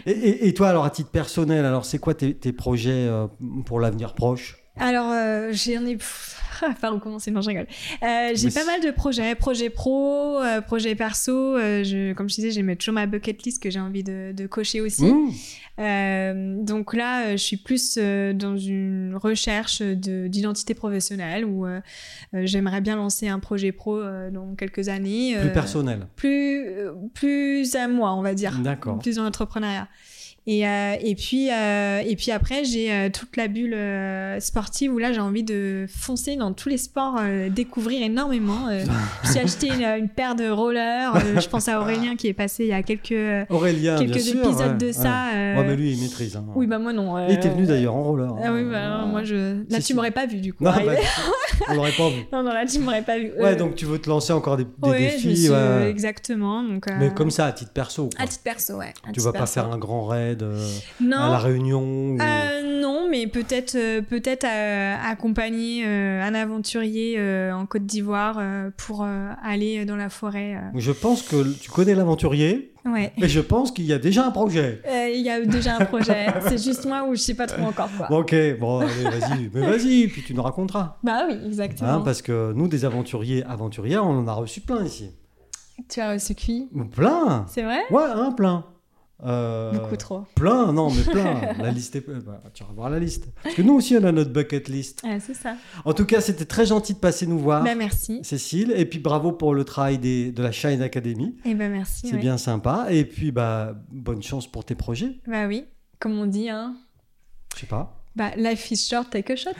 Et, 0.07 0.11
et- 0.11 0.49
et 0.49 0.55
toi, 0.55 0.69
alors, 0.69 0.85
à 0.85 0.91
titre 0.91 1.11
personnel, 1.11 1.65
alors, 1.65 1.85
c'est 1.85 1.99
quoi 1.99 2.15
tes, 2.15 2.35
tes 2.35 2.53
projets 2.53 2.91
euh, 3.09 3.27
pour 3.67 3.81
l'avenir 3.81 4.15
proche? 4.15 4.57
Alors, 4.77 5.11
euh, 5.13 5.53
j'en 5.53 5.87
ai 5.87 5.97
pff, 5.97 6.41
Enfin, 6.69 6.91
recommencer, 6.91 7.31
non, 7.31 7.41
je 7.41 7.49
rigole. 7.49 7.67
Euh, 8.03 8.31
j'ai 8.35 8.51
pas 8.51 8.65
mal 8.65 8.81
de 8.81 8.91
projets, 8.91 9.35
projets 9.35 9.71
pro, 9.71 10.39
euh, 10.41 10.61
projets 10.61 10.95
perso. 10.95 11.33
euh, 11.57 11.83
je, 11.85 12.13
comme 12.13 12.29
je 12.29 12.35
disais, 12.37 12.51
j'ai 12.51 12.77
toujours 12.77 12.95
ma 12.95 13.07
bucket 13.07 13.43
list 13.45 13.63
que 13.63 13.71
j'ai 13.71 13.81
envie 13.81 14.03
de, 14.05 14.33
de 14.33 14.47
cocher 14.47 14.81
aussi. 14.81 15.05
Mmh. 15.05 15.31
Euh, 15.81 16.63
donc 16.63 16.95
là, 16.95 17.27
euh, 17.27 17.31
je 17.33 17.43
suis 17.43 17.57
plus 17.57 17.99
dans 17.99 18.57
une 18.57 19.17
recherche 19.17 19.81
de- 19.83 20.29
d'identité 20.29 20.75
professionnelle 20.75 21.45
où 21.45 21.67
j'aimerais 22.33 22.81
bien 22.81 22.97
lancer 22.97 23.29
un 23.29 23.39
projet 23.39 23.73
pro 23.73 24.01
dans 24.31 24.55
quelques 24.57 24.89
années. 24.89 25.37
Plus 25.41 25.53
personnel. 25.53 26.07
plus, 26.17 26.65
plus 27.15 27.75
à 27.75 27.89
moi, 27.89 28.15
on 28.15 28.23
va 28.23 28.35
dire. 28.35 28.59
D'accord. 28.61 28.99
Plus 28.99 29.17
dans 29.17 29.25
l'entrepreneuriat. 29.25 29.89
Et, 30.47 30.67
euh, 30.69 30.95
et, 31.01 31.15
puis, 31.15 31.51
euh, 31.51 32.03
et 32.05 32.17
puis 32.17 32.31
après, 32.31 32.65
j'ai 32.65 32.93
euh, 32.93 33.09
toute 33.11 33.37
la 33.37 33.49
bulle 33.49 33.75
sportive 34.41 34.93
où 34.93 34.99
là, 34.99 35.13
j'ai 35.13 35.21
envie 35.21 35.43
de 35.43 35.87
foncer 35.89 36.37
dans 36.37 36.53
tous 36.53 36.69
les 36.69 36.77
sports, 36.77 37.21
découvrir 37.51 38.03
énormément. 38.03 38.69
Suis 39.25 39.39
acheté 39.39 39.69
une, 39.69 39.83
une 39.85 40.09
paire 40.09 40.35
de 40.35 40.49
rollers. 40.51 41.15
je 41.41 41.49
pense 41.49 41.69
à 41.69 41.81
Aurélien 41.81 42.17
qui 42.17 42.29
est 42.29 42.35
passé 42.35 42.65
il 42.65 42.69
y 42.69 42.73
a 42.73 42.83
quelques, 42.83 43.49
Aurélien, 43.51 43.97
quelques 43.97 44.21
sûr. 44.21 44.45
épisodes 44.45 44.73
ouais, 44.73 44.79
de 44.79 44.87
ouais. 44.87 44.93
ça. 44.93 45.29
Ouais, 45.33 45.65
mais 45.67 45.77
lui, 45.77 45.93
il 45.93 46.01
maîtrise. 46.03 46.37
hein. 46.37 46.45
Oui, 46.55 46.67
bah 46.67 46.79
moi 46.79 46.93
non. 46.93 47.27
Il 47.27 47.35
était 47.35 47.49
venu 47.49 47.67
d'ailleurs 47.67 47.95
en 47.95 48.03
roller. 48.03 48.35
Ah 48.43 48.53
oui, 48.53 48.65
bah 48.71 48.85
alors, 48.85 49.07
moi 49.07 49.25
je. 49.25 49.63
Là, 49.71 49.81
tu 49.81 49.95
m'aurais 49.95 50.11
pas 50.11 50.27
vu 50.27 50.41
du 50.41 50.53
coup. 50.53 50.65
Non, 50.65 50.73
bah, 50.73 50.93
on 51.71 51.75
l'aurait 51.75 51.93
pas 51.93 52.09
vu. 52.11 52.23
non, 52.33 52.43
non, 52.43 52.53
là, 52.53 52.67
tu 52.67 52.79
m'aurais 52.81 53.03
pas 53.03 53.19
vu. 53.19 53.33
Ouais, 53.39 53.57
donc 53.57 53.77
tu 53.77 53.87
veux 53.87 53.99
te 53.99 54.09
lancer 54.09 54.33
encore 54.33 54.57
des, 54.57 54.65
des 54.65 54.71
je 54.83 54.97
défis. 54.99 55.37
suis-. 55.45 55.53
Exactement. 55.89 56.63
Donc, 56.63 56.87
Mais 56.99 57.13
comme 57.15 57.31
ça, 57.31 57.47
à 57.47 57.53
titre 57.53 57.73
perso. 57.73 58.11
quoi. 58.15 58.25
À 58.25 58.27
titre 58.27 58.43
perso, 58.43 58.75
ouais. 58.77 58.93
à 59.09 59.13
Tu 59.13 59.21
vas 59.21 59.33
pas 59.33 59.47
faire 59.47 59.71
un 59.71 59.79
grand 59.79 60.05
raid 60.05 60.34
euh, 60.43 60.67
Non. 61.01 61.17
à 61.19 61.29
la 61.31 61.39
Réunion 61.39 61.83
ou- 61.83 62.19
Euh, 62.21 62.81
non, 62.83 63.09
mais 63.11 63.27
peut-être 63.27 63.75
euh, 63.77 64.03
peut-être 64.03 64.47
accompagner 65.05 65.85
un 65.85 66.35
aventurier 66.35 67.19
en 67.53 67.67
Côte 67.67 67.87
d'Ivoire 67.87 68.41
pour 68.77 69.07
aller 69.43 69.85
dans 69.85 69.97
la 69.97 70.09
forêt. 70.09 70.57
Je 70.75 70.93
pense 70.93 71.23
que 71.23 71.53
tu 71.59 71.71
connais 71.71 71.95
l'aventurier 71.95 72.71
Ouais. 72.87 73.13
et 73.17 73.29
je 73.29 73.41
pense 73.41 73.71
qu'il 73.71 73.87
y 73.87 73.95
a 73.95 73.99
déjà 73.99 74.27
un 74.27 74.31
projet. 74.31 74.83
Euh, 74.87 75.09
Il 75.09 75.23
y 75.23 75.31
a 75.31 75.41
déjà 75.41 75.77
un 75.79 75.85
projet. 75.87 76.27
C'est 76.49 76.63
juste 76.63 76.85
moi 76.85 77.05
où 77.09 77.15
je 77.15 77.21
sais 77.21 77.33
pas 77.33 77.47
trop 77.47 77.63
encore 77.63 77.89
quoi. 77.97 78.11
Ok, 78.13 78.35
bon, 78.61 78.81
vas-y. 78.81 79.51
Mais 79.55 79.61
vas-y, 79.67 80.07
puis 80.09 80.23
tu 80.23 80.35
nous 80.35 80.43
raconteras. 80.43 80.99
Bah 81.03 81.23
oui, 81.27 81.35
exactement. 81.47 81.89
Hein, 81.91 82.03
parce 82.05 82.21
que 82.21 82.53
nous, 82.55 82.69
des 82.69 82.85
aventuriers, 82.85 83.43
aventurières, 83.45 84.05
on 84.05 84.19
en 84.19 84.29
a 84.29 84.35
reçu 84.35 84.61
plein 84.61 84.85
ici. 84.85 85.11
Tu 85.89 86.01
as 86.01 86.13
reçu 86.13 86.35
qui? 86.35 86.69
Plein 86.95 87.47
C'est 87.49 87.63
vrai? 87.63 87.81
Ouais, 87.91 88.03
hein, 88.15 88.33
plein. 88.37 88.65
Euh, 89.25 89.73
Beaucoup 89.73 89.97
trop. 89.97 90.25
Plein, 90.35 90.73
non, 90.73 90.91
mais 90.91 91.03
plein. 91.03 91.53
la 91.59 91.71
liste 91.71 91.97
est... 91.97 92.07
bah, 92.07 92.41
tu 92.53 92.63
vas 92.63 92.73
voir 92.73 92.91
la 92.91 92.99
liste. 92.99 93.27
Parce 93.43 93.55
que 93.55 93.63
nous 93.63 93.75
aussi, 93.75 93.97
on 93.97 94.05
a 94.05 94.13
notre 94.13 94.31
bucket 94.31 94.69
list. 94.69 95.03
Ah, 95.05 95.19
c'est 95.19 95.35
ça. 95.35 95.57
En 95.85 95.95
tout 95.95 96.05
cas, 96.05 96.21
c'était 96.21 96.45
très 96.45 96.67
gentil 96.67 96.95
de 96.95 96.99
passer 96.99 97.27
nous 97.27 97.39
voir, 97.39 97.65
Bah 97.65 97.75
merci. 97.75 98.21
Cécile. 98.23 98.73
Et 98.77 98.85
puis, 98.85 98.99
bravo 98.99 99.33
pour 99.33 99.55
le 99.55 99.65
travail 99.65 99.99
des, 99.99 100.31
de 100.31 100.43
la 100.43 100.53
Shine 100.53 100.83
Academy. 100.83 101.37
Et 101.45 101.55
ben 101.55 101.71
merci. 101.71 102.09
C'est 102.09 102.15
ouais. 102.15 102.21
bien 102.21 102.37
sympa. 102.37 102.87
Et 102.91 103.05
puis, 103.05 103.33
bah, 103.33 103.75
bonne 103.91 104.23
chance 104.23 104.47
pour 104.47 104.65
tes 104.65 104.75
projets. 104.75 105.21
Bah 105.27 105.47
oui, 105.47 105.65
comme 105.99 106.19
on 106.19 106.27
dit, 106.27 106.51
hein. 106.51 106.77
Je 107.55 107.61
sais 107.61 107.67
pas. 107.67 108.05
Bah, 108.15 108.31
life 108.37 108.71
is 108.71 108.77
short, 108.77 109.11
take 109.11 109.33
a 109.33 109.37
shot. 109.37 109.51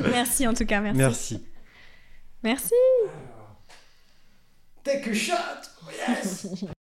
merci 0.10 0.48
en 0.48 0.54
tout 0.54 0.66
cas, 0.66 0.80
merci. 0.80 0.98
Merci. 0.98 1.40
Merci. 2.42 2.74
Take 4.82 5.10
a 5.10 5.14
shot 5.14 5.70
Yes 5.92 6.64